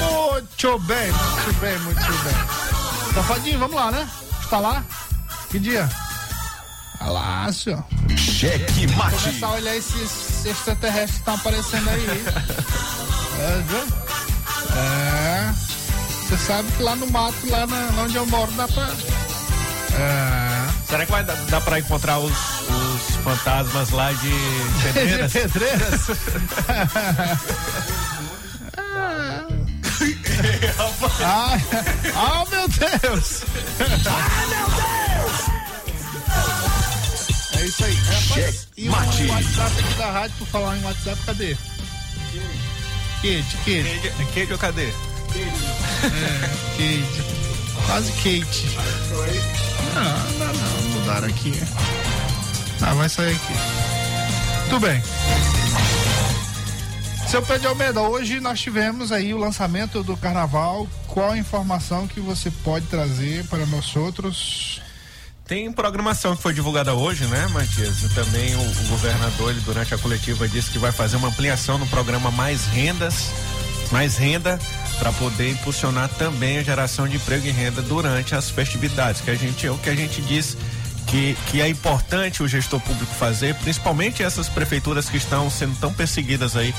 Muito 0.00 0.78
bem, 0.80 1.12
muito 1.12 1.60
bem, 1.60 1.78
muito 1.80 2.00
bem. 2.00 2.69
Safadinho, 3.14 3.58
vamos 3.58 3.76
lá, 3.76 3.90
né? 3.90 4.08
Está 4.42 4.58
lá? 4.58 4.84
Que 5.50 5.58
dia? 5.58 5.88
Lá, 7.00 7.50
senhor. 7.52 7.82
Cheque 8.16 8.86
Mate. 8.88 9.16
Começar 9.24 9.46
a 9.46 9.52
olhar 9.52 9.76
esses 9.76 10.44
extraterrestres 10.44 11.12
que 11.12 11.18
estão 11.18 11.34
aparecendo 11.34 11.88
aí. 11.88 12.06
é, 13.40 13.62
viu? 13.66 13.86
É. 14.76 15.54
Você 16.28 16.36
sabe 16.36 16.70
que 16.72 16.82
lá 16.82 16.94
no 16.96 17.06
mato, 17.10 17.34
lá, 17.48 17.66
na, 17.66 17.76
lá 17.96 18.02
onde 18.02 18.16
eu 18.16 18.26
moro, 18.26 18.52
dá 18.52 18.68
pra. 18.68 18.84
É. 18.84 20.68
Será 20.86 21.06
que 21.06 21.12
vai 21.12 21.24
dar, 21.24 21.36
dar 21.36 21.60
pra 21.62 21.78
encontrar 21.78 22.18
os, 22.18 22.32
os 22.32 23.16
fantasmas 23.24 23.90
lá 23.90 24.12
de 24.12 24.30
Pedreiras? 24.92 25.32
Pedreiras? 25.32 26.00
Ai, 31.22 31.62
ah, 32.14 32.44
meu 32.50 32.66
Deus! 32.68 33.42
Ah, 34.06 34.46
meu 34.48 34.66
Deus! 34.68 35.60
É 37.60 37.64
isso 37.64 37.84
aí. 37.84 37.94
Rapaz, 37.94 38.68
e 38.76 38.88
o 38.88 38.92
Mate. 38.92 39.26
WhatsApp 39.26 39.80
aqui 39.80 39.94
da 39.94 40.10
rádio, 40.10 40.36
por 40.38 40.46
falar 40.48 40.76
em 40.78 40.84
WhatsApp, 40.84 41.20
cadê? 41.26 41.56
Kid, 43.20 43.44
Kid. 43.64 44.12
Que, 44.32 44.46
que, 44.46 44.56
cadê? 44.56 44.88
É, 44.88 44.94
Kate. 46.76 47.22
Quase 47.86 48.12
Kate. 48.12 48.66
Não, 49.94 50.46
não, 50.46 50.52
não. 50.54 50.82
Mudaram 51.00 51.28
aqui. 51.28 51.52
Ah, 52.80 52.94
vai 52.94 53.08
sair 53.08 53.34
aqui. 53.34 53.54
Tudo 54.70 54.80
bem. 54.80 55.02
Seu 57.28 57.42
Pedro 57.42 57.68
Almeida, 57.68 58.00
hoje 58.00 58.40
nós 58.40 58.60
tivemos 58.60 59.12
aí 59.12 59.32
o 59.32 59.38
lançamento 59.38 60.02
do 60.02 60.16
carnaval. 60.16 60.88
Qual 61.06 61.30
a 61.30 61.38
informação 61.38 62.06
que 62.08 62.20
você 62.20 62.50
pode 62.50 62.86
trazer 62.86 63.44
para 63.46 63.64
nós 63.66 63.94
outros? 63.94 64.82
Tem 65.46 65.70
programação 65.72 66.36
que 66.36 66.42
foi 66.42 66.52
divulgada 66.54 66.94
hoje, 66.94 67.24
né, 67.26 67.48
Matias? 67.48 68.02
E 68.02 68.14
também 68.14 68.54
o, 68.54 68.60
o 68.60 68.88
governador, 68.88 69.50
ele, 69.50 69.60
durante 69.60 69.94
a 69.94 69.98
coletiva, 69.98 70.48
disse 70.48 70.70
que 70.70 70.78
vai 70.78 70.92
fazer 70.92 71.16
uma 71.16 71.28
ampliação 71.28 71.78
no 71.78 71.86
programa 71.86 72.30
Mais 72.30 72.66
Rendas, 72.66 73.30
Mais 73.90 74.16
Renda, 74.16 74.60
para 75.00 75.12
poder 75.12 75.50
impulsionar 75.50 76.08
também 76.10 76.58
a 76.58 76.62
geração 76.62 77.08
de 77.08 77.16
emprego 77.16 77.46
e 77.46 77.50
renda 77.50 77.80
durante 77.80 78.34
as 78.34 78.50
festividades, 78.50 79.22
que 79.22 79.30
a 79.30 79.34
gente 79.34 79.66
é 79.66 79.70
o 79.70 79.78
que 79.78 79.88
a 79.88 79.94
gente 79.94 80.20
diz 80.22 80.56
que, 81.10 81.36
que 81.46 81.60
é 81.60 81.68
importante 81.68 82.42
o 82.42 82.48
gestor 82.48 82.80
público 82.80 83.12
fazer, 83.14 83.54
principalmente 83.56 84.22
essas 84.22 84.48
prefeituras 84.48 85.08
que 85.08 85.16
estão 85.16 85.50
sendo 85.50 85.76
tão 85.80 85.92
perseguidas 85.92 86.56
aí 86.56 86.72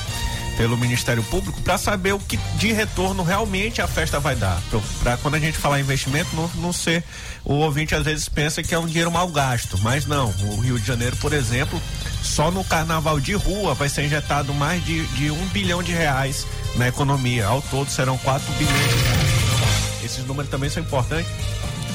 pelo 0.56 0.76
Ministério 0.76 1.22
Público 1.24 1.60
para 1.62 1.78
saber 1.78 2.12
o 2.12 2.18
que 2.18 2.38
de 2.56 2.72
retorno 2.72 3.22
realmente 3.22 3.80
a 3.80 3.86
festa 3.86 4.18
vai 4.18 4.34
dar. 4.34 4.60
Para 5.02 5.16
quando 5.18 5.34
a 5.34 5.38
gente 5.38 5.58
falar 5.58 5.80
investimento, 5.80 6.34
não, 6.34 6.48
não 6.56 6.72
ser. 6.72 7.04
O 7.44 7.54
ouvinte 7.54 7.94
às 7.94 8.04
vezes 8.04 8.28
pensa 8.28 8.62
que 8.62 8.74
é 8.74 8.78
um 8.78 8.86
dinheiro 8.86 9.10
mal 9.10 9.28
gasto, 9.28 9.78
mas 9.78 10.06
não. 10.06 10.28
O 10.44 10.60
Rio 10.60 10.78
de 10.78 10.86
Janeiro, 10.86 11.16
por 11.16 11.32
exemplo, 11.32 11.80
só 12.22 12.50
no 12.50 12.64
carnaval 12.64 13.20
de 13.20 13.34
rua 13.34 13.74
vai 13.74 13.88
ser 13.88 14.04
injetado 14.04 14.54
mais 14.54 14.84
de, 14.84 15.04
de 15.08 15.30
um 15.30 15.46
bilhão 15.48 15.82
de 15.82 15.92
reais 15.92 16.46
na 16.76 16.88
economia. 16.88 17.46
Ao 17.46 17.60
todo 17.62 17.90
serão 17.90 18.16
4 18.18 18.50
bilhões 18.54 18.88
de 18.88 18.98
reais. 19.02 20.04
Esses 20.04 20.26
números 20.26 20.50
também 20.50 20.68
são 20.68 20.82
importantes 20.82 21.30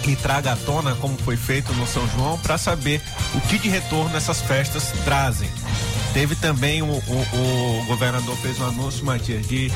que 0.08 0.16
traga 0.16 0.54
à 0.54 0.56
tona 0.56 0.96
como 0.96 1.18
foi 1.18 1.36
feito 1.36 1.74
no 1.74 1.86
São 1.86 2.08
João 2.12 2.40
para 2.40 2.58
saber 2.58 3.02
o 3.36 3.42
que 3.42 3.60
de 3.60 3.68
retorno 3.68 4.16
essas 4.16 4.40
festas 4.42 4.94
trazem. 5.04 5.50
Teve 6.14 6.34
também 6.36 6.82
o, 6.82 6.86
o, 6.86 7.82
o 7.82 7.86
governador 7.88 8.38
fez 8.38 8.58
um 8.58 8.68
anúncio, 8.68 9.06
Matias, 9.06 9.46
de 9.46 9.70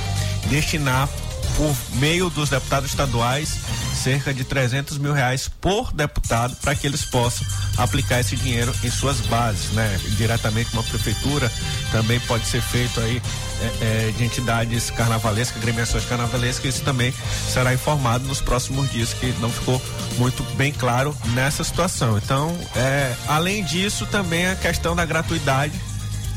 destinar 0.50 1.10
por 1.58 1.76
meio 1.98 2.30
dos 2.30 2.50
deputados 2.50 2.92
estaduais 2.92 3.58
cerca 4.02 4.34
de 4.34 4.44
300 4.44 4.98
mil 4.98 5.14
reais 5.14 5.48
por 5.48 5.94
deputado 5.94 6.56
para 6.56 6.74
que 6.74 6.88
eles 6.88 7.06
possam 7.06 7.46
aplicar 7.78 8.20
esse 8.20 8.36
dinheiro 8.36 8.74
em 8.84 8.90
suas 8.90 9.20
bases, 9.22 9.72
né? 9.72 10.00
Diretamente 10.18 10.74
uma 10.74 10.84
prefeitura 10.84 11.52
também 11.92 12.20
pode 12.22 12.46
ser 12.48 12.62
feito 12.62 13.00
aí 13.00 13.22
é, 13.62 14.08
é, 14.08 14.12
de 14.12 14.24
entidades 14.24 14.90
carnavalescas, 14.90 15.62
gremiações 15.62 16.04
carnavalescas, 16.06 16.76
isso 16.76 16.84
também 16.84 17.14
será 17.48 17.74
informado 17.74 18.28
nos 18.28 18.42
próximos 18.42 18.90
dias, 18.92 19.14
que 19.14 19.28
não 19.40 19.52
ficou 19.52 19.80
muito 20.18 20.44
bem 20.56 20.72
claro 20.72 21.16
nessa 21.36 21.64
situação. 21.64 22.18
Então, 22.18 22.58
é, 22.76 23.14
além 23.28 23.64
disso, 23.64 24.08
também 24.08 24.48
a 24.48 24.56
questão 24.56 24.96
da 24.96 25.06
gratuidade 25.06 25.80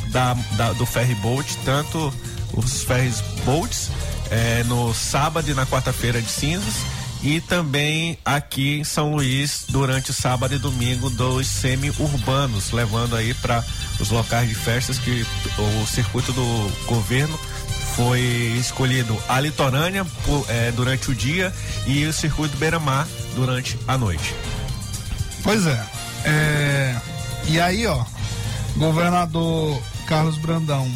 da, 0.09 0.35
da 0.53 0.73
do 0.75 0.85
ferry 0.85 1.15
boat, 1.17 1.57
tanto 1.65 2.13
os 2.53 2.83
ferries 2.83 3.23
boats 3.45 3.91
é, 4.31 4.63
no 4.65 4.93
sábado 4.93 5.51
e 5.51 5.55
na 5.55 5.65
quarta-feira 5.65 6.21
de 6.21 6.31
cinzas 6.31 6.75
e 7.25 7.41
também 7.41 8.19
aqui 8.23 8.79
em 8.79 8.85
São 8.85 9.15
Luís 9.15 9.65
durante 9.71 10.13
sábado 10.13 10.55
e 10.55 10.59
domingo 10.59 11.09
dos 11.09 11.47
semi-urbanos, 11.47 12.71
levando 12.71 13.17
aí 13.17 13.33
para 13.33 13.65
os 13.99 14.11
locais 14.11 14.47
de 14.47 14.55
festas 14.55 14.99
que 14.99 15.27
o 15.59 15.87
circuito 15.87 16.33
do 16.33 16.73
governo 16.85 17.39
foi 17.97 18.21
escolhido 18.59 19.17
a 19.27 19.41
litorânea 19.41 20.05
por, 20.27 20.45
é, 20.51 20.71
durante 20.73 21.11
o 21.11 21.15
dia 21.15 21.51
e 21.87 22.05
o 22.05 22.13
circuito 22.13 22.59
beira-mar 22.59 23.09
durante 23.35 23.79
a 23.89 23.97
noite. 23.97 24.35
Pois 25.43 25.67
é, 25.67 25.87
é. 26.27 26.97
E 27.49 27.59
aí, 27.59 27.87
ó, 27.87 28.05
governador 28.77 29.81
Carlos 30.07 30.37
Brandão 30.37 30.91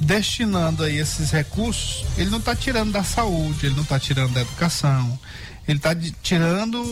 destinando 0.00 0.84
aí 0.84 0.98
esses 0.98 1.30
recursos, 1.30 2.04
ele 2.16 2.30
não 2.30 2.38
está 2.38 2.54
tirando 2.54 2.92
da 2.92 3.02
saúde, 3.02 3.66
ele 3.66 3.74
não 3.74 3.82
está 3.82 3.98
tirando 3.98 4.32
da 4.32 4.40
educação, 4.40 5.18
ele 5.66 5.78
está 5.78 5.94
tirando 6.22 6.82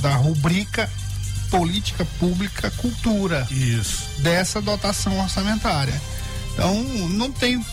da 0.00 0.14
rubrica 0.16 0.90
política 1.50 2.04
pública 2.18 2.70
cultura. 2.72 3.46
Isso. 3.50 4.08
Dessa 4.18 4.60
dotação 4.60 5.18
orçamentária. 5.18 6.00
Então, 6.52 6.82
não 7.10 7.30
tem 7.30 7.64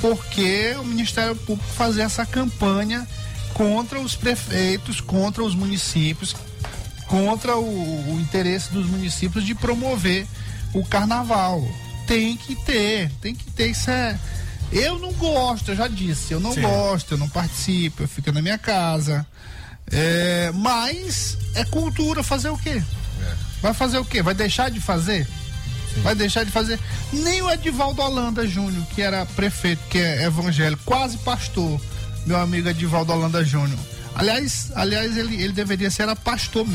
por 0.00 0.24
que 0.26 0.74
o 0.78 0.84
Ministério 0.84 1.34
Público 1.34 1.68
fazer 1.74 2.02
essa 2.02 2.26
campanha 2.26 3.06
contra 3.54 3.98
os 4.00 4.14
prefeitos, 4.14 5.00
contra 5.00 5.42
os 5.42 5.54
municípios, 5.54 6.34
contra 7.06 7.56
o, 7.56 8.14
o 8.14 8.20
interesse 8.20 8.70
dos 8.72 8.86
municípios 8.86 9.44
de 9.44 9.54
promover 9.54 10.26
o 10.74 10.84
carnaval 10.84 11.66
tem 12.06 12.36
que 12.36 12.54
ter, 12.54 13.10
tem 13.20 13.34
que 13.34 13.50
ter. 13.50 13.70
Isso 13.70 13.90
é. 13.90 14.18
Eu 14.72 14.98
não 14.98 15.12
gosto, 15.12 15.70
eu 15.70 15.76
já 15.76 15.86
disse, 15.86 16.32
eu 16.32 16.40
não 16.40 16.52
Sim. 16.52 16.62
gosto, 16.62 17.14
eu 17.14 17.18
não 17.18 17.28
participo, 17.28 18.02
eu 18.02 18.08
fico 18.08 18.32
na 18.32 18.42
minha 18.42 18.58
casa. 18.58 19.26
É, 19.90 20.50
mas 20.54 21.36
é 21.54 21.64
cultura 21.64 22.22
fazer 22.22 22.48
o 22.48 22.58
quê? 22.58 22.82
É. 23.22 23.34
Vai 23.62 23.74
fazer 23.74 23.98
o 23.98 24.04
quê? 24.04 24.22
Vai 24.22 24.34
deixar 24.34 24.70
de 24.70 24.80
fazer? 24.80 25.26
Sim. 25.94 26.00
Vai 26.00 26.14
deixar 26.14 26.44
de 26.44 26.50
fazer. 26.50 26.78
Nem 27.12 27.42
o 27.42 27.50
Edivaldo 27.50 28.02
Holanda 28.02 28.46
Júnior, 28.46 28.84
que 28.94 29.02
era 29.02 29.24
prefeito, 29.26 29.82
que 29.88 29.98
é 29.98 30.24
evangélico, 30.24 30.82
quase 30.84 31.18
pastor, 31.18 31.80
meu 32.26 32.40
amigo 32.40 32.68
Edivaldo 32.68 33.12
Holanda 33.12 33.44
Júnior. 33.44 33.78
Aliás, 34.14 34.70
aliás 34.74 35.16
ele, 35.16 35.34
ele 35.42 35.52
deveria 35.52 35.90
ser 35.90 36.08
a 36.08 36.16
pastor 36.16 36.66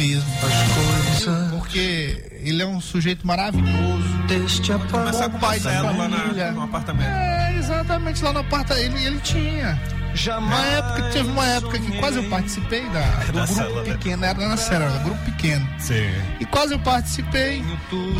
Porque 1.51 2.31
ele 2.43 2.61
é 2.61 2.65
um 2.65 2.79
sujeito 2.79 3.25
maravilhoso. 3.25 4.07
Deixa 4.27 4.77
Começar 4.79 5.29
com 5.29 5.37
o 5.37 5.39
pai 5.39 5.59
da 5.59 5.81
lá 5.81 6.07
na, 6.07 6.51
no 6.51 6.63
apartamento. 6.63 7.09
É, 7.09 7.55
exatamente, 7.57 8.23
lá 8.23 8.33
no 8.33 8.39
apartamento. 8.39 8.95
Ele, 8.95 9.05
ele 9.05 9.19
tinha. 9.19 9.79
Jamais. 10.13 10.43
Uma 10.43 10.65
época, 10.65 11.09
teve 11.11 11.29
uma 11.29 11.45
época 11.45 11.79
que 11.79 11.97
quase 11.97 12.17
eu 12.17 12.29
participei 12.29 12.81
da, 12.89 13.01
do 13.01 13.33
da 13.33 13.45
grupo 13.45 13.47
cela, 13.53 13.83
né? 13.83 13.93
pequeno, 13.93 14.25
era 14.25 14.47
na 14.47 14.57
cela, 14.57 14.99
grupo 15.03 15.23
pequeno. 15.25 15.69
Sim. 15.77 16.09
E 16.39 16.45
quase 16.45 16.73
eu 16.73 16.79
participei. 16.79 17.63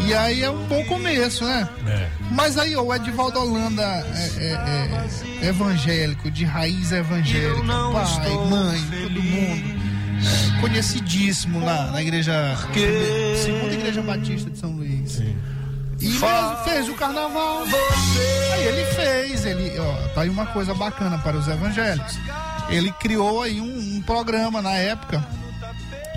E 0.06 0.14
aí 0.14 0.44
é 0.44 0.50
um 0.50 0.66
bom 0.66 0.84
começo, 0.86 1.44
né? 1.46 1.68
É. 1.88 2.08
Mas 2.32 2.58
aí, 2.58 2.76
ó, 2.76 2.84
o 2.84 2.94
Edivaldo 2.94 3.40
Holanda 3.40 3.84
é, 3.84 4.46
é, 5.42 5.46
é 5.46 5.48
evangélico, 5.48 6.30
de 6.30 6.46
raiz 6.46 6.92
evangélica, 6.92 7.64
pai, 7.64 8.30
mãe, 8.50 8.82
todo 9.04 9.24
mundo. 9.24 9.89
Conhecidíssimo 10.62 11.60
na, 11.60 11.92
na 11.92 12.02
igreja. 12.02 12.56
Segunda 13.44 13.74
Igreja 13.74 14.02
Batista 14.02 14.50
de 14.50 14.58
São 14.58 14.72
Luís. 14.72 15.12
Sim. 15.12 15.36
E 16.02 16.12
fez, 16.64 16.88
o 16.88 16.94
carnaval. 16.94 17.64
Aí 18.54 18.68
ele 18.68 18.86
fez, 18.94 19.46
ele, 19.46 19.78
ó, 19.80 20.08
tá 20.14 20.22
aí 20.22 20.30
uma 20.30 20.46
coisa 20.46 20.74
bacana 20.74 21.18
para 21.18 21.38
os 21.38 21.48
evangélicos. 21.48 22.18
Ele 22.70 22.92
criou 22.94 23.42
aí 23.44 23.60
um, 23.60 23.98
um 23.98 24.02
programa 24.02 24.62
na 24.62 24.74
época 24.74 25.26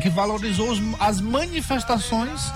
que 0.01 0.09
valorizou 0.09 0.71
os, 0.71 0.81
as 1.01 1.21
manifestações 1.21 2.53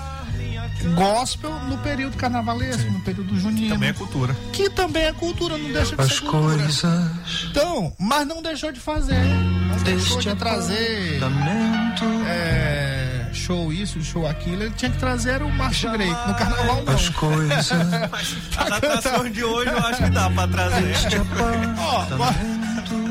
gospel 0.95 1.51
no 1.65 1.77
período 1.79 2.15
carnavalesco, 2.17 2.81
Sim. 2.81 2.91
no 2.91 3.01
período 3.01 3.37
junino. 3.37 3.73
Também 3.73 3.89
é 3.89 3.93
cultura. 3.93 4.35
Que 4.53 4.69
também 4.69 5.03
é 5.03 5.13
cultura, 5.13 5.57
não 5.57 5.71
deixa 5.71 5.95
de 5.95 6.01
As 6.01 6.13
ser 6.13 6.21
cultura. 6.21 6.57
Coisas 6.57 6.83
então, 7.49 7.93
mas 7.99 8.27
não 8.27 8.41
deixou 8.41 8.71
de 8.71 8.79
fazer. 8.79 9.15
Deixou 9.87 10.19
de 10.19 10.35
trazer. 10.35 11.19
É, 12.27 13.25
show 13.31 13.71
isso, 13.71 14.03
show 14.03 14.27
aquilo, 14.27 14.63
ele 14.63 14.73
tinha 14.75 14.91
que 14.91 14.97
trazer 14.97 15.41
o 15.41 15.49
Márcio 15.49 15.89
Grey. 15.91 16.09
No 16.09 16.35
carnaval 16.35 16.83
não. 16.83 16.93
As 16.93 17.09
coisas. 17.09 17.71
As 18.57 18.71
atrações 18.71 19.33
de 19.33 19.43
hoje 19.43 19.71
eu 19.71 19.77
acho 19.77 20.03
que 20.03 20.09
dá 20.09 20.29
pra 20.29 20.47
trazer. 20.47 20.93
Ó, 21.79 22.05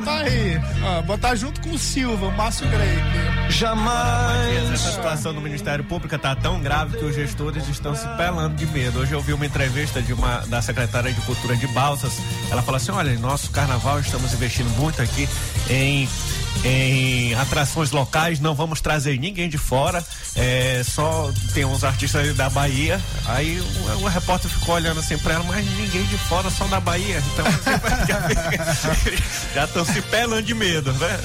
tá 0.07 0.21
aí. 0.21 0.59
Botar 1.05 1.35
junto 1.35 1.61
com 1.61 1.71
o 1.71 1.79
Silva, 1.79 2.27
o 2.27 2.33
Márcio 2.33 2.67
Grey. 2.69 3.51
Jamais. 3.51 4.73
Essa 4.73 4.93
situação 4.93 5.35
do 5.35 5.41
Ministério 5.41 5.85
Público 5.85 6.17
tá 6.17 6.35
tão 6.37 6.61
grave 6.61 6.97
que 6.97 7.05
os 7.05 7.15
gestores 7.15 7.69
estão 7.69 7.95
se 7.95 8.07
pelando 8.17 8.55
de 8.55 8.67
medo. 8.67 9.01
Hoje 9.01 9.13
eu 9.13 9.21
vi 9.21 9.33
uma 9.33 9.45
entrevista 9.45 10.01
de 10.01 10.13
uma 10.13 10.39
da 10.47 10.63
secretária 10.63 11.13
de 11.13 11.21
Cultura 11.23 11.57
de 11.57 11.67
Balsas. 11.69 12.13
Ela 12.51 12.63
falou 12.63 12.77
assim: 12.77 12.93
olha, 12.93 13.19
nosso 13.19 13.51
carnaval 13.51 13.99
estamos 13.99 14.33
investindo 14.33 14.71
muito 14.79 15.03
aqui 15.03 15.29
em 15.69 16.09
em 16.65 17.35
atrações 17.35 17.91
locais, 17.91 18.41
não 18.41 18.55
vamos 18.55 18.81
trazer 18.81 19.19
ninguém 19.19 19.49
de 19.49 19.59
fora, 19.59 20.05
é, 20.35 20.83
só 20.85 21.31
tem 21.55 21.65
uns 21.65 21.85
artistas 21.85 22.35
da 22.37 22.49
Bahia. 22.51 23.01
Aí 23.27 23.61
o, 23.61 24.03
o 24.03 24.09
repórter 24.09 24.51
ficou 24.51 24.75
olhando 24.75 25.01
assim 25.01 25.17
pra 25.19 25.35
ela, 25.35 25.45
mas 25.45 25.65
ninguém 25.65 26.05
de 26.05 26.19
fora, 26.19 26.51
só 26.51 26.65
da 26.67 26.81
Bahia. 26.81 27.23
Então 27.33 27.47
já 29.55 29.65
estão 29.65 29.85
se 29.85 29.96
pelando 30.03 30.43
de 30.43 30.55
medo, 30.55 30.93
né? 30.95 31.21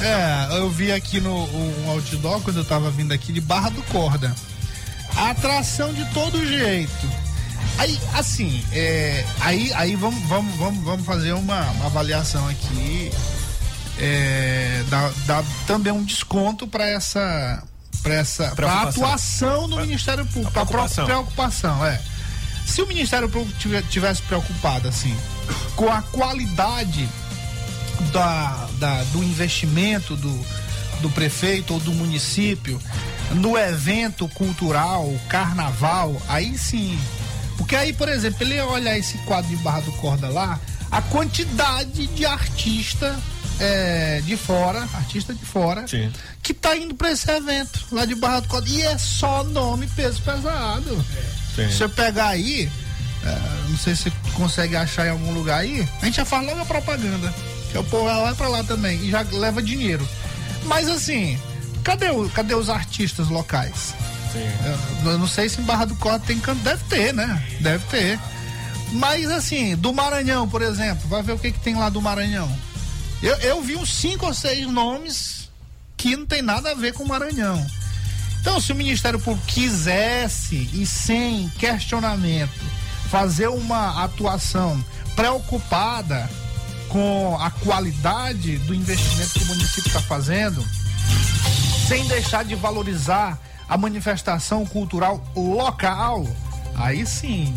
É, 0.52 0.58
eu 0.58 0.70
vi 0.70 0.92
aqui 0.92 1.20
no 1.20 1.34
um 1.34 1.90
outdoor 1.92 2.42
quando 2.42 2.58
eu 2.58 2.66
tava 2.66 2.90
vindo 2.92 3.12
aqui 3.14 3.32
de 3.32 3.42
Barra 3.42 3.70
do 3.70 3.82
Corda. 3.84 4.34
atração 5.16 5.94
de 5.94 6.06
todo 6.14 6.46
jeito. 6.46 7.10
Aí, 7.78 8.00
assim, 8.14 8.64
é, 8.72 9.26
aí, 9.40 9.72
aí 9.74 9.96
vamos, 9.96 10.22
vamos, 10.28 10.56
vamos, 10.58 10.84
vamos 10.84 11.06
fazer 11.06 11.32
uma, 11.34 11.62
uma 11.72 11.86
avaliação 11.86 12.48
aqui 12.48 13.12
é, 14.00 14.84
dá, 14.90 15.12
dá 15.26 15.44
também 15.68 15.92
um 15.94 16.04
desconto 16.04 16.68
para 16.68 16.88
essa 16.88 17.64
para 18.02 18.16
essa 18.16 18.50
pra 18.56 18.82
atuação 18.84 19.70
Pra- 19.70 19.82
Ministério 19.84 20.26
Público, 20.26 20.48
a 20.50 20.52
para 20.52 20.66
preocupação. 20.66 21.06
preocupação, 21.06 21.86
é. 21.86 22.02
Se 22.66 22.82
o 22.82 22.88
Ministério 22.88 23.30
Público 23.30 23.58
tive- 23.60 23.82
tivesse 23.84 24.22
preocupado 24.24 24.88
assim 24.88 25.16
com 25.76 25.92
a 25.92 26.02
qualidade 26.02 27.08
da, 28.12 28.68
da- 28.80 29.04
do 29.06 29.24
investimento 29.24 30.16
do, 30.16 30.46
do 31.02 31.10
prefeito 31.10 31.74
ou 31.74 31.80
do 31.80 31.92
município 31.94 32.82
no 33.32 33.58
evento 33.58 34.28
cultural, 34.30 35.10
carnaval, 35.30 36.22
aí 36.28 36.58
sim. 36.58 37.00
Porque 37.58 37.76
aí, 37.76 37.94
por 37.94 38.10
exemplo, 38.10 38.44
ele 38.44 38.56
ia 38.56 38.66
olhar 38.66 38.98
esse 38.98 39.18
quadro 39.20 39.50
de 39.50 39.56
Barra 39.58 39.82
do 39.82 39.92
Corda 39.94 40.28
lá, 40.30 40.60
a 40.92 41.02
quantidade 41.02 42.08
de 42.08 42.26
artista 42.26 43.18
é, 43.60 44.22
de 44.26 44.36
fora, 44.36 44.82
artista 44.96 45.34
de 45.34 45.46
fora, 45.46 45.88
Sim. 45.88 46.12
que 46.42 46.54
tá 46.54 46.76
indo 46.76 46.96
para 46.96 47.12
esse 47.12 47.30
evento 47.32 47.86
lá 47.92 48.04
de 48.06 48.16
Barra 48.16 48.40
do 48.42 48.48
Corda. 48.48 48.68
E 48.70 48.82
é 48.82 48.98
só 48.98 49.44
nome 49.44 49.88
peso 49.88 50.22
pesado. 50.24 51.06
Sim. 51.56 51.70
Se 51.70 51.78
você 51.78 51.88
pegar 51.88 52.30
aí, 52.30 52.70
é, 53.24 53.40
não 53.70 53.78
sei 53.78 53.96
se 53.96 54.04
você 54.04 54.12
consegue 54.34 54.76
achar 54.76 55.06
em 55.06 55.12
algum 55.12 55.32
lugar 55.34 55.60
aí, 55.60 55.88
a 56.02 56.06
gente 56.06 56.16
já 56.16 56.26
faz 56.26 56.46
logo 56.46 56.60
a 56.60 56.66
propaganda. 56.66 57.34
Que 57.72 57.78
o 57.78 57.84
povo 57.84 58.06
vai 58.06 58.36
pra 58.36 58.50
lá 58.50 58.64
também 58.64 59.00
e 59.00 59.10
já 59.10 59.22
leva 59.32 59.62
dinheiro. 59.62 60.08
Mas 60.66 60.90
assim, 60.90 61.40
cadê, 61.84 62.10
o, 62.10 62.30
cadê 62.30 62.54
os 62.54 62.70
artistas 62.70 63.30
locais? 63.30 63.94
Eu, 65.04 65.12
eu 65.12 65.18
não 65.18 65.28
sei 65.28 65.50
se 65.50 65.60
em 65.60 65.64
Barra 65.64 65.86
do 65.86 65.96
Corte 65.96 66.28
tem 66.28 66.40
canto, 66.40 66.62
deve 66.62 66.84
ter, 66.86 67.14
né? 67.14 67.44
Deve 67.60 67.86
ter. 67.88 68.20
Mas 68.94 69.30
assim, 69.30 69.76
do 69.76 69.94
Maranhão, 69.94 70.48
por 70.48 70.62
exemplo, 70.62 71.08
vai 71.08 71.22
ver 71.22 71.34
o 71.34 71.40
que, 71.40 71.52
que 71.52 71.60
tem 71.60 71.76
lá 71.76 71.90
do 71.90 72.02
Maranhão. 72.02 72.50
Eu, 73.22 73.36
eu 73.38 73.62
vi 73.62 73.76
uns 73.76 73.94
cinco 73.94 74.26
ou 74.26 74.34
seis 74.34 74.66
nomes 74.68 75.50
que 75.96 76.16
não 76.16 76.26
tem 76.26 76.42
nada 76.42 76.72
a 76.72 76.76
ver 76.76 76.94
com 76.94 77.04
o 77.04 77.08
Maranhão. 77.08 77.66
Então, 78.40 78.60
se 78.60 78.72
o 78.72 78.76
Ministério 78.76 79.20
Público 79.20 79.46
quisesse 79.48 80.70
e 80.74 80.86
sem 80.86 81.48
questionamento 81.60 82.60
fazer 83.10 83.48
uma 83.48 84.04
atuação 84.04 84.84
preocupada 85.16 86.28
com 86.92 87.38
a 87.40 87.50
qualidade 87.50 88.58
do 88.60 88.74
investimento 88.76 89.32
que 89.34 89.44
o 89.44 89.48
município 89.48 89.88
está 89.88 90.02
fazendo, 90.02 90.66
sem 91.88 92.06
deixar 92.08 92.44
de 92.44 92.56
valorizar 92.56 93.38
a 93.68 93.78
manifestação 93.78 94.66
cultural 94.66 95.24
local, 95.36 96.26
aí 96.76 97.06
sim. 97.06 97.54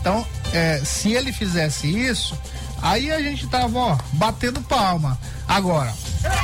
Então, 0.00 0.24
é, 0.52 0.80
se 0.84 1.12
ele 1.12 1.32
fizesse 1.32 1.86
isso, 1.88 2.38
aí 2.80 3.10
a 3.10 3.20
gente 3.20 3.46
tava, 3.48 3.78
ó, 3.78 3.98
batendo 4.12 4.60
palma. 4.62 5.18
Agora, 5.48 5.92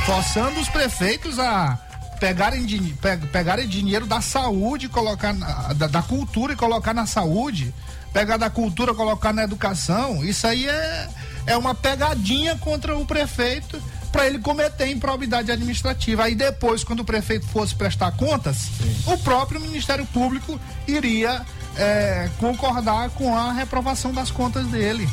forçando 0.05 0.59
os 0.59 0.67
prefeitos 0.67 1.39
a 1.39 1.77
pegarem, 2.19 2.65
pe- 3.01 3.17
pegarem 3.31 3.67
dinheiro 3.67 4.05
da 4.05 4.19
saúde, 4.21 4.89
colocar 4.89 5.33
na- 5.33 5.73
da, 5.73 5.87
da 5.87 6.01
cultura 6.01 6.53
e 6.53 6.55
colocar 6.57 6.93
na 6.93 7.05
saúde, 7.05 7.73
pegar 8.11 8.37
da 8.37 8.49
cultura 8.49 8.93
colocar 8.93 9.31
na 9.31 9.43
educação, 9.43 10.23
isso 10.25 10.45
aí 10.45 10.67
é, 10.67 11.07
é 11.47 11.57
uma 11.57 11.73
pegadinha 11.73 12.55
contra 12.57 12.95
o 12.95 13.05
prefeito 13.05 13.81
para 14.11 14.27
ele 14.27 14.39
cometer 14.39 14.87
improbidade 14.89 15.51
administrativa. 15.51 16.25
Aí 16.25 16.35
depois, 16.35 16.83
quando 16.83 16.99
o 16.99 17.05
prefeito 17.05 17.47
fosse 17.47 17.73
prestar 17.73 18.11
contas, 18.11 18.67
o 19.05 19.17
próprio 19.17 19.59
Ministério 19.59 20.05
Público 20.07 20.59
iria 20.87 21.45
é, 21.77 22.29
concordar 22.37 23.09
com 23.11 23.35
a 23.35 23.51
reprovação 23.51 24.13
das 24.13 24.29
contas 24.29 24.67
dele. 24.67 25.07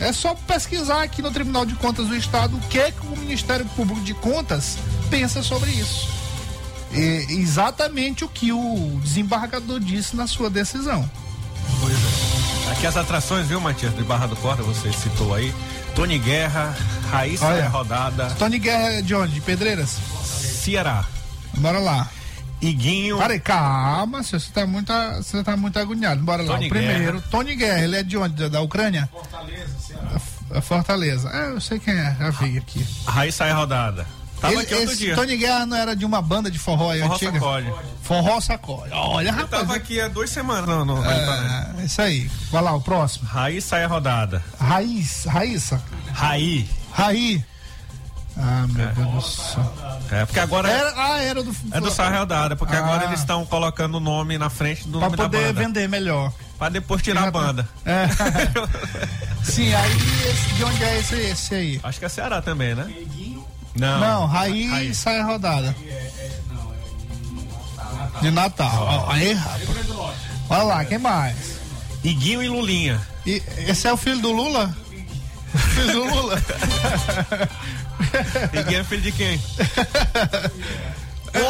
É 0.00 0.12
só 0.12 0.34
pesquisar 0.34 1.02
aqui 1.02 1.22
no 1.22 1.30
Tribunal 1.30 1.64
de 1.64 1.74
Contas 1.74 2.06
do 2.08 2.16
Estado 2.16 2.56
o 2.56 2.60
que, 2.68 2.90
que 2.92 3.06
o 3.06 3.16
Ministério 3.16 3.66
Público 3.76 4.00
de 4.00 4.14
Contas 4.14 4.76
pensa 5.10 5.42
sobre 5.42 5.70
isso. 5.70 6.08
E 6.92 7.26
exatamente 7.30 8.24
o 8.24 8.28
que 8.28 8.52
o 8.52 9.00
desembargador 9.02 9.80
disse 9.80 10.14
na 10.14 10.26
sua 10.26 10.50
decisão. 10.50 11.08
Aqui 12.72 12.86
as 12.86 12.96
atrações, 12.96 13.46
viu, 13.46 13.60
Matias, 13.60 13.94
de 13.94 14.02
Barra 14.02 14.26
do 14.26 14.34
Corda, 14.36 14.62
você 14.62 14.90
citou 14.94 15.34
aí. 15.34 15.54
Tony 15.94 16.18
Guerra, 16.18 16.74
Raíssa 17.10 17.44
Olha. 17.44 17.68
Rodada, 17.68 18.30
Tony 18.38 18.58
Guerra 18.58 18.94
é 18.94 19.02
de 19.02 19.14
onde? 19.14 19.34
De 19.34 19.40
Pedreiras? 19.42 19.90
Ceará, 20.24 21.04
Bora 21.58 21.78
lá. 21.78 22.08
Iguinho, 22.62 23.18
Peraí, 23.18 23.38
calma, 23.40 24.22
senhor, 24.22 24.40
você 24.40 24.50
tá 24.52 24.66
muito, 24.66 24.90
você 25.16 25.44
tá 25.44 25.54
muito 25.54 25.78
agoniado. 25.78 26.22
Bora 26.22 26.42
lá. 26.42 26.54
Tony 26.54 26.66
o 26.66 26.70
primeiro, 26.70 27.12
Guerra. 27.18 27.24
Tony 27.30 27.54
Guerra, 27.54 27.80
ele 27.82 27.96
é 27.96 28.02
de 28.02 28.16
onde? 28.16 28.34
Da, 28.36 28.48
da 28.48 28.60
Ucrânia? 28.62 29.06
Fortaleza, 29.12 29.78
Ceará. 29.78 30.62
Fortaleza. 30.62 31.28
É, 31.30 31.50
eu 31.50 31.60
sei 31.60 31.78
quem 31.78 31.92
é, 31.92 32.16
já 32.18 32.30
vi 32.30 32.56
aqui. 32.56 32.86
Raíssa 33.06 33.52
Rodada. 33.52 34.06
Tava 34.42 34.54
Ele- 34.54 34.62
aqui 34.62 34.74
outro 34.74 34.90
esse 34.90 34.98
dia. 34.98 35.14
Tony 35.14 35.36
Guerra 35.36 35.64
não 35.66 35.76
era 35.76 35.94
de 35.96 36.04
uma 36.04 36.20
banda 36.20 36.50
de 36.50 36.58
forró 36.58 36.90
aí 36.90 37.00
Forró 37.00 37.14
antiga? 37.14 37.32
Sacode. 37.32 37.72
Forró 38.02 38.40
sacode. 38.40 38.92
Olha, 38.92 39.28
Eu 39.28 39.32
rapaz. 39.34 39.62
tava 39.62 39.76
aqui 39.76 40.00
há 40.00 40.08
duas 40.08 40.28
semanas. 40.30 40.66
Não, 40.68 40.84
não. 40.84 41.02
É, 41.08 41.84
isso 41.84 42.02
aí. 42.02 42.28
Vai 42.50 42.60
lá, 42.60 42.74
o 42.74 42.80
próximo. 42.80 43.26
Raíssa 43.28 43.86
Rodada. 43.86 44.42
Raiz, 44.60 45.24
Raíssa. 45.26 45.80
Raí. 46.12 46.68
Raí. 46.92 47.44
Ah, 48.36 48.66
meu 48.68 48.86
Deus 48.88 49.08
do 49.14 49.20
céu. 49.22 49.74
É, 50.10 50.24
porque 50.24 50.40
agora 50.40 50.68
Era, 50.68 50.92
ah, 50.96 51.22
era 51.22 51.42
do. 51.42 51.54
é 51.70 51.80
do 51.80 51.90
Sarra 51.90 52.18
Rodada, 52.20 52.56
porque 52.56 52.74
Ah. 52.74 52.78
agora 52.78 53.04
eles 53.04 53.20
estão 53.20 53.44
colocando 53.46 53.96
o 53.96 54.00
nome 54.00 54.38
na 54.38 54.48
frente 54.50 54.84
do 54.88 54.98
Pra 54.98 55.08
nome 55.08 55.16
da 55.18 55.22
poder 55.24 55.46
banda. 55.52 55.60
vender 55.60 55.88
melhor. 55.88 56.32
Pra 56.58 56.68
depois 56.68 57.02
tirar 57.02 57.28
a 57.28 57.30
banda. 57.30 57.68
É. 57.84 58.06
Sim, 59.44 59.74
aí 59.74 59.92
esse, 60.30 60.54
de 60.54 60.64
onde 60.64 60.82
é 60.84 60.98
esse, 60.98 61.14
esse 61.14 61.54
aí? 61.54 61.80
Acho 61.82 61.98
que 61.98 62.04
é 62.04 62.08
Ceará 62.08 62.40
também, 62.40 62.74
né? 62.74 62.86
Não. 63.74 63.98
Não, 64.00 64.26
Raí, 64.26 64.68
Raí. 64.68 64.94
sai 64.94 65.18
a 65.18 65.24
rodada. 65.24 65.74
De 68.20 68.30
Natal. 68.30 68.70
Ó, 69.06 69.10
Aí, 69.10 69.32
rapaz. 69.32 69.62
Olha 70.50 70.62
lá, 70.62 70.84
quem 70.84 70.98
mais? 70.98 71.34
Iguinho 72.04 72.42
e 72.42 72.48
Lulinha. 72.48 73.00
E, 73.24 73.42
esse 73.66 73.86
é 73.88 73.92
o 73.92 73.96
filho 73.96 74.20
do 74.20 74.30
Lula? 74.32 74.74
filho 75.74 75.92
do 75.92 76.04
Lula? 76.04 76.42
Iguinho 78.52 78.80
é 78.80 78.84
filho 78.84 79.02
de 79.02 79.12
quem? 79.12 79.40
meu 81.34 81.46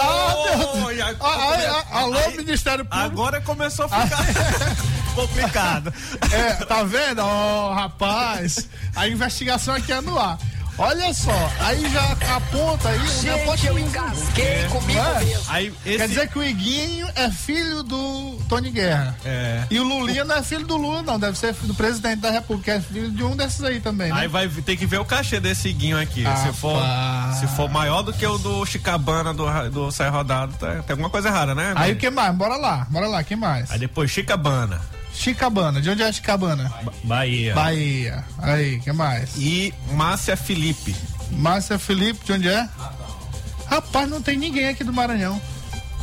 Oh, 0.84 0.90
e 0.92 1.00
a- 1.02 1.14
Ah, 1.20 1.84
ah, 1.92 1.98
alô, 2.00 2.18
Aí- 2.18 2.36
Ministério 2.36 2.84
Público. 2.84 3.04
Agora 3.06 3.40
começou 3.40 3.86
a 3.86 3.88
ficar 3.88 4.24
complicado. 5.16 5.92
É, 6.30 6.52
tá 6.64 6.84
vendo? 6.84 7.20
Ó, 7.20 7.74
rapaz, 7.74 8.68
a 8.94 9.08
investigação 9.08 9.74
aqui 9.74 9.92
é 9.92 10.00
no 10.00 10.16
ar. 10.18 10.38
Olha 10.78 11.12
só, 11.12 11.52
aí 11.60 11.88
já 11.90 12.02
aponta 12.34 12.88
aí 12.88 12.98
o 12.98 13.06
Gente, 13.06 13.26
nepotismo. 13.26 13.68
eu 13.70 13.78
engasguei 13.78 14.64
comigo 14.70 14.98
é? 14.98 15.24
mesmo. 15.24 15.44
Aí 15.48 15.74
esse 15.84 15.98
Quer 15.98 16.08
dizer 16.08 16.28
que 16.28 16.38
o 16.38 16.42
Iguinho 16.42 17.06
é 17.14 17.30
filho 17.30 17.82
do 17.82 18.38
Tony 18.48 18.70
Guerra. 18.70 19.16
É. 19.24 19.64
E 19.70 19.78
o 19.78 19.84
Lulinha 19.84 20.24
não 20.24 20.34
é 20.36 20.42
filho 20.42 20.66
do 20.66 20.76
Lula, 20.76 21.02
não. 21.02 21.18
Deve 21.18 21.38
ser 21.38 21.52
do 21.54 21.74
presidente 21.74 22.20
da 22.20 22.30
República. 22.30 22.72
É 22.72 22.80
filho 22.80 23.10
de 23.10 23.22
um 23.22 23.36
desses 23.36 23.62
aí 23.62 23.80
também, 23.80 24.08
né? 24.10 24.20
Aí 24.20 24.28
vai 24.28 24.48
ter 24.48 24.76
que 24.76 24.86
ver 24.86 24.98
o 24.98 25.04
cachê 25.04 25.38
desse 25.38 25.68
Iguinho 25.68 26.00
aqui. 26.00 26.24
Ah, 26.26 26.36
se, 26.36 26.52
for, 26.54 26.80
pá. 26.80 27.36
se 27.38 27.46
for 27.48 27.68
maior 27.68 28.02
do 28.02 28.12
que 28.12 28.26
o 28.26 28.38
do 28.38 28.64
Chicabana 28.64 29.34
do, 29.34 29.44
do 29.70 29.90
Sai 29.92 30.08
Rodado, 30.08 30.54
tá- 30.54 30.76
tem 30.82 30.90
alguma 30.94 31.10
coisa 31.10 31.28
errada, 31.28 31.54
né? 31.54 31.74
Aí 31.76 31.92
o 31.92 31.96
que 31.96 32.08
mais? 32.10 32.34
Bora 32.34 32.56
lá, 32.56 32.86
bora 32.90 33.06
lá, 33.06 33.22
quem 33.22 33.36
mais? 33.36 33.70
Aí 33.70 33.78
depois 33.78 34.10
Chicabana, 34.10 34.80
Chicabana, 35.14 35.80
de 35.80 35.90
onde 35.90 36.02
é 36.02 36.12
Chicabana? 36.12 36.72
Ba- 36.82 36.92
Bahia. 37.04 37.54
Bahia. 37.54 38.24
Aí, 38.38 38.80
quem 38.80 38.92
mais? 38.92 39.36
E 39.36 39.72
Márcia 39.92 40.36
Felipe. 40.36 40.96
Márcia 41.30 41.78
Felipe, 41.78 42.24
de 42.24 42.32
onde 42.32 42.48
é? 42.48 42.68
Rapaz, 43.66 44.08
não 44.08 44.20
tem 44.22 44.36
ninguém 44.36 44.68
aqui 44.68 44.82
do 44.84 44.92
Maranhão. 44.92 45.40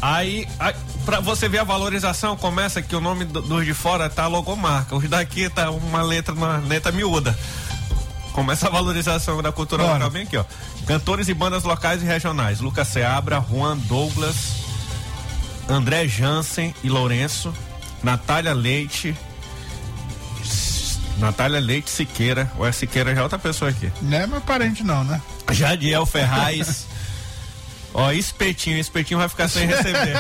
Aí, 0.02 0.48
aí 0.60 0.74
pra 1.06 1.20
você 1.20 1.50
ver 1.50 1.60
a 1.60 1.64
valorização, 1.64 2.38
começa 2.38 2.82
que 2.82 2.96
o 2.96 3.02
nome 3.02 3.26
do- 3.26 3.42
dos 3.42 3.66
de 3.66 3.74
fora 3.74 4.10
tá 4.10 4.28
logomarca. 4.28 4.96
Os 4.96 5.08
daqui 5.10 5.50
tá 5.50 5.70
uma 5.72 6.02
letra, 6.02 6.34
uma 6.34 6.58
letra 6.58 6.92
miúda. 6.92 7.38
Começa 8.32 8.68
a 8.68 8.70
valorização 8.70 9.42
da 9.42 9.52
cultura 9.52 9.84
Bora. 9.84 9.96
local 9.96 10.10
bem 10.12 10.24
aqui, 10.24 10.38
ó. 10.38 10.46
Cantores 10.86 11.28
e 11.28 11.34
bandas 11.34 11.64
locais 11.64 12.02
e 12.02 12.06
regionais. 12.06 12.62
Lucas 12.62 12.88
Seabra, 12.88 13.44
Juan 13.52 13.76
Douglas, 13.78 14.36
André 15.68 16.08
Jansen 16.08 16.74
e 16.84 16.90
Lourenço, 16.90 17.54
Natália 18.04 18.54
Leite, 18.54 19.16
Natália 21.18 21.60
Leite 21.60 21.90
Siqueira, 21.90 22.52
ou 22.58 22.66
é 22.66 22.72
Siqueira 22.72 23.14
já 23.14 23.22
é 23.22 23.24
outra 23.24 23.40
pessoa 23.40 23.72
aqui. 23.72 23.92
Não 24.02 24.18
é 24.18 24.28
meu 24.28 24.42
parente, 24.42 24.84
não, 24.84 25.04
né? 25.04 25.22
Jadiel 25.52 26.06
Ferraz. 26.06 26.88
Ó, 27.94 28.12
espetinho, 28.12 28.78
espetinho 28.78 29.20
vai 29.20 29.28
ficar 29.28 29.48
sem 29.48 29.66
receber. 29.66 30.16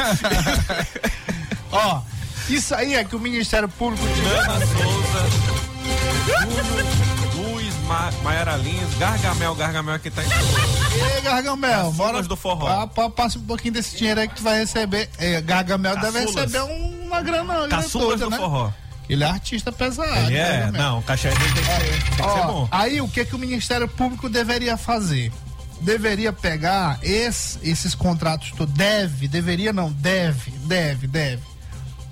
Ó, 1.72 2.00
isso 2.48 2.74
aí 2.74 2.94
é 2.94 3.04
que 3.04 3.16
o 3.16 3.20
Ministério 3.20 3.68
Público 3.68 4.06
de 4.06 4.20
Ana 4.20 4.66
Souza, 4.66 5.26
Ma 7.90 8.08
Maiara 8.22 8.54
Lins, 8.56 8.94
Gargamel, 9.00 9.52
Gargamel 9.56 9.94
aqui 9.96 10.10
tá 10.12 10.22
em 10.22 10.26
Ei, 11.16 11.20
Gargamel, 11.22 11.90
bora. 11.90 12.22
Do 12.22 12.36
forró. 12.36 12.86
Pa- 12.86 13.10
passa 13.10 13.36
um 13.36 13.42
pouquinho 13.42 13.74
desse 13.74 13.96
dinheiro 13.96 14.20
aí 14.20 14.28
que 14.28 14.36
tu 14.36 14.44
vai 14.44 14.60
receber. 14.60 15.10
É, 15.18 15.40
Gargamel 15.40 15.96
deve 15.96 16.20
Caçulas. 16.20 16.44
receber 16.52 16.72
um- 16.72 17.02
uma 17.06 17.20
grana, 17.20 17.42
uma 17.42 17.54
grana 17.66 17.68
Caçulas 17.82 18.10
toda, 18.20 18.24
do 18.26 18.30
né? 18.30 18.36
forró. 18.36 18.70
Ele 19.08 19.24
é 19.24 19.26
artista 19.26 19.72
pesado. 19.72 20.08
Ele 20.28 20.36
é, 20.36 20.70
né, 20.70 20.78
não, 20.78 21.00
o 21.00 21.02
cachê 21.02 21.30
dele 21.30 21.52
tem 21.52 21.64
que, 21.64 21.68
ser, 21.68 21.80
tem 22.04 22.14
que 22.16 22.22
Ó, 22.22 22.36
ser 22.40 22.46
bom. 22.46 22.68
Aí 22.70 23.00
o 23.00 23.08
que 23.08 23.24
que 23.24 23.34
o 23.34 23.38
Ministério 23.40 23.88
Público 23.88 24.28
deveria 24.28 24.76
fazer? 24.76 25.32
Deveria 25.80 26.32
pegar 26.32 26.96
esse- 27.02 27.58
esses 27.60 27.92
contratos 27.92 28.52
todos. 28.52 28.72
Deve, 28.72 29.26
deveria 29.26 29.72
não, 29.72 29.90
deve, 29.90 30.52
deve, 30.64 31.08
deve. 31.08 31.42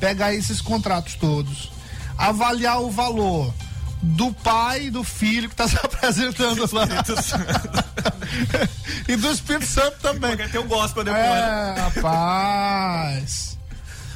Pegar 0.00 0.34
esses 0.34 0.60
contratos 0.60 1.14
todos. 1.14 1.70
Avaliar 2.16 2.80
o 2.82 2.90
valor 2.90 3.54
do 4.00 4.32
pai 4.32 4.86
e 4.86 4.90
do 4.90 5.02
filho 5.02 5.48
que 5.48 5.54
está 5.54 5.66
se 5.68 5.76
apresentando 5.76 6.68
lá. 6.72 6.86
e 9.08 9.16
do 9.16 9.30
Espírito 9.30 9.66
Santo 9.66 9.96
também. 10.00 10.36
Porque 10.36 10.52
tem 10.52 10.60
o 10.60 10.64
gospel 10.64 11.04
depois. 11.04 11.22
né? 11.24 11.74
É, 11.76 11.80
rapaz. 11.80 13.58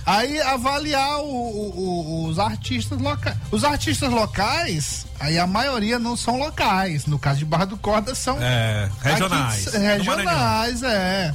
Aí 0.04 0.40
avaliar 0.40 1.20
o- 1.20 1.24
o- 1.24 2.24
o- 2.24 2.28
os 2.28 2.38
artistas 2.38 2.98
locais. 3.00 3.36
Os 3.52 3.62
artistas 3.62 4.10
locais, 4.10 5.06
aí 5.20 5.38
a 5.38 5.46
maioria 5.46 5.96
não 5.98 6.16
são 6.16 6.38
locais. 6.38 7.06
No 7.06 7.18
caso 7.20 7.38
de 7.38 7.44
Barra 7.44 7.66
do 7.66 7.76
Corda 7.76 8.12
são 8.14 8.36
É, 8.42 8.90
regionais. 9.00 9.64
de- 9.64 9.78
regionais, 9.78 10.82
é. 10.82 11.34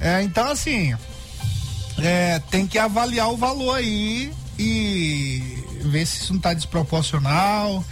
É, 0.00 0.22
Então 0.22 0.48
assim, 0.48 0.94
é, 1.98 2.38
tem 2.50 2.68
que 2.68 2.78
avaliar 2.78 3.30
o 3.32 3.36
valor 3.36 3.74
aí 3.74 4.32
e 4.56 5.57
ver 5.82 6.06
se 6.06 6.22
isso 6.22 6.32
não 6.32 6.40
tá 6.40 6.52
desproporcional. 6.54 7.84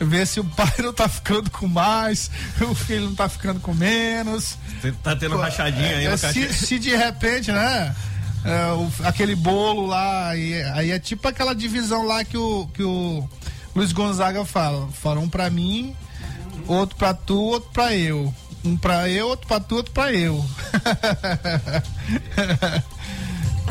Ver 0.00 0.26
se 0.26 0.40
o 0.40 0.44
pai 0.44 0.72
não 0.78 0.92
tá 0.92 1.08
ficando 1.08 1.48
com 1.48 1.68
mais, 1.68 2.28
o 2.60 2.74
filho 2.74 3.04
não 3.06 3.14
tá 3.14 3.28
ficando 3.28 3.60
com 3.60 3.72
menos. 3.72 4.58
Tá 5.02 5.14
tendo 5.14 5.36
rachadinha 5.36 5.96
aí 5.98 6.06
É, 6.06 6.10
no 6.10 6.18
se, 6.18 6.52
se 6.52 6.78
de 6.80 6.96
repente, 6.96 7.52
né? 7.52 7.94
é, 8.44 8.72
o- 8.72 8.90
aquele 9.06 9.36
bolo 9.36 9.86
lá, 9.86 10.30
aí, 10.30 10.60
aí 10.74 10.90
é 10.90 10.98
tipo 10.98 11.28
aquela 11.28 11.54
divisão 11.54 12.04
lá 12.04 12.24
que 12.24 12.36
o, 12.36 12.68
que 12.74 12.82
o 12.82 13.28
Luiz 13.76 13.92
Gonzaga 13.92 14.44
fala. 14.44 14.88
Fala 14.92 15.20
um 15.20 15.28
pra 15.28 15.48
mim, 15.48 15.94
outro 16.66 16.96
pra 16.96 17.14
tu, 17.14 17.38
outro 17.40 17.70
pra 17.72 17.94
eu. 17.94 18.34
Um 18.64 18.76
pra 18.76 19.08
eu, 19.08 19.28
outro 19.28 19.46
pra 19.46 19.60
tu, 19.60 19.76
outro 19.76 19.92
pra 19.92 20.12
eu. 20.12 20.44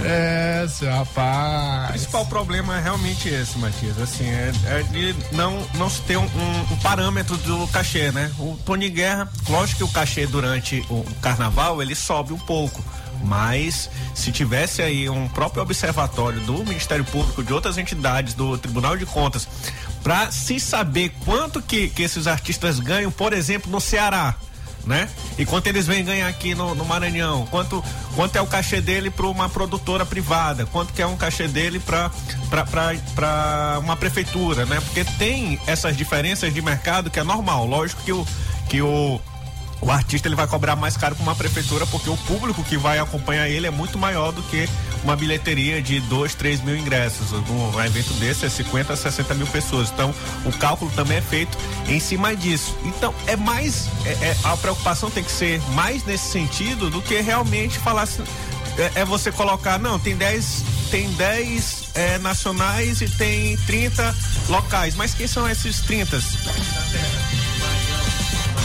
é, 0.04 0.66
seu 0.70 0.90
O 0.90 0.92
rapaz. 0.98 1.90
principal 1.92 2.26
problema 2.26 2.78
é 2.78 2.82
realmente 2.82 3.28
esse, 3.30 3.58
Matias. 3.58 4.00
Assim, 4.00 4.26
é, 4.26 4.52
é 4.66 4.84
de 4.84 5.16
não, 5.34 5.60
não 5.76 5.90
se 5.90 6.02
ter 6.02 6.18
um, 6.18 6.24
um- 6.24 6.74
um 6.74 6.78
parâmetro 6.78 7.38
do 7.38 7.68
cachê, 7.68 8.12
né? 8.12 8.32
O 8.40 8.58
Tony 8.66 8.90
Guerra, 8.90 9.30
lógico 9.50 9.80
que 9.80 9.84
o 9.84 9.88
cachê 9.90 10.26
durante 10.26 10.84
o 10.90 11.04
carnaval 11.22 11.82
ele 11.82 11.96
sobe 11.96 12.34
um 12.34 12.40
pouco. 12.40 12.84
Mas 13.24 13.88
se 14.16 14.32
tivesse 14.32 14.82
aí 14.82 15.08
um 15.08 15.28
próprio 15.28 15.62
observatório 15.62 16.40
do 16.42 16.64
Ministério 16.66 17.06
Público, 17.06 17.44
de 17.44 17.54
outras 17.54 17.78
entidades, 17.78 18.34
do 18.34 18.58
Tribunal 18.58 18.98
de 18.98 19.06
Contas, 19.06 19.48
para 20.02 20.32
se 20.32 20.60
saber 20.60 21.14
quanto 21.24 21.62
que, 21.62 21.90
que 21.90 22.02
esses 22.02 22.26
artistas 22.26 22.80
ganham, 22.80 23.12
por 23.12 23.32
exemplo, 23.34 23.70
no 23.72 23.80
Ceará, 23.80 24.34
né? 24.86 25.10
E 25.38 25.46
quanto 25.46 25.68
eles 25.68 25.88
vêm 25.88 26.04
ganhar 26.04 26.28
aqui 26.28 26.56
no, 26.56 26.76
no 26.76 26.86
Maranhão? 26.86 27.46
Quanto, 27.48 27.84
quanto 28.16 28.36
é 28.36 28.42
o 28.42 28.48
cachê 28.48 28.82
dele 28.82 29.10
para 29.10 29.28
uma 29.28 29.50
produtora 29.50 30.06
privada? 30.06 30.66
Quanto 30.66 30.94
que 30.94 31.02
é 31.02 31.08
um 31.08 31.16
cachê 31.16 31.48
dele 31.48 31.80
para 31.80 32.10
uma 33.80 33.96
prefeitura, 33.96 34.66
né? 34.66 34.80
Porque 34.82 35.04
tem 35.04 35.60
essas 35.68 35.96
diferenças 35.96 36.54
de 36.54 36.62
mercado 36.62 37.10
que 37.10 37.20
é 37.20 37.24
normal. 37.24 37.66
Lógico 37.66 38.02
que 38.04 38.12
o 38.12 38.26
que 38.70 38.82
o 38.82 39.20
o 39.82 39.90
artista 39.90 40.28
ele 40.28 40.36
vai 40.36 40.46
cobrar 40.46 40.76
mais 40.76 40.96
caro 40.96 41.16
com 41.16 41.24
uma 41.24 41.36
prefeitura 41.36 41.88
porque 41.88 42.10
o 42.10 42.16
público 42.16 42.64
que 42.64 42.78
vai 42.78 43.00
acompanhar 43.00 43.50
ele 43.50 43.66
é 43.66 43.72
muito 43.72 43.98
maior 43.98 44.32
do 44.32 44.44
que 44.44 44.70
uma 45.04 45.16
bilheteria 45.16 45.82
de 45.82 46.00
2, 46.02 46.36
3 46.36 46.62
mil 46.62 46.78
ingressos. 46.78 47.32
Um, 47.32 47.82
evento 47.84 48.14
desse 48.14 48.46
é 48.46 48.50
50, 48.50 48.96
60 48.96 49.34
mil 49.34 49.48
pessoas. 49.48 49.90
Então, 49.90 50.14
o 50.46 50.52
cálculo 50.54 50.92
também 50.92 51.18
é 51.18 51.22
feito 51.22 51.58
em 51.88 52.00
cima 52.00 52.36
disso. 52.36 52.76
Então, 52.86 53.14
é 53.28 53.36
mais. 53.36 53.88
é- 54.06 54.10
é- 54.12 54.38
a 54.44 54.56
preocupação 54.58 55.10
tem 55.10 55.24
que 55.24 55.32
ser 55.32 55.62
mais 55.74 56.04
nesse 56.06 56.32
sentido 56.32 56.90
do 56.90 57.02
que 57.02 57.20
realmente 57.22 57.78
falar 57.80 58.04
assim. 58.04 58.24
É, 58.78 59.02
é 59.02 59.06
você 59.06 59.32
colocar, 59.32 59.78
não, 59.78 60.00
tem 60.00 60.16
10 60.16 60.64
tem 60.90 61.10
10 61.14 61.90
é, 61.96 62.18
nacionais 62.18 63.02
e 63.02 63.08
tem 63.10 63.56
30 63.66 64.14
locais. 64.50 64.94
Mas 64.96 65.14
quem 65.14 65.26
são 65.26 65.50
esses 65.50 65.80
30? 65.82 66.20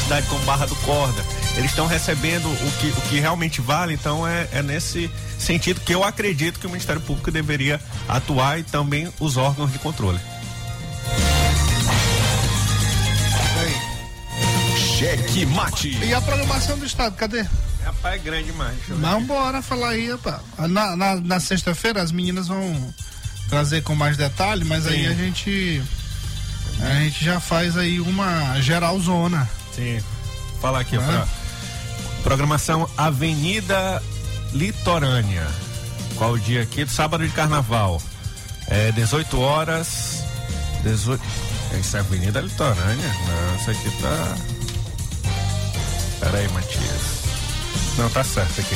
cidade 0.06 0.26
como 0.28 0.40
Barra 0.44 0.66
do 0.66 0.76
Corda, 0.76 1.20
eles 1.56 1.70
estão 1.70 1.86
recebendo 1.86 2.46
o 2.48 2.72
que, 2.78 2.88
o 2.88 3.00
que 3.08 3.18
realmente 3.18 3.60
vale, 3.60 3.94
então 3.94 4.26
é, 4.26 4.46
é 4.52 4.62
nesse 4.62 5.10
sentido 5.38 5.80
que 5.80 5.94
eu 5.94 6.04
acredito 6.04 6.60
que 6.60 6.66
o 6.66 6.70
Ministério 6.70 7.00
Público 7.00 7.30
deveria 7.30 7.80
atuar 8.06 8.58
e 8.58 8.62
também 8.62 9.12
os 9.18 9.36
órgãos 9.36 9.72
de 9.72 9.78
controle. 9.78 10.20
Cheque 14.98 15.44
mate. 15.44 15.98
E 16.02 16.14
a 16.14 16.20
programação 16.22 16.78
do 16.78 16.86
Estado, 16.86 17.14
cadê? 17.16 17.44
Rapaz, 17.84 18.14
é 18.14 18.18
grande 18.18 18.44
demais. 18.44 18.76
Vamos 18.88 19.24
embora 19.24 19.60
falar 19.60 19.90
aí, 19.90 20.10
rapaz. 20.10 20.40
Na, 20.70 20.96
na, 20.96 21.16
na 21.16 21.40
sexta-feira 21.40 22.02
as 22.02 22.10
meninas 22.10 22.48
vão 22.48 22.94
trazer 23.48 23.82
com 23.82 23.94
mais 23.94 24.16
detalhe, 24.16 24.64
mas 24.64 24.86
aí 24.86 25.04
Sim. 25.04 25.06
a 25.06 25.14
gente 25.14 25.82
a 26.80 26.94
gente 27.00 27.24
já 27.24 27.40
faz 27.40 27.76
aí 27.76 28.00
uma 28.00 28.60
geralzona. 28.60 29.48
Sim. 29.74 30.02
Fala 30.60 30.80
aqui, 30.80 30.96
ó. 30.96 31.00
Ah. 31.02 31.26
Programação 32.26 32.90
Avenida 32.96 34.02
Litorânea. 34.52 35.46
Qual 36.16 36.32
o 36.32 36.40
dia 36.40 36.62
aqui? 36.62 36.84
Sábado 36.84 37.24
de 37.24 37.32
carnaval. 37.32 38.02
É 38.66 38.90
18 38.90 39.40
horas. 39.40 40.24
18. 40.82 41.22
Isso 41.80 41.96
é 41.96 42.00
Avenida 42.00 42.40
Litorânea? 42.40 43.14
Não, 43.28 43.56
isso 43.56 43.70
aqui 43.70 44.02
tá. 44.02 44.36
Pera 46.18 46.38
aí, 46.38 46.48
Matias. 46.48 47.22
Não, 47.96 48.10
tá 48.10 48.24
certo 48.24 48.60
aqui. 48.60 48.74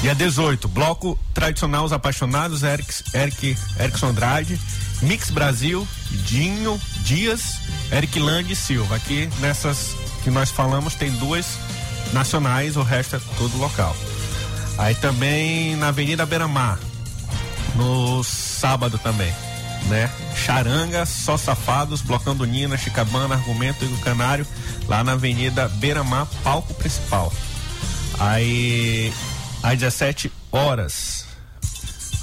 Dia 0.00 0.14
18, 0.14 0.68
bloco 0.68 1.18
tradicional 1.34 1.84
Os 1.84 1.92
Apaixonados, 1.92 2.62
Eric, 2.62 3.02
Eric, 3.12 3.58
Erickson 3.80 4.06
Andrade, 4.10 4.60
Mix 5.02 5.28
Brasil, 5.28 5.88
Dinho, 6.24 6.80
Dias, 7.00 7.56
Eric 7.90 8.20
Land 8.20 8.52
e 8.52 8.54
Silva. 8.54 8.94
Aqui 8.94 9.28
nessas 9.40 9.96
que 10.22 10.30
nós 10.30 10.52
falamos 10.52 10.94
tem 10.94 11.10
duas 11.16 11.58
nacionais, 12.12 12.76
o 12.76 12.82
resto 12.82 13.16
é 13.16 13.20
todo 13.38 13.56
local. 13.58 13.96
Aí 14.78 14.94
também 14.94 15.76
na 15.76 15.88
Avenida 15.88 16.24
Beira 16.26 16.48
Mar, 16.48 16.78
no 17.74 18.22
sábado 18.24 18.98
também, 18.98 19.32
né? 19.88 20.10
Charanga, 20.34 21.04
Só 21.06 21.36
Safados, 21.36 22.00
Blocão 22.02 22.34
do 22.34 22.44
Nina, 22.44 22.76
Chicabana, 22.76 23.34
Argumento 23.34 23.84
e 23.84 23.88
do 23.88 23.96
Canário, 23.98 24.46
lá 24.88 25.04
na 25.04 25.12
Avenida 25.12 25.68
Beira 25.68 26.02
Mar, 26.02 26.26
palco 26.42 26.72
principal. 26.74 27.32
Aí, 28.18 29.12
às 29.62 29.78
17 29.78 30.32
horas. 30.50 31.24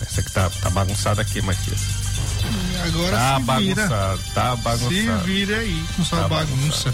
Essa 0.01 0.21
aqui 0.21 0.31
tá, 0.31 0.49
tá 0.61 0.69
bagunçada 0.69 1.21
aqui, 1.21 1.41
Matias. 1.41 1.79
Agora 2.85 3.17
Tá 3.17 3.35
se 3.35 3.41
vira. 3.61 3.87
bagunçado, 3.87 4.21
tá 4.33 4.55
Se 4.55 4.61
bagunçado. 4.63 5.23
vira 5.25 5.57
aí 5.57 5.83
com 5.95 6.05
sua 6.05 6.21
Tá 6.21 6.27
bagunça. 6.29 6.93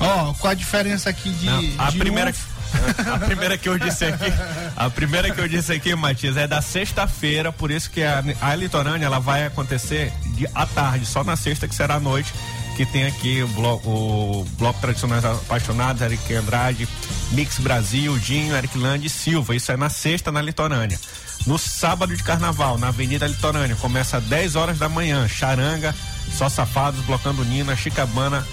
Ó, 0.00 0.32
qual 0.34 0.50
a 0.50 0.54
diferença 0.54 1.10
aqui 1.10 1.30
de. 1.30 1.46
Não, 1.46 1.58
a 1.78 1.90
de 1.90 1.98
primeira 1.98 2.30
um- 2.30 2.58
a 3.14 3.18
primeira 3.18 3.56
que 3.56 3.66
eu 3.68 3.78
disse 3.78 4.04
aqui, 4.04 4.30
a 4.76 4.90
primeira 4.90 5.30
que 5.30 5.40
eu 5.40 5.48
disse 5.48 5.72
aqui, 5.72 5.94
Matias, 5.94 6.36
é 6.36 6.46
da 6.46 6.60
sexta-feira, 6.60 7.50
por 7.50 7.70
isso 7.70 7.90
que 7.90 8.02
a, 8.02 8.22
a 8.42 8.54
litorânea 8.54 9.06
ela 9.06 9.18
vai 9.18 9.46
acontecer 9.46 10.12
de, 10.34 10.46
à 10.54 10.66
tarde, 10.66 11.06
só 11.06 11.24
na 11.24 11.34
sexta 11.34 11.66
que 11.66 11.74
será 11.74 11.94
à 11.94 12.00
noite, 12.00 12.30
que 12.76 12.84
tem 12.84 13.06
aqui 13.06 13.42
o 13.42 13.48
bloco, 13.48 13.88
o 13.88 14.44
bloco 14.58 14.78
Tradicionais 14.82 15.24
Apaixonados, 15.24 16.02
Eric 16.02 16.34
Andrade, 16.34 16.86
Mix 17.32 17.58
Brasil, 17.58 18.18
Dinho, 18.18 18.54
Eric 18.54 18.76
Land 18.76 19.06
e 19.06 19.10
Silva. 19.10 19.56
Isso 19.56 19.72
é 19.72 19.76
na 19.76 19.88
sexta 19.88 20.30
na 20.30 20.42
litorânea. 20.42 21.00
No 21.46 21.56
sábado 21.58 22.14
de 22.14 22.22
carnaval, 22.22 22.76
na 22.76 22.88
Avenida 22.88 23.26
Litorânea, 23.26 23.76
começa 23.76 24.18
às 24.18 24.24
10 24.24 24.56
horas 24.56 24.78
da 24.78 24.88
manhã, 24.90 25.26
Charanga, 25.26 25.94
Só 26.36 26.48
Safados, 26.50 27.00
Blocando 27.06 27.42
Nina, 27.44 27.74
Chicabana, 27.74 28.46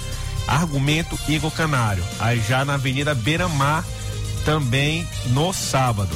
Argumento 0.48 1.18
Igor 1.28 1.52
Canário. 1.52 2.04
Aí 2.20 2.42
já 2.48 2.64
na 2.64 2.76
Avenida 2.76 3.14
Beira 3.16 3.48
Mar, 3.48 3.84
também 4.44 5.08
no 5.28 5.52
sábado. 5.54 6.16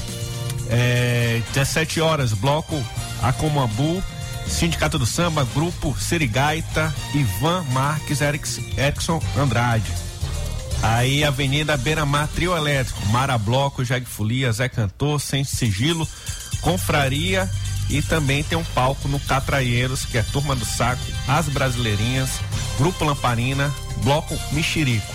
É, 0.70 1.42
17 1.54 2.00
horas, 2.00 2.32
bloco 2.34 2.80
Acomambu, 3.24 4.04
Sindicato 4.48 4.98
do 5.00 5.06
Samba, 5.06 5.48
Grupo 5.54 5.96
Serigaita, 6.00 6.94
Ivan 7.14 7.64
Marques, 7.72 8.22
Erickson 8.22 9.22
Andrade. 9.38 9.92
Aí 10.82 11.24
Avenida 11.24 11.76
Beira 11.76 12.06
Mar, 12.06 12.28
Trio 12.34 12.56
Elétrico, 12.56 13.06
Mara 13.08 13.38
Bloco, 13.38 13.84
Jeg 13.84 14.06
Folia, 14.06 14.52
Zé 14.52 14.70
Cantor, 14.70 15.20
Sem 15.20 15.44
Sigilo, 15.44 16.08
Confraria 16.62 17.50
e 17.90 18.02
também 18.02 18.44
tem 18.44 18.58
um 18.58 18.64
palco 18.64 19.08
no 19.08 19.20
Catraieiros, 19.20 20.06
que 20.06 20.18
é 20.18 20.22
Turma 20.24 20.56
do 20.56 20.66
Saco, 20.66 21.02
As 21.28 21.48
Brasileirinhas, 21.50 22.30
Grupo 22.78 23.04
Lamparina, 23.04 23.74
Bloco 24.04 24.38
Mexerico. 24.52 25.06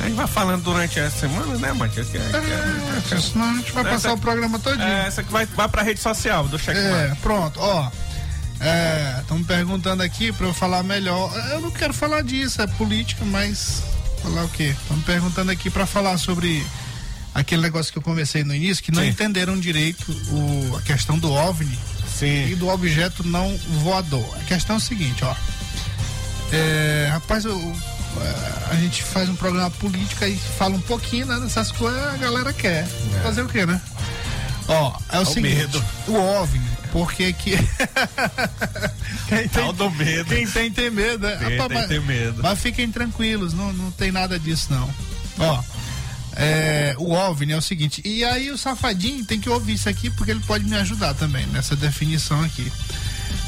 A 0.00 0.04
gente 0.06 0.16
vai 0.16 0.26
falando 0.26 0.62
durante 0.62 0.98
essa 0.98 1.20
semana, 1.20 1.56
né, 1.56 1.72
Matias? 1.72 2.08
Que, 2.08 2.18
é- 2.18 2.20
que 2.20 2.36
é- 2.36 3.16
É, 3.16 3.20
senão 3.20 3.50
a 3.50 3.54
gente 3.54 3.72
vai 3.72 3.82
Essa- 3.84 3.92
passar 3.92 4.12
o 4.12 4.18
programa 4.18 4.58
todinho. 4.58 4.82
é, 4.86 5.06
essa 5.06 5.22
que 5.22 5.32
vai, 5.32 5.46
vai 5.46 5.66
pra 5.68 5.82
rede 5.82 6.00
social 6.00 6.46
do 6.46 6.58
Cheque 6.58 6.78
É, 6.78 7.16
pronto, 7.22 7.58
ó. 7.60 7.90
É, 8.60 9.18
estão 9.20 9.38
me 9.38 9.44
perguntando 9.44 10.02
aqui 10.02 10.30
para 10.32 10.46
eu 10.46 10.54
falar 10.54 10.82
melhor. 10.82 11.32
Eu 11.52 11.60
não 11.60 11.70
quero 11.70 11.92
falar 11.94 12.22
disso, 12.22 12.60
é 12.62 12.66
política, 12.66 13.24
mas 13.24 13.82
falar 14.22 14.44
o 14.44 14.48
quê? 14.48 14.74
Estão 14.80 14.96
me 14.96 15.02
perguntando 15.04 15.50
aqui 15.50 15.70
para 15.70 15.86
falar 15.86 16.16
sobre 16.18 16.64
aquele 17.34 17.62
negócio 17.62 17.92
que 17.92 17.98
eu 17.98 18.02
conversei 18.02 18.44
no 18.44 18.54
início, 18.54 18.82
que 18.82 18.92
não 18.92 19.02
Sim. 19.02 19.08
entenderam 19.08 19.58
direito 19.58 20.10
o, 20.30 20.76
a 20.78 20.82
questão 20.82 21.18
do 21.18 21.30
OVNI 21.32 21.78
Sim. 22.18 22.48
e 22.48 22.54
do 22.54 22.68
objeto 22.68 23.26
não 23.26 23.56
voador. 23.82 24.24
A 24.40 24.44
questão 24.44 24.76
é 24.76 24.78
o 24.78 24.82
seguinte, 24.82 25.24
ó. 25.24 25.34
É, 26.52 27.08
rapaz, 27.10 27.44
eu, 27.44 27.58
é, 27.58 28.70
a 28.70 28.74
gente 28.76 29.02
faz 29.02 29.28
um 29.28 29.36
programa 29.36 29.70
político 29.72 30.24
e 30.24 30.36
fala 30.36 30.76
um 30.76 30.80
pouquinho 30.80 31.26
né, 31.26 31.40
dessas 31.40 31.72
coisas, 31.72 32.02
a 32.02 32.16
galera 32.16 32.52
quer. 32.52 32.86
Fazer 33.22 33.42
o 33.42 33.48
quê, 33.48 33.66
né? 33.66 33.80
Ó, 34.68 34.96
é 35.10 35.18
o 35.18 35.24
seguinte, 35.24 35.56
medo. 35.56 35.84
o 36.08 36.14
OVNI, 36.14 36.68
porque 36.90 37.32
que. 37.32 37.56
quem, 39.28 39.48
Tal 39.48 39.72
do 39.72 39.90
medo. 39.90 40.24
quem 40.26 40.46
tem 40.46 40.70
tem 40.70 40.90
medo, 40.90 41.26
né? 41.26 41.36
Quem 41.36 41.48
tem 41.48 41.68
mas, 41.68 41.86
tem 41.86 42.00
medo. 42.00 42.42
mas 42.42 42.58
fiquem 42.58 42.90
tranquilos, 42.90 43.52
não, 43.52 43.72
não 43.72 43.90
tem 43.90 44.10
nada 44.10 44.38
disso 44.38 44.68
não. 44.70 44.88
Ó, 45.38 45.62
é, 46.36 46.94
o 46.98 47.12
OVNI 47.12 47.52
é 47.52 47.56
o 47.56 47.62
seguinte, 47.62 48.02
e 48.04 48.24
aí 48.24 48.50
o 48.50 48.58
safadinho 48.58 49.24
tem 49.24 49.40
que 49.40 49.48
ouvir 49.48 49.74
isso 49.74 49.88
aqui 49.88 50.10
porque 50.10 50.30
ele 50.30 50.40
pode 50.40 50.64
me 50.64 50.76
ajudar 50.76 51.14
também 51.14 51.46
nessa 51.46 51.76
definição 51.76 52.42
aqui. 52.42 52.70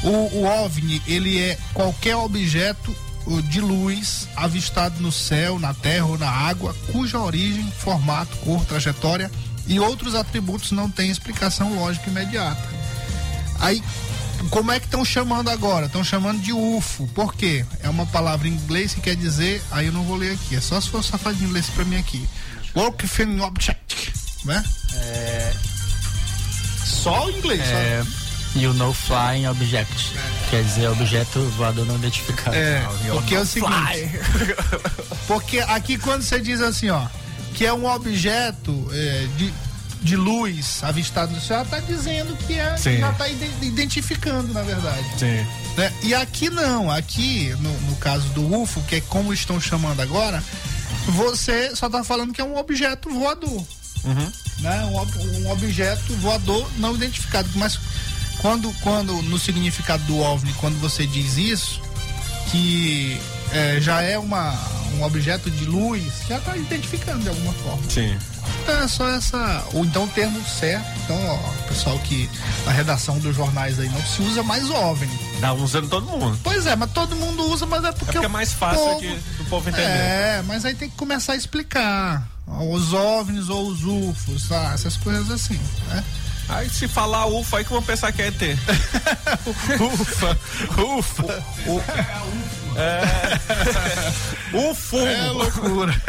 O, 0.03 0.09
o 0.09 0.43
OVNI, 0.45 1.01
ele 1.07 1.39
é 1.39 1.57
qualquer 1.73 2.15
objeto 2.15 2.95
de 3.49 3.59
luz 3.59 4.27
avistado 4.35 5.01
no 5.01 5.11
céu, 5.11 5.59
na 5.59 5.73
terra 5.73 6.05
ou 6.05 6.17
na 6.17 6.29
água, 6.29 6.75
cuja 6.91 7.19
origem, 7.19 7.69
formato, 7.77 8.35
cor, 8.37 8.63
trajetória 8.65 9.29
e 9.67 9.79
outros 9.79 10.15
atributos 10.15 10.71
não 10.71 10.89
têm 10.89 11.09
explicação 11.09 11.75
lógica 11.75 12.09
imediata. 12.09 12.61
Aí, 13.59 13.83
como 14.49 14.71
é 14.71 14.79
que 14.79 14.85
estão 14.85 15.03
chamando 15.03 15.49
agora? 15.49 15.87
Estão 15.87 16.03
chamando 16.03 16.41
de 16.41 16.53
UFO. 16.53 17.07
Por 17.07 17.33
quê? 17.33 17.65
É 17.81 17.89
uma 17.89 18.05
palavra 18.05 18.47
em 18.47 18.51
inglês 18.51 18.93
que 18.93 19.01
quer 19.01 19.15
dizer. 19.15 19.61
Aí 19.71 19.87
eu 19.87 19.91
não 19.91 20.03
vou 20.03 20.15
ler 20.15 20.33
aqui. 20.33 20.55
É 20.55 20.61
só 20.61 20.79
se 20.79 20.89
for 20.89 21.03
safadinho 21.03 21.51
ler 21.51 21.59
isso 21.59 21.71
pra 21.73 21.83
mim 21.83 21.97
aqui. 21.97 22.25
Working 22.77 23.39
Object. 23.41 24.13
Né? 24.45 24.63
Só 26.85 27.25
o 27.25 27.31
inglês. 27.31 27.61
É, 27.61 28.03
you 28.55 28.73
know 28.73 28.93
flying 28.93 29.47
object. 29.47 30.13
Quer 30.49 30.63
dizer, 30.63 30.87
objeto 30.89 31.39
voador 31.57 31.85
não 31.85 31.95
identificado. 31.95 32.55
É, 32.55 32.85
porque 33.11 33.35
é 33.35 33.39
o 33.39 33.45
seguinte. 33.45 33.73
Porque 35.27 35.59
aqui 35.59 35.97
quando 35.97 36.21
você 36.21 36.39
diz 36.39 36.61
assim, 36.61 36.89
ó, 36.89 37.05
que 37.53 37.65
é 37.65 37.73
um 37.73 37.85
objeto 37.85 38.87
é, 38.93 39.27
de, 39.35 39.53
de 40.01 40.15
luz 40.15 40.81
avistado 40.83 41.33
no 41.33 41.41
céu, 41.41 41.65
tá 41.65 41.79
dizendo 41.79 42.33
que 42.47 42.57
é, 42.57 42.77
Sim. 42.77 42.99
já 42.99 43.11
tá 43.11 43.27
ide- 43.27 43.51
identificando, 43.61 44.53
na 44.53 44.61
verdade. 44.61 45.03
Sim. 45.19 45.45
né? 45.75 45.91
E 46.03 46.13
aqui 46.15 46.49
não, 46.49 46.89
aqui 46.89 47.53
no, 47.59 47.73
no 47.89 47.95
caso 47.97 48.29
do 48.29 48.61
UFO, 48.61 48.81
que 48.83 48.95
é 48.95 49.01
como 49.01 49.33
estão 49.33 49.59
chamando 49.59 49.99
agora, 50.01 50.41
você 51.11 51.75
só 51.75 51.89
tá 51.89 52.03
falando 52.03 52.33
que 52.33 52.41
é 52.41 52.43
um 52.43 52.57
objeto 52.57 53.09
voador. 53.09 53.63
Né? 54.59 54.85
Um, 54.85 55.45
um 55.45 55.51
objeto 55.51 56.13
voador 56.15 56.67
não 56.77 56.95
identificado. 56.95 57.49
Mas 57.55 57.79
quando, 58.39 58.71
quando 58.81 59.13
no 59.23 59.37
significado 59.37 60.03
do 60.03 60.17
OVNI, 60.19 60.53
quando 60.53 60.79
você 60.79 61.05
diz 61.05 61.37
isso, 61.37 61.81
que 62.51 63.19
é, 63.51 63.79
já 63.79 64.01
é 64.01 64.17
uma, 64.17 64.53
um 64.97 65.03
objeto 65.03 65.49
de 65.49 65.65
luz, 65.65 66.03
já 66.27 66.39
tá 66.39 66.55
identificando 66.55 67.19
de 67.19 67.29
alguma 67.29 67.53
forma. 67.53 67.83
Sim. 67.89 68.17
Então 68.63 68.81
é 68.81 68.87
só 68.87 69.09
essa. 69.09 69.65
Ou 69.73 69.85
então 69.85 70.05
o 70.05 70.07
termo 70.09 70.41
certo. 70.45 70.87
Então, 71.03 71.17
ó, 71.27 71.67
pessoal 71.67 71.97
que 71.99 72.29
na 72.65 72.71
redação 72.71 73.17
dos 73.19 73.35
jornais 73.35 73.79
aí 73.79 73.89
não 73.89 74.05
se 74.05 74.21
usa 74.21 74.43
mais 74.43 74.69
OVNI. 74.69 75.26
Dá 75.39 75.53
usando 75.53 75.87
todo 75.89 76.05
mundo. 76.07 76.39
Pois 76.43 76.65
é, 76.65 76.75
mas 76.75 76.91
todo 76.91 77.15
mundo 77.15 77.43
usa, 77.51 77.65
mas 77.65 77.83
é 77.83 77.89
É 77.89 77.91
porque, 77.91 78.05
porque 78.05 78.25
é 78.25 78.27
o 78.27 78.31
mais 78.31 78.53
fácil 78.53 78.79
povo- 78.83 79.01
do 79.37 79.45
povo 79.45 79.69
entender. 79.69 79.85
É, 79.87 80.43
mas 80.45 80.65
aí 80.65 80.73
tem 80.75 80.89
que 80.89 80.95
começar 80.95 81.33
a 81.33 81.35
explicar. 81.35 82.27
Os 82.47 82.93
OVNIs 82.93 83.49
ou 83.49 83.67
os 83.67 83.83
UFOs, 83.83 84.47
tá? 84.47 84.71
essas 84.73 84.97
coisas 84.97 85.29
assim, 85.29 85.59
né? 85.89 86.03
Aí 86.49 86.69
se 86.69 86.87
falar 86.87 87.25
ufa, 87.25 87.57
aí 87.57 87.65
que 87.65 87.71
vão 87.71 87.83
pensar 87.83 88.11
que 88.13 88.21
é 88.21 88.27
ET. 88.27 88.41
ufa, 89.81 90.37
ufa. 90.81 91.43
É. 92.77 94.57
UFO. 94.71 94.97
É 94.99 95.27
loucura. 95.29 96.01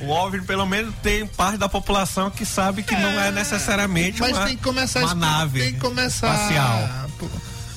O 0.00 0.08
OVNI, 0.10 0.42
pelo 0.44 0.64
menos, 0.64 0.94
tem 1.02 1.26
parte 1.26 1.58
da 1.58 1.68
população 1.68 2.30
que 2.30 2.46
sabe 2.46 2.82
que 2.82 2.94
não 2.96 3.20
é 3.20 3.30
necessariamente 3.30 4.20
mas 4.20 4.32
uma, 4.36 4.46
tem 4.46 4.56
que 4.56 4.62
começar 4.62 5.00
uma 5.00 5.14
nave 5.14 5.60
Tem 5.60 5.74
que 5.74 5.80
começar. 5.80 6.32
espacial. 6.32 6.88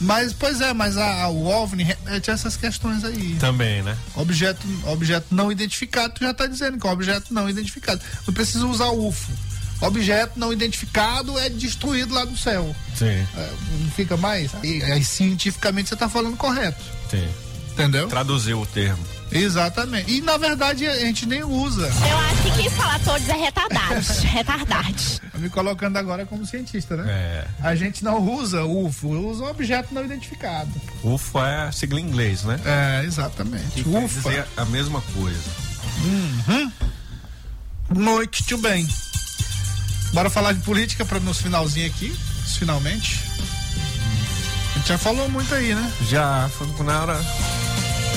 Mas, 0.01 0.33
pois 0.33 0.59
é, 0.61 0.73
mas 0.73 0.97
a, 0.97 1.23
a- 1.23 1.29
o 1.29 1.45
OVNI 1.45 1.83
remete 1.83 2.31
a 2.31 2.33
essas 2.33 2.57
questões 2.57 3.03
aí. 3.03 3.35
Também, 3.39 3.81
né? 3.83 3.95
Objeto, 4.15 4.65
objeto 4.87 5.27
não 5.31 5.51
identificado, 5.51 6.15
tu 6.15 6.23
já 6.23 6.33
tá 6.33 6.47
dizendo 6.47 6.77
que 6.79 6.85
é 6.85 6.89
um 6.89 6.93
objeto 6.93 7.33
não 7.33 7.47
identificado. 7.49 8.01
Não 8.27 8.33
precisa 8.33 8.65
usar 8.65 8.89
UFO. 8.89 9.31
Objeto 9.79 10.39
não 10.39 10.51
identificado 10.53 11.37
é 11.39 11.49
destruído 11.49 12.13
lá 12.13 12.25
do 12.25 12.37
céu. 12.37 12.75
Sim, 12.95 13.05
É, 13.35 13.49
não 13.79 13.91
fica 13.91 14.15
mais? 14.17 14.51
E, 14.63 14.81
aí, 14.83 15.03
cientificamente 15.03 15.89
você 15.89 15.95
tá 15.95 16.09
falando 16.09 16.35
correto. 16.37 16.81
sim. 17.09 17.27
Entendeu? 17.73 18.07
Traduziu 18.09 18.59
o 18.59 18.65
termo. 18.65 19.01
Exatamente. 19.31 20.11
E 20.11 20.21
na 20.21 20.37
verdade 20.37 20.85
a 20.87 20.99
gente 20.99 21.25
nem 21.25 21.43
usa. 21.43 21.87
Eu 22.09 22.17
acho 22.17 22.43
que 22.43 22.51
quem 22.61 22.69
fala 22.69 22.99
todos 22.99 23.27
é 23.29 23.33
retardados. 23.45 24.19
retardados. 24.19 25.21
Tô 25.31 25.37
me 25.37 25.49
colocando 25.49 25.97
agora 25.97 26.25
como 26.25 26.45
cientista, 26.45 26.95
né? 26.97 27.05
É. 27.11 27.47
A 27.61 27.75
gente 27.75 28.03
não 28.03 28.19
usa 28.19 28.63
UFO, 28.65 29.09
usa 29.09 29.43
um 29.43 29.49
objeto 29.49 29.93
não 29.93 30.03
identificado. 30.03 30.69
UFO 31.03 31.39
é 31.39 31.67
a 31.67 31.71
sigla 31.71 31.99
em 31.99 32.03
inglês, 32.03 32.43
né? 32.43 32.59
É, 32.65 33.05
exatamente. 33.05 33.71
Que 33.71 33.83
quer 33.83 34.03
Ufa. 34.03 34.29
dizer 34.29 34.45
a 34.57 34.65
mesma 34.65 35.01
coisa. 35.13 35.39
Muito 37.89 38.57
bem. 38.57 38.87
Bora 40.13 40.29
falar 40.29 40.53
de 40.53 40.59
política 40.61 41.05
para 41.05 41.19
nos 41.19 41.39
finalzinho 41.41 41.87
aqui, 41.87 42.13
finalmente. 42.57 43.23
A 44.75 44.77
gente 44.77 44.87
já 44.89 44.97
falou 44.97 45.29
muito 45.29 45.53
aí, 45.53 45.73
né? 45.73 45.91
Já, 46.09 46.49
foi 46.57 46.67
na 46.85 47.01
hora, 47.01 47.19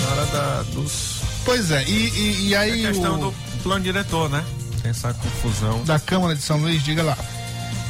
hora 0.08 0.26
da, 0.26 0.62
dos. 0.72 1.20
Pois 1.44 1.70
é, 1.70 1.84
e, 1.84 2.08
e, 2.08 2.48
e 2.48 2.56
aí 2.56 2.86
a 2.86 2.88
questão 2.90 3.16
o, 3.16 3.30
do 3.30 3.34
plano 3.62 3.84
diretor, 3.84 4.30
né? 4.30 4.44
Tem 4.82 4.90
essa 4.90 5.12
confusão. 5.14 5.82
da 5.84 5.98
Câmara 5.98 6.34
de 6.34 6.42
São 6.42 6.58
Luís, 6.58 6.82
diga 6.82 7.02
lá. 7.02 7.16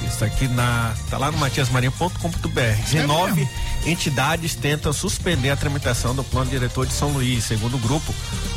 Isso 0.06 0.24
aqui 0.24 0.46
na, 0.48 0.94
tá 1.10 1.18
lá 1.18 1.30
no 1.30 1.38
matiasmarinho.com.br. 1.38 2.82
19 2.90 3.48
entidades 3.86 4.54
tentam 4.54 4.92
suspender 4.92 5.50
a 5.50 5.56
tramitação 5.56 6.14
do 6.14 6.24
plano 6.24 6.50
diretor 6.50 6.86
de 6.86 6.92
São 6.92 7.10
Luís. 7.10 7.44
Segundo 7.44 7.76
o 7.76 7.80
grupo, 7.80 8.14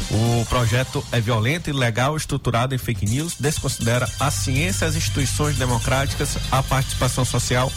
o 0.10 0.46
projeto 0.46 1.04
é 1.12 1.20
violento, 1.20 1.70
ilegal, 1.70 2.16
estruturado 2.16 2.74
em 2.74 2.78
fake 2.78 3.06
news, 3.06 3.36
desconsidera 3.40 4.10
a 4.20 4.32
ciência, 4.32 4.88
as 4.88 4.96
instituições 4.96 5.58
democráticas, 5.58 6.38
a 6.52 6.64
participação 6.64 7.26
social 7.26 7.72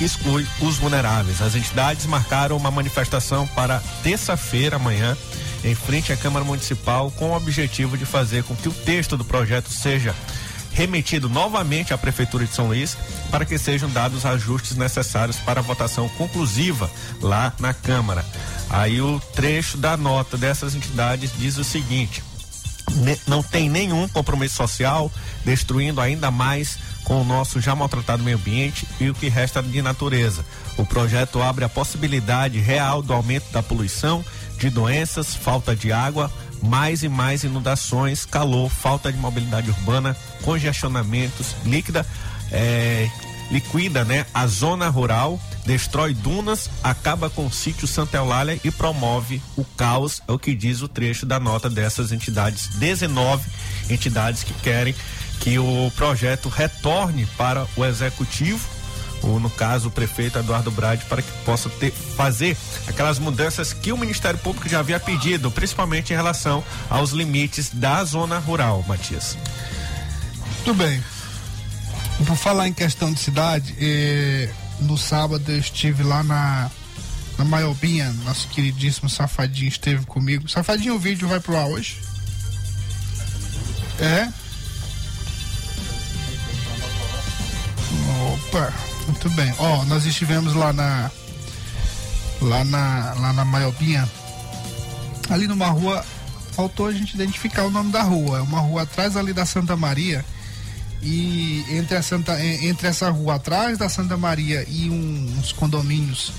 exclui 0.00 0.46
os 0.60 0.76
vulneráveis. 0.76 1.42
As 1.42 1.54
entidades 1.54 2.06
marcaram 2.06 2.56
uma 2.56 2.70
manifestação 2.70 3.46
para 3.48 3.82
terça-feira, 4.02 4.76
amanhã, 4.76 5.16
em 5.62 5.74
frente 5.74 6.12
à 6.12 6.16
Câmara 6.16 6.44
Municipal, 6.44 7.10
com 7.10 7.30
o 7.30 7.36
objetivo 7.36 7.96
de 7.96 8.04
fazer 8.04 8.44
com 8.44 8.54
que 8.54 8.68
o 8.68 8.72
texto 8.72 9.16
do 9.16 9.24
projeto 9.24 9.70
seja 9.70 10.14
remetido 10.74 11.28
novamente 11.28 11.94
à 11.94 11.98
Prefeitura 11.98 12.44
de 12.44 12.54
São 12.54 12.66
Luís 12.66 12.96
para 13.30 13.44
que 13.44 13.56
sejam 13.56 13.88
dados 13.88 14.18
os 14.18 14.26
ajustes 14.26 14.76
necessários 14.76 15.36
para 15.36 15.60
a 15.60 15.62
votação 15.62 16.08
conclusiva 16.10 16.90
lá 17.22 17.52
na 17.58 17.72
Câmara. 17.72 18.24
Aí 18.68 19.00
o 19.00 19.20
trecho 19.34 19.78
da 19.78 19.96
nota 19.96 20.36
dessas 20.36 20.74
entidades 20.74 21.30
diz 21.38 21.56
o 21.56 21.64
seguinte: 21.64 22.22
não 23.26 23.42
tem 23.42 23.70
nenhum 23.70 24.08
compromisso 24.08 24.56
social, 24.56 25.10
destruindo 25.44 26.00
ainda 26.00 26.30
mais 26.30 26.76
com 27.04 27.20
o 27.20 27.24
nosso 27.24 27.60
já 27.60 27.74
maltratado 27.74 28.22
meio 28.22 28.36
ambiente 28.36 28.86
e 28.98 29.08
o 29.08 29.14
que 29.14 29.28
resta 29.28 29.62
de 29.62 29.80
natureza. 29.80 30.44
O 30.76 30.84
projeto 30.84 31.40
abre 31.40 31.64
a 31.64 31.68
possibilidade 31.68 32.58
real 32.58 33.02
do 33.02 33.12
aumento 33.12 33.50
da 33.52 33.62
poluição, 33.62 34.24
de 34.58 34.70
doenças, 34.70 35.34
falta 35.34 35.76
de 35.76 35.92
água, 35.92 36.32
mais 36.64 37.02
e 37.02 37.08
mais 37.08 37.44
inundações, 37.44 38.24
calor, 38.24 38.70
falta 38.70 39.12
de 39.12 39.18
mobilidade 39.18 39.70
urbana, 39.70 40.16
congestionamentos, 40.42 41.54
líquida, 41.64 42.06
eh, 42.50 43.08
liquida, 43.50 44.04
né, 44.04 44.26
a 44.32 44.46
zona 44.46 44.88
rural, 44.88 45.38
destrói 45.66 46.14
dunas, 46.14 46.70
acaba 46.82 47.28
com 47.28 47.46
o 47.46 47.52
sítio 47.52 47.86
Santa 47.86 48.16
Eulália 48.16 48.58
e 48.64 48.70
promove 48.70 49.40
o 49.56 49.64
caos, 49.64 50.22
é 50.26 50.32
o 50.32 50.38
que 50.38 50.54
diz 50.54 50.82
o 50.82 50.88
trecho 50.88 51.26
da 51.26 51.38
nota 51.38 51.68
dessas 51.68 52.12
entidades, 52.12 52.68
19 52.76 53.48
entidades 53.90 54.42
que 54.42 54.54
querem 54.54 54.94
que 55.40 55.58
o 55.58 55.92
projeto 55.94 56.48
retorne 56.48 57.26
para 57.36 57.66
o 57.76 57.84
executivo 57.84 58.73
ou 59.26 59.40
no 59.40 59.50
caso 59.50 59.88
o 59.88 59.90
prefeito 59.90 60.38
Eduardo 60.38 60.70
Brade, 60.70 61.04
para 61.06 61.22
que 61.22 61.30
possa 61.44 61.68
ter, 61.68 61.90
fazer 61.90 62.56
aquelas 62.86 63.18
mudanças 63.18 63.72
que 63.72 63.92
o 63.92 63.96
Ministério 63.96 64.38
Público 64.38 64.68
já 64.68 64.80
havia 64.80 65.00
pedido, 65.00 65.50
principalmente 65.50 66.12
em 66.12 66.16
relação 66.16 66.62
aos 66.88 67.10
limites 67.10 67.70
da 67.72 68.04
zona 68.04 68.38
rural, 68.38 68.84
Matias. 68.86 69.36
Tudo 70.64 70.74
bem. 70.74 71.02
Por 72.26 72.36
falar 72.36 72.68
em 72.68 72.72
questão 72.72 73.12
de 73.12 73.18
cidade, 73.18 73.74
eh, 73.78 74.48
no 74.80 74.96
sábado 74.96 75.50
eu 75.50 75.58
estive 75.58 76.02
lá 76.02 76.22
na, 76.22 76.70
na 77.36 77.44
Maiobinha, 77.44 78.12
nosso 78.24 78.48
queridíssimo 78.48 79.10
Safadinho 79.10 79.68
esteve 79.68 80.06
comigo. 80.06 80.48
Safadinho, 80.48 80.94
o 80.94 80.98
vídeo 80.98 81.26
vai 81.26 81.40
pro 81.40 81.56
ar 81.56 81.66
hoje? 81.66 81.98
É? 83.98 84.28
Opa, 88.32 88.72
muito 89.06 89.30
bem. 89.30 89.52
Ó, 89.58 89.84
nós 89.84 90.04
estivemos 90.06 90.54
lá 90.54 90.72
na 90.72 91.10
lá 92.40 92.64
na 92.64 93.14
lá 93.20 93.32
na 93.32 93.44
Maiobinha. 93.44 94.08
Ali 95.30 95.46
numa 95.46 95.68
rua 95.68 96.04
faltou 96.52 96.86
a 96.86 96.92
gente 96.92 97.14
identificar 97.14 97.64
o 97.64 97.70
nome 97.70 97.90
da 97.90 98.02
rua. 98.02 98.38
É 98.38 98.42
uma 98.42 98.60
rua 98.60 98.82
atrás 98.82 99.16
ali 99.16 99.32
da 99.32 99.46
Santa 99.46 99.76
Maria. 99.76 100.24
E 101.02 101.64
entre, 101.68 101.96
a 101.96 102.02
Santa, 102.02 102.42
entre 102.42 102.88
essa 102.88 103.10
rua 103.10 103.34
atrás 103.34 103.76
da 103.76 103.88
Santa 103.88 104.16
Maria 104.16 104.64
e 104.68 104.88
um, 104.88 105.38
uns 105.38 105.52
condomínios 105.52 106.32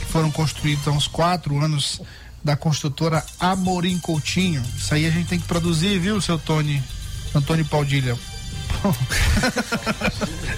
que 0.00 0.06
foram 0.06 0.32
construídos 0.32 0.88
há 0.88 0.90
uns 0.90 1.06
quatro 1.06 1.62
anos 1.62 2.00
da 2.42 2.56
construtora 2.56 3.24
Amorim 3.38 3.98
Coutinho. 3.98 4.62
Isso 4.76 4.92
aí 4.92 5.06
a 5.06 5.10
gente 5.10 5.28
tem 5.28 5.38
que 5.38 5.46
produzir, 5.46 5.98
viu, 6.00 6.20
seu 6.20 6.38
Tony? 6.38 6.82
Antônio 7.34 7.64
Paudilha. 7.66 8.18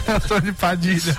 Antônio 0.09 0.55
Padilha. 0.61 1.17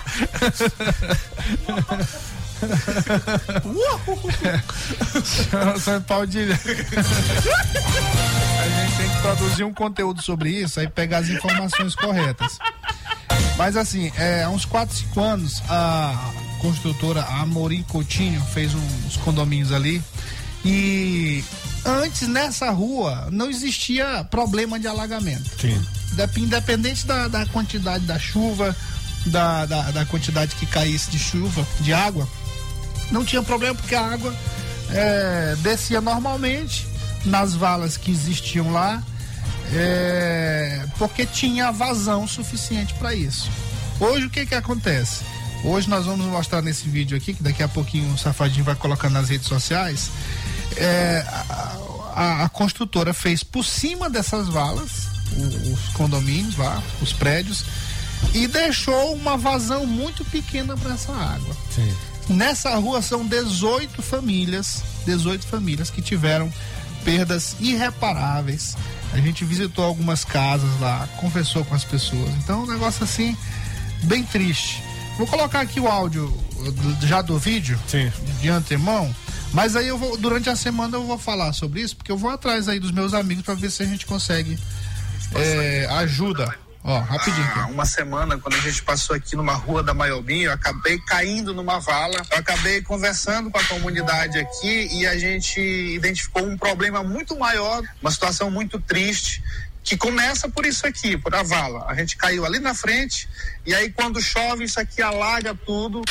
Antônio 5.76 6.02
Paudilha. 6.02 6.60
A 8.60 8.68
gente 8.68 8.98
tem 8.98 9.10
que 9.10 9.22
produzir 9.22 9.64
um 9.64 9.74
conteúdo 9.74 10.22
sobre 10.22 10.50
isso 10.50 10.80
e 10.82 10.88
pegar 10.88 11.20
as 11.20 11.30
informações 11.30 11.96
corretas. 11.96 12.58
Mas 13.58 13.78
assim, 13.78 14.12
é, 14.18 14.44
há 14.44 14.50
uns 14.50 14.66
4, 14.66 14.96
5 14.96 15.22
anos, 15.22 15.62
a 15.70 16.32
construtora 16.60 17.22
Amorim 17.22 17.84
Coutinho 17.84 18.42
fez 18.54 18.74
uns 18.74 19.18
condomínios 19.18 19.72
ali 19.72 20.02
e 20.66 21.44
antes 21.86 22.28
nessa 22.28 22.70
rua 22.72 23.28
não 23.32 23.50
existia 23.50 24.26
problema 24.30 24.80
de 24.80 24.88
alagamento. 24.88 25.50
Sim. 25.60 25.82
Independente 26.38 27.06
da, 27.06 27.28
da 27.28 27.46
quantidade 27.48 28.06
da 28.06 28.20
chuva, 28.20 28.76
da, 29.26 29.66
da, 29.66 29.92
da, 29.92 30.06
quantidade 30.06 30.56
que 30.56 30.66
caísse 30.66 31.10
de 31.10 31.20
chuva, 31.20 31.66
de 31.82 31.94
água, 31.94 32.28
não 33.12 33.26
tinha 33.26 33.42
problema 33.42 33.76
porque 33.76 33.96
a 33.96 34.06
água 34.06 34.34
é, 34.92 35.56
descia 35.60 36.00
normalmente 36.02 36.88
nas 37.26 37.54
valas 37.54 37.98
que 37.98 38.12
existiam 38.12 38.72
lá, 38.72 39.02
é, 39.74 40.86
porque 40.98 41.26
tinha 41.26 41.72
vazão 41.72 42.28
suficiente 42.28 42.94
para 42.96 43.14
isso. 43.16 43.50
Hoje 44.00 44.26
o 44.26 44.30
que 44.30 44.46
que 44.46 44.56
acontece? 44.56 45.24
Hoje 45.64 45.90
nós 45.90 46.06
vamos 46.06 46.26
mostrar 46.26 46.62
nesse 46.62 46.90
vídeo 46.90 47.16
aqui, 47.16 47.34
que 47.34 47.42
daqui 47.42 47.64
a 47.64 47.68
pouquinho 47.70 48.14
o 48.14 48.18
Safadinho 48.18 48.66
vai 48.66 48.76
colocar 48.76 49.10
nas 49.10 49.30
redes 49.30 49.48
sociais. 49.48 50.12
É, 50.78 51.26
a, 52.16 52.44
a, 52.44 52.50
construtora 52.50 53.14
fez 53.14 53.44
por 53.44 53.64
cima 53.64 54.10
dessas 54.10 54.48
valas, 54.48 55.08
os, 55.38 55.72
os 55.72 55.80
condomínios 55.94 56.58
lá, 56.58 56.82
os 57.02 57.12
prédios, 57.14 57.66
e 58.34 58.48
deixou 58.48 59.14
uma 59.14 59.38
vazão 59.38 59.86
muito 59.86 60.24
pequena 60.26 60.78
para 60.78 60.94
essa 60.94 61.12
água. 61.12 61.56
Sim. 61.74 61.94
Nessa 62.30 62.74
rua 62.76 63.02
são 63.02 63.26
18 63.26 64.02
famílias, 64.02 64.82
18 65.06 65.46
famílias 65.46 65.90
que 65.90 66.02
tiveram 66.02 66.52
perdas 67.04 67.56
irreparáveis. 67.60 68.78
A 69.12 69.18
gente 69.18 69.44
visitou 69.44 69.84
algumas 69.84 70.24
casas 70.24 70.70
lá, 70.80 71.08
conversou 71.18 71.64
com 71.66 71.76
as 71.76 71.84
pessoas. 71.84 72.30
Então, 72.44 72.64
um 72.64 72.68
negócio 72.68 73.04
assim, 73.04 73.38
bem 74.04 74.24
triste. 74.24 74.82
Vou 75.18 75.28
colocar 75.28 75.62
aqui 75.62 75.80
o 75.80 75.88
áudio 75.88 76.34
já 77.02 77.22
do 77.22 77.38
vídeo, 77.38 77.80
Sim. 77.88 78.12
de 78.42 78.50
antemão. 78.50 79.14
Mas 79.54 79.76
aí 79.76 79.88
eu 79.88 79.98
vou, 79.98 80.18
durante 80.18 80.50
a 80.50 80.56
semana 80.56 80.98
eu 80.98 81.06
vou 81.06 81.18
falar 81.18 81.54
sobre 81.54 81.82
isso, 81.82 81.96
porque 81.96 82.12
eu 82.12 82.18
vou 82.18 82.32
atrás 82.32 82.68
aí 82.68 82.80
dos 82.80 82.92
meus 82.92 83.14
amigos 83.14 83.46
para 83.46 83.54
ver 83.54 83.70
se 83.70 83.84
a 83.84 83.86
gente 83.86 84.06
consegue 84.06 84.58
é, 85.36 85.88
ajuda. 85.92 86.58
Ó, 86.86 87.00
rapidinho. 87.00 87.50
Ah, 87.56 87.68
uma 87.68 87.86
semana, 87.86 88.38
quando 88.38 88.56
a 88.56 88.60
gente 88.60 88.84
passou 88.84 89.16
aqui 89.16 89.38
numa 89.38 89.54
rua 89.54 89.82
da 89.82 89.94
Maiobinha, 89.94 90.48
eu 90.48 90.52
acabei 90.52 91.00
caindo 91.00 91.54
numa 91.54 91.80
vala. 91.80 92.22
Eu 92.30 92.38
acabei 92.38 92.82
conversando 92.82 93.50
com 93.50 93.58
a 93.58 93.64
comunidade 93.64 94.38
aqui 94.38 94.90
e 94.92 95.08
a 95.08 95.18
gente 95.18 95.62
identificou 95.62 96.46
um 96.46 96.58
problema 96.58 97.02
muito 97.02 97.40
maior, 97.40 97.82
uma 98.02 98.12
situação 98.12 98.52
muito 98.52 98.82
triste, 98.82 99.42
que 99.82 99.96
começa 99.96 100.50
por 100.50 100.66
isso 100.66 100.86
aqui, 100.86 101.18
por 101.18 101.34
a 101.34 101.42
vala. 101.42 101.86
A 101.88 101.96
gente 101.96 102.18
caiu 102.18 102.46
ali 102.46 102.60
na 102.60 102.74
frente 102.74 103.30
e 103.66 103.74
aí 103.74 103.90
quando 103.90 104.22
chove 104.22 104.66
isso 104.66 104.80
aqui 104.80 105.02
alaga 105.02 105.56
tudo. 105.56 106.02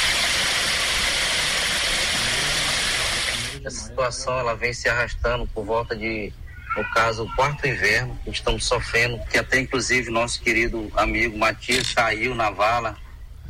Essa 3.65 3.92
situação 4.03 4.39
ela 4.39 4.57
vem 4.57 4.73
se 4.73 4.89
arrastando 4.89 5.47
por 5.47 5.65
volta 5.65 5.95
de 5.95 6.33
no 6.77 6.85
caso, 6.91 7.25
o 7.25 7.35
quarto 7.37 7.67
inverno, 7.69 8.19
que 8.25 8.31
estamos 8.31 8.65
sofrendo, 8.65 9.21
que 9.31 9.37
até 9.37 9.61
inclusive 9.61 10.11
nosso 10.11 10.41
querido 10.41 10.91
amigo 10.97 11.37
Matias 11.37 11.93
caiu 11.93 12.35
na 12.35 12.49
vala, 12.49 12.97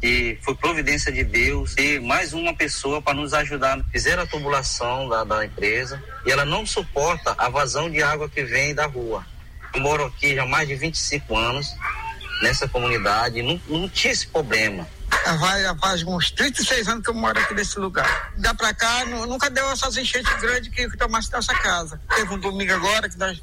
e 0.02 0.36
foi 0.42 0.56
providência 0.56 1.12
de 1.12 1.22
Deus 1.22 1.76
e 1.78 2.00
mais 2.00 2.32
uma 2.32 2.52
pessoa 2.52 3.00
para 3.00 3.14
nos 3.14 3.32
ajudar. 3.32 3.80
Fizeram 3.92 4.24
a 4.24 4.26
tubulação 4.26 5.08
da, 5.08 5.22
da 5.22 5.44
empresa 5.44 6.02
e 6.26 6.32
ela 6.32 6.44
não 6.44 6.66
suporta 6.66 7.32
a 7.38 7.48
vazão 7.48 7.88
de 7.88 8.02
água 8.02 8.28
que 8.28 8.42
vem 8.42 8.74
da 8.74 8.86
rua. 8.86 9.24
Eu 9.72 9.80
moro 9.80 10.04
aqui 10.04 10.34
já 10.34 10.42
há 10.42 10.46
mais 10.46 10.66
de 10.66 10.74
25 10.74 11.36
anos 11.36 11.68
nessa 12.42 12.66
comunidade 12.66 13.40
não, 13.40 13.60
não 13.68 13.88
tinha 13.88 14.12
esse 14.12 14.26
problema. 14.26 14.88
Vai, 15.38 15.62
faz 15.78 16.02
uns 16.02 16.30
36 16.30 16.88
anos 16.88 17.04
que 17.04 17.10
eu 17.10 17.14
moro 17.14 17.38
aqui 17.38 17.54
nesse 17.54 17.78
lugar. 17.78 18.32
Dá 18.36 18.54
pra 18.54 18.74
cá, 18.74 19.04
nunca 19.04 19.48
deu 19.48 19.70
essas 19.70 19.96
enchentes 19.96 20.32
grandes 20.40 20.72
que, 20.74 20.88
que 20.88 20.96
tomasse 20.96 21.30
nossa 21.32 21.54
casa. 21.54 22.00
Teve 22.14 22.34
um 22.34 22.38
domingo 22.38 22.72
agora 22.72 23.08
que 23.08 23.18
nós 23.18 23.40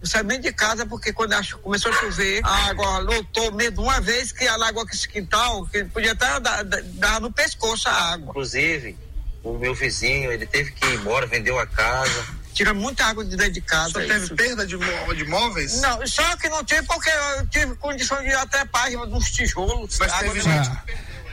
não 0.00 0.06
saí 0.08 0.22
nem 0.22 0.40
de 0.40 0.52
casa 0.52 0.86
porque 0.86 1.12
quando 1.12 1.34
começou 1.62 1.92
a 1.92 1.94
chover, 1.94 2.40
a 2.44 2.70
água 2.70 2.98
lotou 2.98 3.52
mesmo 3.52 3.82
uma 3.82 4.00
vez 4.00 4.32
que 4.32 4.46
a 4.46 4.54
água 4.54 4.82
aqui 4.82 4.94
esse 4.94 5.08
quintal, 5.08 5.66
que 5.66 5.84
podia 5.84 6.12
até 6.12 6.40
dar, 6.40 6.64
dar 6.64 7.20
no 7.20 7.30
pescoço 7.30 7.88
a 7.88 8.12
água. 8.12 8.30
Inclusive, 8.30 8.96
o 9.42 9.58
meu 9.58 9.74
vizinho, 9.74 10.32
ele 10.32 10.46
teve 10.46 10.72
que 10.72 10.86
ir 10.86 10.94
embora, 10.94 11.26
vendeu 11.26 11.58
a 11.58 11.66
casa. 11.66 12.39
Tira 12.60 12.74
muita 12.74 13.06
água 13.06 13.24
de 13.24 13.34
dentro 13.38 13.54
de 13.54 13.62
casa. 13.62 13.88
Só 13.88 14.00
teve 14.00 14.34
perda 14.34 14.66
de, 14.66 14.76
de 14.76 15.24
móveis? 15.24 15.80
Não, 15.80 16.06
só 16.06 16.36
que 16.36 16.46
não 16.50 16.62
tive 16.62 16.82
porque 16.82 17.08
eu 17.08 17.46
tive 17.46 17.74
condição 17.76 18.20
de 18.20 18.28
ir 18.28 18.34
até 18.34 18.66
página 18.66 19.06
dos 19.06 19.30
tijolos. 19.30 19.98
Mas 19.98 20.12
teve 20.18 20.42
gente. 20.42 20.70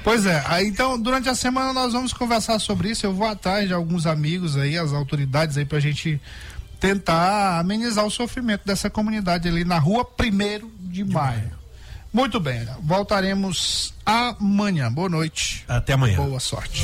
Pois 0.05 0.25
é, 0.25 0.41
aí, 0.45 0.65
então 0.65 0.97
durante 0.97 1.28
a 1.28 1.36
semana 1.36 1.73
nós 1.73 1.91
vamos 1.91 2.13
conversar 2.13 2.59
sobre 2.59 2.91
isso. 2.91 3.05
Eu 3.05 3.13
vou 3.13 3.28
atrás 3.28 3.67
de 3.67 3.73
alguns 3.73 4.05
amigos 4.05 4.55
aí, 4.55 4.78
as 4.78 4.93
autoridades 4.93 5.57
aí, 5.57 5.65
pra 5.65 5.82
gente 5.82 6.21
tentar 6.80 7.59
amenizar 7.59 8.05
o 8.05 8.09
sofrimento 8.09 8.61
dessa 8.65 8.89
comunidade 8.89 9.49
ali 9.49 9.65
na 9.65 9.80
rua 9.80 10.07
1 10.17 10.69
de 10.80 11.03
maio. 11.03 11.51
Muito 12.13 12.39
bem, 12.39 12.65
voltaremos 12.82 13.93
amanhã. 14.05 14.89
Boa 14.89 15.09
noite. 15.09 15.65
Até 15.67 15.91
amanhã. 15.91 16.15
Boa 16.15 16.39
sorte. 16.39 16.84